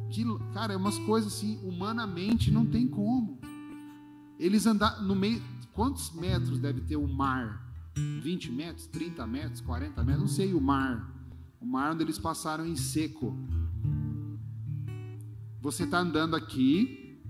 Que, 0.10 0.24
cara, 0.54 0.74
é 0.74 0.78
umas 0.78 0.98
coisas 1.00 1.34
assim, 1.34 1.60
humanamente 1.64 2.52
não 2.52 2.66
tem 2.66 2.88
como. 2.88 3.40
Eles 4.38 4.66
andaram 4.66 5.04
no 5.04 5.16
meio. 5.16 5.42
Quantos 5.74 6.12
metros 6.12 6.60
deve 6.60 6.82
ter 6.82 6.96
o 6.96 7.08
mar? 7.08 7.68
20 7.96 8.52
metros, 8.52 8.88
30 8.88 9.26
metros, 9.28 9.62
40 9.62 10.04
metros? 10.04 10.22
Não 10.22 10.28
sei 10.28 10.54
o 10.54 10.62
mar. 10.62 11.14
O 11.60 11.66
mar 11.66 11.94
onde 11.94 12.04
eles 12.04 12.18
passaram 12.18 12.66
em 12.66 12.76
seco. 12.76 13.36
Você 15.62 15.84
está 15.84 16.00
andando 16.00 16.36
aqui, 16.36 17.22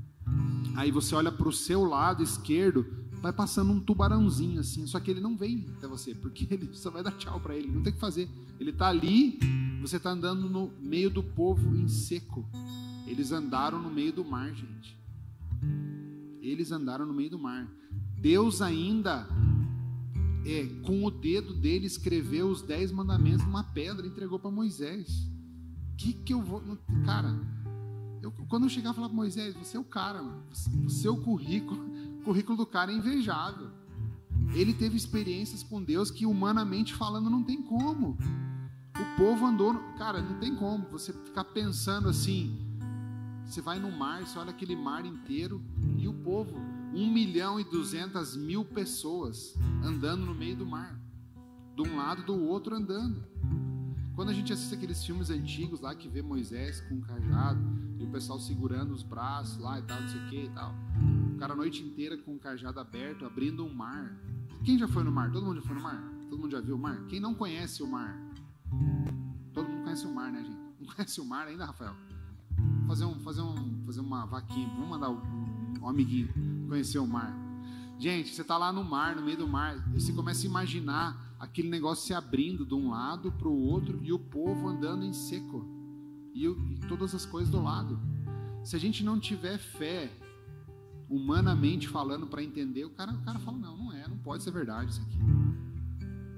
aí 0.75 0.91
você 0.91 1.15
olha 1.15 1.31
para 1.31 1.47
o 1.47 1.51
seu 1.51 1.83
lado 1.83 2.21
esquerdo, 2.21 2.85
vai 3.21 3.33
passando 3.33 3.71
um 3.71 3.79
tubarãozinho 3.79 4.59
assim, 4.59 4.87
só 4.87 4.99
que 4.99 5.11
ele 5.11 5.19
não 5.19 5.35
vem 5.35 5.67
até 5.77 5.87
você, 5.87 6.15
porque 6.15 6.47
ele 6.53 6.73
só 6.73 6.89
vai 6.89 7.03
dar 7.03 7.11
tchau 7.11 7.39
para 7.39 7.55
ele, 7.55 7.67
não 7.67 7.81
tem 7.81 7.91
o 7.91 7.95
que 7.95 7.99
fazer. 7.99 8.29
Ele 8.59 8.71
está 8.71 8.87
ali, 8.87 9.39
você 9.81 9.97
está 9.97 10.11
andando 10.11 10.49
no 10.49 10.71
meio 10.79 11.09
do 11.09 11.23
povo 11.23 11.75
em 11.75 11.87
seco. 11.87 12.45
Eles 13.05 13.31
andaram 13.31 13.81
no 13.81 13.89
meio 13.89 14.13
do 14.13 14.23
mar, 14.23 14.53
gente. 14.53 14.97
Eles 16.41 16.71
andaram 16.71 17.05
no 17.05 17.13
meio 17.13 17.31
do 17.31 17.39
mar. 17.39 17.67
Deus 18.17 18.61
ainda, 18.61 19.27
é, 20.45 20.65
com 20.83 21.03
o 21.05 21.09
dedo 21.09 21.53
dele, 21.53 21.85
escreveu 21.85 22.49
os 22.49 22.61
dez 22.61 22.91
mandamentos 22.91 23.45
numa 23.45 23.63
pedra 23.63 24.05
e 24.05 24.09
entregou 24.09 24.39
para 24.39 24.51
Moisés. 24.51 25.27
Que 25.97 26.13
que 26.13 26.33
eu 26.33 26.41
vou. 26.41 26.61
Cara, 27.05 27.39
eu, 28.21 28.31
quando 28.47 28.63
eu 28.63 28.69
chegar 28.69 28.91
e 28.91 28.95
falar 28.95 29.07
para 29.07 29.15
Moisés, 29.15 29.55
você 29.55 29.77
é 29.77 29.79
o 29.79 29.83
cara, 29.83 30.21
mano. 30.21 30.43
O 30.85 30.89
seu 30.89 31.17
currículo, 31.17 31.89
o 32.19 32.23
currículo 32.23 32.57
do 32.57 32.65
cara 32.65 32.91
é 32.91 32.95
invejável. 32.95 33.69
Ele 34.53 34.73
teve 34.73 34.97
experiências 34.97 35.63
com 35.63 35.83
Deus 35.83 36.09
que, 36.09 36.25
humanamente 36.25 36.95
falando, 36.95 37.29
não 37.29 37.43
tem 37.43 37.61
como. 37.61 38.17
O 38.95 39.17
povo 39.17 39.45
andou. 39.45 39.73
Cara, 39.97 40.21
não 40.21 40.39
tem 40.39 40.55
como 40.55 40.87
você 40.89 41.13
ficar 41.13 41.43
pensando 41.45 42.09
assim 42.09 42.69
você 43.49 43.61
vai 43.61 43.79
no 43.79 43.91
mar, 43.91 44.21
você 44.21 44.37
olha 44.37 44.51
aquele 44.51 44.75
mar 44.75 45.03
inteiro 45.03 45.59
e 45.97 46.07
o 46.07 46.13
povo, 46.13 46.55
um 46.93 47.11
milhão 47.11 47.59
e 47.59 47.63
duzentas 47.63 48.37
mil 48.37 48.63
pessoas 48.63 49.55
andando 49.83 50.23
no 50.23 50.35
meio 50.35 50.55
do 50.55 50.67
mar, 50.67 51.01
de 51.75 51.81
um 51.81 51.97
lado 51.97 52.21
do 52.21 52.39
outro 52.43 52.75
andando. 52.75 53.25
Quando 54.13 54.29
a 54.29 54.33
gente 54.33 54.53
assiste 54.53 54.75
aqueles 54.75 55.03
filmes 55.03 55.31
antigos 55.31 55.81
lá 55.81 55.95
que 55.95 56.07
vê 56.07 56.21
Moisés 56.21 56.79
com 56.81 56.95
um 56.95 57.01
cajado 57.01 57.59
e 57.97 58.03
o 58.03 58.11
pessoal 58.11 58.39
segurando 58.39 58.93
os 58.93 59.01
braços 59.01 59.57
lá 59.57 59.79
e 59.79 59.81
tal, 59.81 59.99
não 59.99 60.09
sei 60.09 60.19
o 60.19 60.29
que 60.29 60.43
e 60.43 60.49
tal, 60.49 60.75
cara 61.39 61.53
a 61.53 61.55
noite 61.55 61.81
inteira 61.81 62.17
com 62.17 62.35
o 62.35 62.39
cajado 62.39 62.79
aberto, 62.79 63.25
abrindo 63.25 63.65
um 63.65 63.73
mar. 63.73 64.15
Quem 64.63 64.77
já 64.77 64.87
foi 64.87 65.03
no 65.03 65.11
mar? 65.11 65.31
Todo 65.31 65.45
mundo 65.45 65.61
já 65.61 65.67
foi 65.67 65.75
no 65.75 65.81
mar? 65.81 66.03
Todo 66.29 66.39
mundo 66.39 66.51
já 66.51 66.59
viu 66.59 66.75
o 66.75 66.79
mar? 66.79 67.05
Quem 67.07 67.19
não 67.19 67.33
conhece 67.33 67.81
o 67.81 67.87
mar? 67.87 68.19
Todo 69.53 69.67
mundo 69.67 69.83
conhece 69.83 70.05
o 70.05 70.13
mar, 70.13 70.31
né, 70.31 70.43
gente? 70.43 70.59
Não 70.79 70.93
conhece 70.93 71.21
o 71.21 71.25
mar 71.25 71.47
ainda, 71.47 71.65
Rafael? 71.65 71.95
fazer, 72.89 73.05
um, 73.05 73.19
fazer, 73.19 73.41
um, 73.41 73.83
fazer 73.85 74.01
uma 74.01 74.25
vaquinha. 74.25 74.67
Vamos 74.69 74.89
mandar 74.89 75.11
um, 75.11 75.73
um 75.79 75.87
amiguinho 75.87 76.29
conhecer 76.67 76.97
o 76.97 77.07
mar. 77.07 77.31
Gente, 77.99 78.33
você 78.33 78.41
está 78.41 78.57
lá 78.57 78.71
no 78.71 78.83
mar, 78.83 79.15
no 79.15 79.21
meio 79.21 79.37
do 79.37 79.47
mar, 79.47 79.77
você 79.93 80.11
começa 80.13 80.45
a 80.45 80.49
imaginar 80.49 81.35
aquele 81.39 81.69
negócio 81.69 82.07
se 82.07 82.13
abrindo 82.13 82.65
de 82.65 82.73
um 82.73 82.89
lado 82.89 83.31
para 83.31 83.47
o 83.47 83.61
outro 83.61 83.99
e 84.01 84.11
o 84.11 84.17
povo 84.17 84.67
andando 84.67 85.05
em 85.05 85.13
seco. 85.13 85.65
E, 86.33 86.45
e 86.45 86.79
todas 86.87 87.13
as 87.13 87.25
coisas 87.25 87.51
do 87.51 87.61
lado. 87.61 87.99
Se 88.63 88.75
a 88.75 88.79
gente 88.79 89.03
não 89.03 89.19
tiver 89.19 89.57
fé, 89.57 90.11
humanamente 91.09 91.87
falando, 91.87 92.27
para 92.27 92.43
entender, 92.43 92.85
o 92.85 92.91
cara, 92.91 93.11
o 93.11 93.21
cara 93.21 93.39
fala: 93.39 93.57
não, 93.57 93.77
não 93.77 93.93
é, 93.93 94.07
não 94.07 94.17
pode 94.17 94.43
ser 94.43 94.51
verdade 94.51 94.91
isso 94.91 95.01
aqui. 95.01 95.17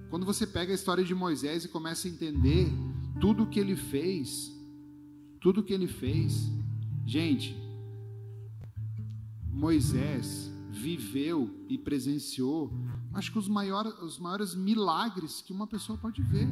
Quando 0.10 0.26
você 0.26 0.48
pega 0.48 0.72
a 0.72 0.76
história 0.76 1.04
de 1.04 1.14
Moisés 1.14 1.66
e 1.66 1.70
começa 1.70 2.08
a 2.08 2.12
entender 2.12 2.72
tudo 3.20 3.44
o 3.44 3.48
que 3.48 3.60
ele 3.60 3.76
fez, 3.76 4.52
tudo 5.40 5.64
que 5.64 5.74
ele 5.74 5.88
fez. 5.88 6.52
Gente, 7.06 7.56
Moisés 9.50 10.52
viveu 10.70 11.50
e 11.68 11.78
presenciou, 11.78 12.74
acho 13.14 13.32
que 13.32 13.38
os 13.38 13.48
maiores, 13.48 13.94
os 14.02 14.18
maiores 14.20 14.56
milagres 14.56 15.42
que 15.42 15.52
uma 15.52 15.68
pessoa 15.68 15.98
pode 15.98 16.22
ver. 16.22 16.48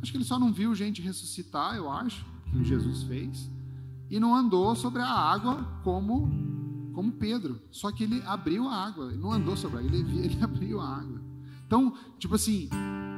Acho 0.00 0.12
que 0.12 0.18
ele 0.18 0.24
só 0.24 0.38
não 0.38 0.52
viu 0.52 0.74
gente 0.74 1.02
ressuscitar, 1.02 1.76
eu 1.76 1.90
acho, 1.90 2.24
que 2.52 2.64
Jesus 2.64 3.02
fez, 3.02 3.50
e 4.08 4.20
não 4.20 4.34
andou 4.34 4.74
sobre 4.76 5.02
a 5.02 5.08
água 5.08 5.80
como 5.82 6.30
como 6.96 7.12
Pedro, 7.12 7.60
só 7.70 7.92
que 7.92 8.04
ele 8.04 8.22
abriu 8.24 8.66
a 8.66 8.74
água, 8.74 9.08
ele 9.12 9.20
não 9.20 9.30
andou 9.30 9.54
sobre 9.54 9.76
a 9.76 9.80
água, 9.80 9.94
ele, 9.94 10.18
ele 10.18 10.38
abriu 10.42 10.80
a 10.80 10.96
água. 10.96 11.20
Então, 11.66 11.94
tipo 12.18 12.36
assim, 12.36 12.70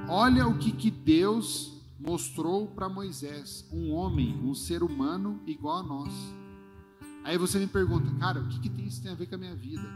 olha 0.09 0.49
o 0.49 0.59
que, 0.59 0.73
que 0.73 0.91
Deus 0.91 1.81
mostrou 1.97 2.67
para 2.67 2.89
Moisés, 2.89 3.65
um 3.73 3.93
homem, 3.93 4.37
um 4.43 4.53
ser 4.53 4.83
humano 4.83 5.41
igual 5.47 5.79
a 5.79 5.83
nós. 5.85 6.13
Aí 7.23 7.39
você 7.39 7.61
me 7.61 7.69
pergunta, 7.69 8.11
cara, 8.19 8.41
o 8.41 8.49
que, 8.49 8.69
que 8.69 8.83
isso 8.83 9.01
tem 9.01 9.13
a 9.13 9.15
ver 9.15 9.27
com 9.27 9.37
a 9.37 9.39
minha 9.39 9.55
vida? 9.55 9.89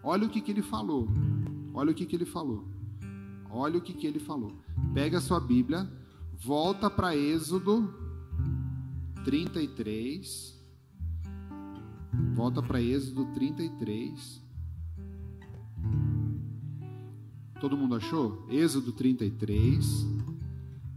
Olha 0.00 0.28
o 0.28 0.30
que, 0.30 0.40
que 0.40 0.52
ele 0.52 0.62
falou. 0.62 1.08
Olha 1.74 1.90
o 1.90 1.94
que, 1.94 2.06
que 2.06 2.14
ele 2.14 2.24
falou. 2.24 2.68
Olha 3.50 3.78
o 3.78 3.80
que, 3.80 3.94
que 3.94 4.06
ele 4.06 4.20
falou. 4.20 4.52
Pega 4.92 5.18
a 5.18 5.20
sua 5.20 5.40
Bíblia, 5.40 5.90
volta 6.38 6.88
para 6.88 7.16
Êxodo 7.16 7.92
33. 9.24 10.53
Volta 12.34 12.62
para 12.62 12.80
Êxodo 12.80 13.26
33. 13.26 14.42
Todo 17.60 17.76
mundo 17.76 17.94
achou? 17.94 18.46
Êxodo 18.50 18.92
33, 18.92 20.06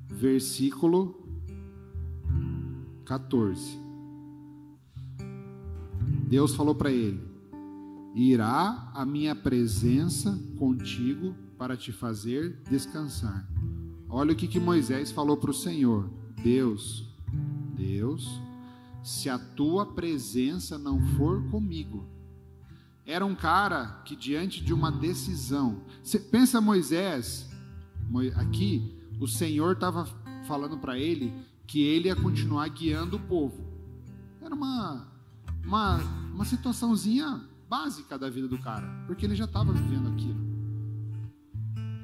versículo 0.07 1.15
14. 3.05 3.79
Deus 6.27 6.53
falou 6.55 6.75
para 6.75 6.91
ele: 6.91 7.21
Irá 8.13 8.91
a 8.93 9.05
minha 9.05 9.35
presença 9.35 10.37
contigo 10.57 11.33
para 11.57 11.77
te 11.77 11.91
fazer 11.91 12.61
descansar. 12.69 13.47
Olha 14.09 14.33
o 14.33 14.35
que, 14.35 14.47
que 14.47 14.59
Moisés 14.59 15.11
falou 15.11 15.37
para 15.37 15.51
o 15.51 15.53
Senhor: 15.53 16.09
Deus, 16.43 17.07
Deus, 17.75 18.41
se 19.07 19.29
a 19.29 19.39
tua 19.39 19.85
presença 19.85 20.77
não 20.77 20.99
for 21.15 21.41
comigo. 21.49 22.05
Era 23.05 23.25
um 23.25 23.33
cara 23.33 24.01
que, 24.03 24.17
diante 24.17 24.61
de 24.61 24.73
uma 24.73 24.91
decisão, 24.91 25.81
você 26.03 26.19
pensa 26.19 26.59
Moisés, 26.59 27.49
aqui, 28.35 28.93
o 29.17 29.25
Senhor 29.25 29.75
estava 29.75 30.05
falando 30.45 30.77
para 30.77 30.99
ele 30.99 31.33
que 31.65 31.81
ele 31.81 32.09
ia 32.09 32.17
continuar 32.17 32.67
guiando 32.67 33.15
o 33.15 33.19
povo. 33.21 33.65
Era 34.41 34.53
uma, 34.53 35.07
uma, 35.63 35.99
uma 36.33 36.43
situaçãozinha 36.43 37.47
básica 37.69 38.19
da 38.19 38.29
vida 38.29 38.49
do 38.49 38.57
cara, 38.57 39.05
porque 39.07 39.25
ele 39.25 39.37
já 39.37 39.45
estava 39.45 39.71
vivendo 39.71 40.09
aquilo. 40.09 40.45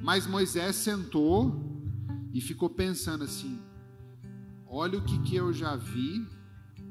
Mas 0.02 0.26
Moisés 0.26 0.76
sentou 0.76 1.84
e 2.32 2.40
ficou 2.40 2.70
pensando 2.70 3.24
assim: 3.24 3.60
olha 4.66 4.98
o 4.98 5.04
que, 5.04 5.18
que 5.18 5.36
eu 5.36 5.52
já 5.52 5.76
vi 5.76 6.32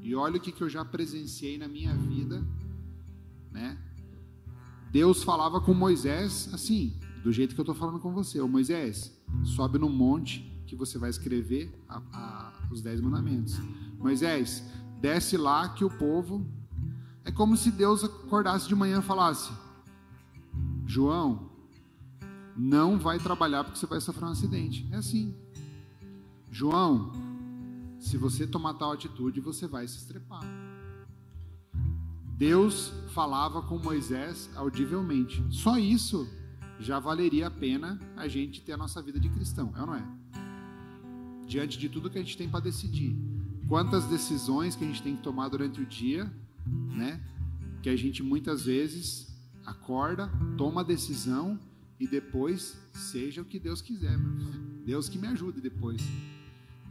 e 0.04 0.14
olha 0.14 0.36
o 0.36 0.40
que, 0.40 0.52
que 0.52 0.62
eu 0.62 0.68
já 0.68 0.84
presenciei 0.84 1.56
na 1.56 1.66
minha 1.66 1.96
vida, 1.96 2.46
né? 3.50 3.78
Deus 4.92 5.22
falava 5.22 5.62
com 5.62 5.72
Moisés 5.72 6.50
assim, 6.52 7.00
do 7.22 7.32
jeito 7.32 7.54
que 7.54 7.60
eu 7.60 7.62
estou 7.62 7.74
falando 7.74 7.98
com 7.98 8.12
você: 8.12 8.38
Ô 8.38 8.46
Moisés, 8.46 9.18
sobe 9.42 9.78
no 9.78 9.88
monte 9.88 10.62
que 10.66 10.76
você 10.76 10.98
vai 10.98 11.08
escrever 11.08 11.74
a, 11.88 12.02
a, 12.12 12.52
os 12.70 12.82
dez 12.82 13.00
mandamentos. 13.00 13.58
Moisés, 13.98 14.62
desce 15.00 15.38
lá 15.38 15.70
que 15.70 15.86
o 15.86 15.90
povo 15.90 16.46
é 17.24 17.32
como 17.32 17.56
se 17.56 17.70
Deus 17.70 18.04
acordasse 18.04 18.68
de 18.68 18.74
manhã 18.74 18.98
e 18.98 19.02
falasse: 19.02 19.50
João, 20.84 21.50
não 22.54 22.98
vai 22.98 23.18
trabalhar 23.18 23.64
porque 23.64 23.78
você 23.78 23.86
vai 23.86 24.02
sofrer 24.02 24.26
um 24.26 24.32
acidente. 24.32 24.86
É 24.92 24.96
assim. 24.96 25.34
João, 26.50 27.10
se 28.04 28.16
você 28.16 28.46
tomar 28.46 28.74
tal 28.74 28.92
atitude, 28.92 29.40
você 29.40 29.66
vai 29.66 29.86
se 29.88 29.98
estrepar. 29.98 30.42
Deus 32.36 32.92
falava 33.12 33.62
com 33.62 33.78
Moisés 33.78 34.50
audivelmente. 34.56 35.42
Só 35.50 35.78
isso 35.78 36.28
já 36.80 36.98
valeria 36.98 37.46
a 37.46 37.50
pena 37.50 37.98
a 38.16 38.26
gente 38.28 38.60
ter 38.60 38.72
a 38.72 38.76
nossa 38.76 39.00
vida 39.00 39.18
de 39.20 39.28
cristão, 39.28 39.72
é 39.76 39.80
ou 39.80 39.86
não 39.86 39.94
é? 39.94 40.06
Diante 41.46 41.78
de 41.78 41.88
tudo 41.88 42.10
que 42.10 42.18
a 42.18 42.22
gente 42.22 42.36
tem 42.36 42.48
para 42.48 42.60
decidir. 42.60 43.16
Quantas 43.68 44.04
decisões 44.06 44.74
que 44.76 44.84
a 44.84 44.86
gente 44.86 45.02
tem 45.02 45.16
que 45.16 45.22
tomar 45.22 45.48
durante 45.48 45.80
o 45.80 45.86
dia 45.86 46.30
né? 46.66 47.20
Que 47.82 47.88
a 47.88 47.96
gente 47.96 48.22
muitas 48.22 48.64
vezes 48.64 49.34
acorda, 49.64 50.30
toma 50.56 50.80
a 50.80 50.84
decisão 50.84 51.58
e 51.98 52.06
depois 52.06 52.78
seja 52.92 53.42
o 53.42 53.44
que 53.44 53.58
Deus 53.58 53.80
quiser. 53.82 54.18
Deus 54.84 55.08
que 55.08 55.18
me 55.18 55.26
ajude 55.26 55.60
depois. 55.60 56.02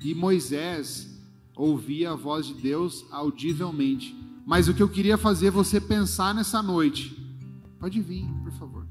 E 0.04 0.14
Moisés 0.14 1.10
ouvia 1.56 2.12
a 2.12 2.16
voz 2.16 2.48
de 2.48 2.54
Deus 2.56 3.06
audivelmente. 3.10 4.16
Mas 4.46 4.68
o 4.68 4.74
que 4.74 4.84
eu 4.84 4.90
queria 4.90 5.18
fazer 5.18 5.50
você 5.50 5.80
pensar 5.80 6.36
nessa 6.36 6.62
noite, 6.62 7.16
pode 7.80 8.02
vir, 8.02 8.26
por 8.44 8.52
favor. 8.52 8.88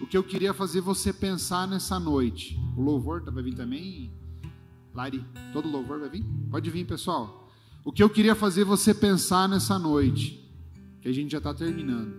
O 0.00 0.06
que 0.06 0.16
eu 0.16 0.24
queria 0.24 0.52
fazer 0.52 0.80
você 0.80 1.12
pensar 1.12 1.68
nessa 1.68 2.00
noite, 2.00 2.58
o 2.76 2.82
louvor 2.82 3.22
vai 3.30 3.42
vir 3.42 3.54
também, 3.54 4.12
Lari, 4.94 5.24
todo 5.52 5.68
louvor 5.68 6.00
vai 6.00 6.08
vir? 6.08 6.24
Pode 6.50 6.68
vir, 6.70 6.84
pessoal. 6.84 7.48
O 7.84 7.92
que 7.92 8.02
eu 8.02 8.10
queria 8.10 8.34
fazer 8.34 8.64
você 8.64 8.92
pensar 8.92 9.48
nessa 9.48 9.78
noite, 9.78 10.44
que 11.00 11.08
a 11.08 11.12
gente 11.12 11.30
já 11.30 11.38
está 11.38 11.54
terminando, 11.54 12.12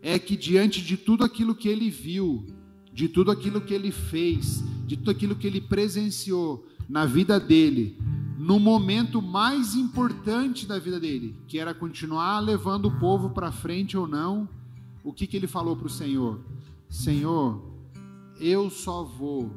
é 0.00 0.18
que 0.18 0.36
diante 0.36 0.82
de 0.82 0.96
tudo 0.96 1.24
aquilo 1.24 1.54
que 1.54 1.68
ele 1.68 1.88
viu, 1.90 2.44
de 2.92 3.08
tudo 3.08 3.30
aquilo 3.30 3.60
que 3.60 3.72
ele 3.72 3.92
fez, 3.92 4.62
de 4.84 4.96
tudo 4.96 5.12
aquilo 5.12 5.36
que 5.36 5.46
ele 5.46 5.60
presenciou 5.60 6.66
na 6.88 7.06
vida 7.06 7.38
dele, 7.38 7.98
no 8.38 8.58
momento 8.58 9.22
mais 9.22 9.74
importante 9.74 10.66
da 10.66 10.78
vida 10.78 10.98
dele, 10.98 11.36
que 11.46 11.58
era 11.58 11.72
continuar 11.72 12.40
levando 12.40 12.86
o 12.86 12.98
povo 12.98 13.30
para 13.30 13.52
frente 13.52 13.96
ou 13.96 14.06
não, 14.06 14.48
o 15.04 15.12
que, 15.12 15.26
que 15.26 15.36
ele 15.36 15.46
falou 15.46 15.76
para 15.76 15.86
o 15.86 15.90
Senhor? 15.90 16.40
Senhor, 16.88 17.62
eu 18.40 18.68
só 18.68 19.04
vou 19.04 19.50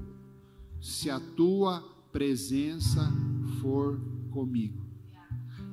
se 0.80 1.10
a 1.10 1.20
tua 1.20 1.84
presença 2.12 3.12
for 3.60 4.00
comigo. 4.30 4.86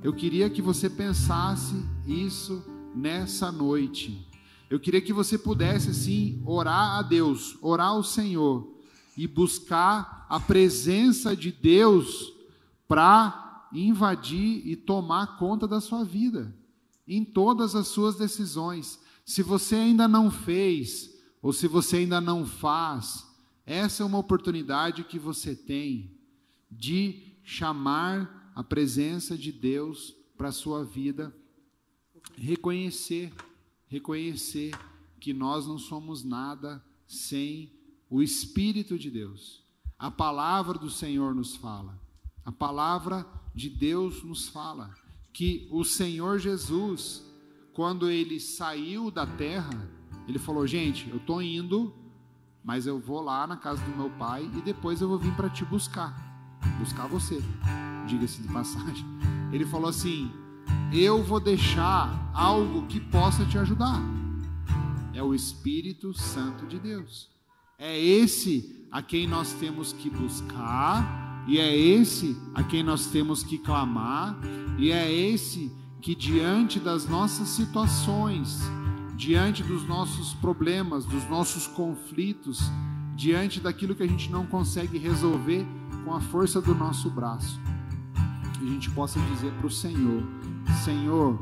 Eu 0.03 0.13
queria 0.13 0.49
que 0.49 0.63
você 0.63 0.89
pensasse 0.89 1.75
isso 2.07 2.65
nessa 2.95 3.53
noite. 3.53 4.27
Eu 4.71 4.81
queria 4.81 5.01
que 5.01 5.13
você 5.13 5.37
pudesse 5.37 5.91
assim 5.91 6.43
orar 6.47 6.99
a 6.99 7.03
Deus, 7.03 7.59
orar 7.61 7.89
ao 7.89 8.03
Senhor 8.03 8.72
e 9.17 9.27
buscar 9.27 10.27
a 10.29 10.41
presença 10.41 11.37
de 11.37 11.53
Deus 11.53 12.33
para 12.89 13.69
invadir 13.73 14.67
e 14.67 14.77
tomar 14.77 15.39
conta 15.39 15.67
da 15.67 15.81
sua 15.81 16.05
vida, 16.05 16.55
em 17.07 17.25
todas 17.25 17.75
as 17.75 17.89
suas 17.89 18.17
decisões. 18.17 19.01
Se 19.25 19.43
você 19.43 19.77
ainda 19.77 20.07
não 20.09 20.31
fez, 20.31 21.19
ou 21.41 21.53
se 21.53 21.67
você 21.67 21.99
ainda 21.99 22.21
não 22.21 22.47
faz, 22.47 23.27
essa 23.65 24.03
é 24.03 24.07
uma 24.07 24.19
oportunidade 24.19 25.05
que 25.05 25.19
você 25.19 25.55
tem 25.55 26.19
de 26.71 27.37
chamar 27.45 28.53
a 28.55 28.63
presença 28.63 29.37
de 29.37 29.53
Deus 29.53 30.15
para 30.37 30.49
a 30.49 30.53
sua 30.53 30.85
vida, 30.85 31.35
reconhecer, 32.37 33.33
reconhecer 33.87 34.73
que 35.21 35.33
nós 35.33 35.67
não 35.67 35.79
somos 35.79 36.25
nada 36.25 36.85
sem 37.07 37.73
o 38.13 38.23
Espírito 38.23 38.99
de 38.99 39.11
Deus. 39.11 39.65
A 39.99 40.11
palavra 40.11 40.79
do 40.79 40.91
Senhor 40.91 41.35
nos 41.35 41.57
fala, 41.57 41.99
a 42.45 42.53
palavra 42.53 43.27
de 43.55 43.71
Deus 43.71 44.23
nos 44.23 44.49
fala 44.49 44.95
que 45.33 45.67
o 45.71 45.83
Senhor 45.83 46.39
Jesus, 46.39 47.25
quando 47.73 48.11
ele 48.11 48.39
saiu 48.39 49.11
da 49.11 49.27
terra, 49.27 49.91
ele 50.29 50.39
falou: 50.39 50.67
Gente, 50.67 51.09
eu 51.09 51.17
estou 51.17 51.41
indo, 51.41 51.95
mas 52.63 52.87
eu 52.87 53.01
vou 53.01 53.23
lá 53.23 53.47
na 53.47 53.57
casa 53.57 53.83
do 53.83 53.97
meu 53.97 54.11
pai 54.11 54.45
e 54.59 54.61
depois 54.61 55.01
eu 55.01 55.09
vou 55.09 55.19
vir 55.19 55.35
para 55.35 55.49
te 55.49 55.65
buscar, 55.65 56.15
buscar 56.79 57.07
você 57.07 57.43
diga-se 58.07 58.43
de 58.43 58.49
passagem. 58.49 59.07
Ele 59.51 59.65
falou 59.65 59.89
assim: 59.89 60.31
Eu 60.93 61.23
vou 61.23 61.41
deixar 61.41 62.31
algo 62.35 62.87
que 62.89 63.01
possa 63.01 63.47
te 63.47 63.57
ajudar. 63.57 64.03
É 65.15 65.23
o 65.23 65.35
Espírito 65.35 66.13
Santo 66.13 66.67
de 66.67 66.79
Deus. 66.79 67.32
É 67.85 67.99
esse 67.99 68.87
a 68.93 69.03
quem 69.03 69.27
nós 69.27 69.55
temos 69.55 69.93
que 69.93 70.09
buscar, 70.09 71.45
e 71.49 71.59
é 71.59 71.77
esse 71.77 72.41
a 72.55 72.63
quem 72.63 72.81
nós 72.81 73.07
temos 73.07 73.43
que 73.43 73.59
clamar, 73.59 74.39
e 74.79 74.93
é 74.93 75.13
esse 75.13 75.69
que, 76.01 76.15
diante 76.15 76.79
das 76.79 77.09
nossas 77.09 77.49
situações, 77.49 78.61
diante 79.17 79.65
dos 79.65 79.85
nossos 79.85 80.33
problemas, 80.35 81.05
dos 81.05 81.29
nossos 81.29 81.67
conflitos, 81.67 82.61
diante 83.17 83.59
daquilo 83.59 83.97
que 83.97 84.05
a 84.05 84.09
gente 84.09 84.31
não 84.31 84.47
consegue 84.47 84.97
resolver 84.97 85.67
com 86.05 86.15
a 86.15 86.21
força 86.21 86.63
do 86.63 86.77
nosso 86.77 87.11
braço, 87.11 87.61
a 88.15 88.65
gente 88.65 88.89
possa 88.93 89.19
dizer 89.19 89.53
para 89.55 89.67
o 89.67 89.71
Senhor: 89.73 90.23
Senhor, 90.85 91.37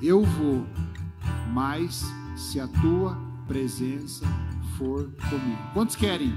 eu 0.00 0.22
vou, 0.22 0.64
mas 1.52 2.06
se 2.36 2.60
a 2.60 2.68
tua 2.68 3.18
presença 3.48 4.24
for 4.80 5.10
comigo. 5.28 5.58
Quantos 5.74 5.94
querem? 5.94 6.34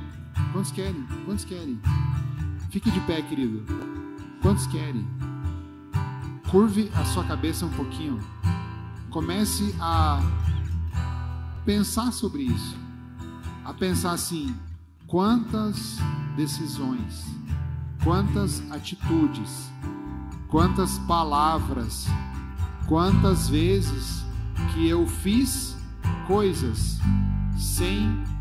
Quantos 0.51 0.71
querem? 0.71 1.07
Quantos 1.23 1.45
querem? 1.45 1.79
Fique 2.69 2.91
de 2.91 2.99
pé, 3.01 3.21
querido. 3.21 3.63
Quantos 4.41 4.67
querem? 4.67 5.07
Curve 6.51 6.91
a 6.93 7.05
sua 7.05 7.23
cabeça 7.23 7.65
um 7.65 7.69
pouquinho. 7.69 8.19
comece 9.09 9.73
a 9.79 10.19
pensar 11.65 12.11
sobre 12.11 12.43
isso. 12.43 12.75
A 13.63 13.73
pensar 13.73 14.11
assim: 14.11 14.53
quantas 15.07 15.97
decisões, 16.35 17.23
quantas 18.03 18.61
atitudes, 18.69 19.71
quantas 20.49 20.97
palavras, 20.99 22.07
quantas 22.87 23.47
vezes 23.47 24.25
que 24.73 24.89
eu 24.89 25.07
fiz 25.07 25.77
coisas 26.27 26.99
sem 27.55 28.32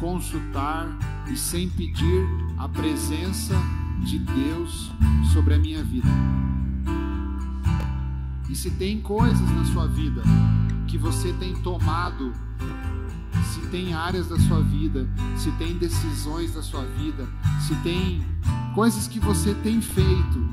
consultar 0.00 0.88
e 1.30 1.36
sem 1.36 1.68
pedir 1.68 2.26
a 2.58 2.66
presença 2.66 3.54
de 4.02 4.18
Deus 4.18 4.90
sobre 5.32 5.54
a 5.54 5.58
minha 5.58 5.84
vida. 5.84 6.08
E 8.48 8.56
se 8.56 8.70
tem 8.70 9.00
coisas 9.00 9.48
na 9.50 9.64
sua 9.66 9.86
vida 9.86 10.22
que 10.88 10.96
você 10.96 11.32
tem 11.34 11.54
tomado, 11.56 12.32
se 13.52 13.60
tem 13.68 13.92
áreas 13.92 14.28
da 14.28 14.38
sua 14.40 14.60
vida, 14.62 15.06
se 15.36 15.52
tem 15.52 15.76
decisões 15.76 16.54
da 16.54 16.62
sua 16.62 16.84
vida, 16.84 17.28
se 17.60 17.74
tem 17.76 18.24
coisas 18.74 19.06
que 19.06 19.20
você 19.20 19.54
tem 19.54 19.80
feito 19.82 20.48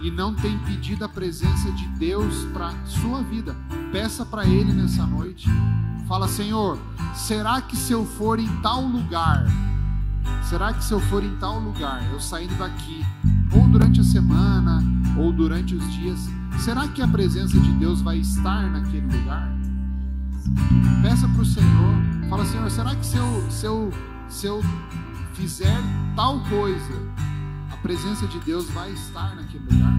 e 0.00 0.10
não 0.10 0.34
tem 0.34 0.56
pedido 0.60 1.04
a 1.04 1.08
presença 1.08 1.70
de 1.72 1.86
Deus 1.98 2.44
para 2.52 2.72
sua 2.86 3.22
vida, 3.22 3.56
peça 3.90 4.24
para 4.24 4.46
Ele 4.46 4.72
nessa 4.72 5.04
noite. 5.04 5.48
Fala, 6.06 6.28
Senhor, 6.28 6.78
será 7.14 7.62
que 7.62 7.76
se 7.76 7.92
eu 7.92 8.04
for 8.04 8.38
em 8.38 8.48
tal 8.60 8.82
lugar, 8.82 9.46
será 10.42 10.72
que 10.72 10.84
se 10.84 10.92
eu 10.92 11.00
for 11.00 11.24
em 11.24 11.34
tal 11.36 11.58
lugar, 11.58 12.02
eu 12.12 12.20
saindo 12.20 12.54
daqui, 12.58 13.04
ou 13.52 13.66
durante 13.68 14.00
a 14.00 14.04
semana, 14.04 14.82
ou 15.16 15.32
durante 15.32 15.74
os 15.74 15.92
dias, 15.94 16.28
será 16.58 16.86
que 16.88 17.00
a 17.00 17.08
presença 17.08 17.58
de 17.58 17.72
Deus 17.72 18.02
vai 18.02 18.18
estar 18.18 18.70
naquele 18.70 19.06
lugar? 19.06 19.48
Peça 21.00 21.26
para 21.26 21.42
o 21.42 21.46
Senhor, 21.46 22.28
fala, 22.28 22.44
Senhor, 22.44 22.70
será 22.70 22.94
que 22.94 23.06
se 23.06 23.16
eu, 23.16 23.46
se, 23.50 23.66
eu, 23.66 23.90
se 24.28 24.46
eu 24.46 24.62
fizer 25.32 25.80
tal 26.14 26.38
coisa, 26.40 27.12
a 27.72 27.76
presença 27.78 28.26
de 28.26 28.38
Deus 28.40 28.68
vai 28.70 28.92
estar 28.92 29.34
naquele 29.36 29.64
lugar? 29.64 29.94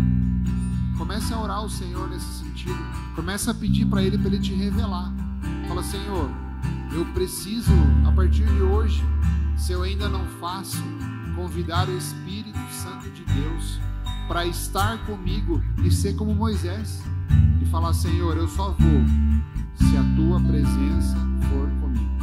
Comece 0.99 1.34
a 1.34 1.39
orar 1.39 1.58
ao 1.58 1.70
Senhor 1.70 2.08
nesse 2.08 2.43
sentido. 2.43 2.78
Comece 3.16 3.49
a 3.49 3.53
pedir 3.53 3.86
para 3.86 4.01
Ele 4.01 4.18
para 4.18 4.28
Ele 4.28 4.39
te 4.39 4.53
revelar. 4.53 5.24
Fala, 5.68 5.84
Senhor, 5.84 6.30
eu 6.93 7.05
preciso, 7.13 7.72
a 8.07 8.11
partir 8.11 8.45
de 8.45 8.61
hoje, 8.61 9.03
se 9.57 9.74
eu 9.74 9.84
ainda 9.84 10.07
não 10.07 10.26
faço, 10.39 10.84
convidar 11.36 11.89
o 11.89 11.97
Espírito 11.97 12.57
Santo 12.72 13.09
de 13.09 13.24
Deus 13.26 13.80
para 14.28 14.45
estar 14.45 14.97
comigo 15.05 15.61
e 15.84 15.91
ser 15.91 16.16
como 16.16 16.34
Moisés 16.34 17.03
e 17.61 17.66
falar: 17.66 17.93
Senhor, 17.93 18.38
eu 18.38 18.47
só 18.47 18.72
vou 18.72 19.03
se 19.76 19.97
a 19.97 20.03
tua 20.16 20.39
presença 20.39 21.16
for 21.49 21.70
comigo. 21.82 22.16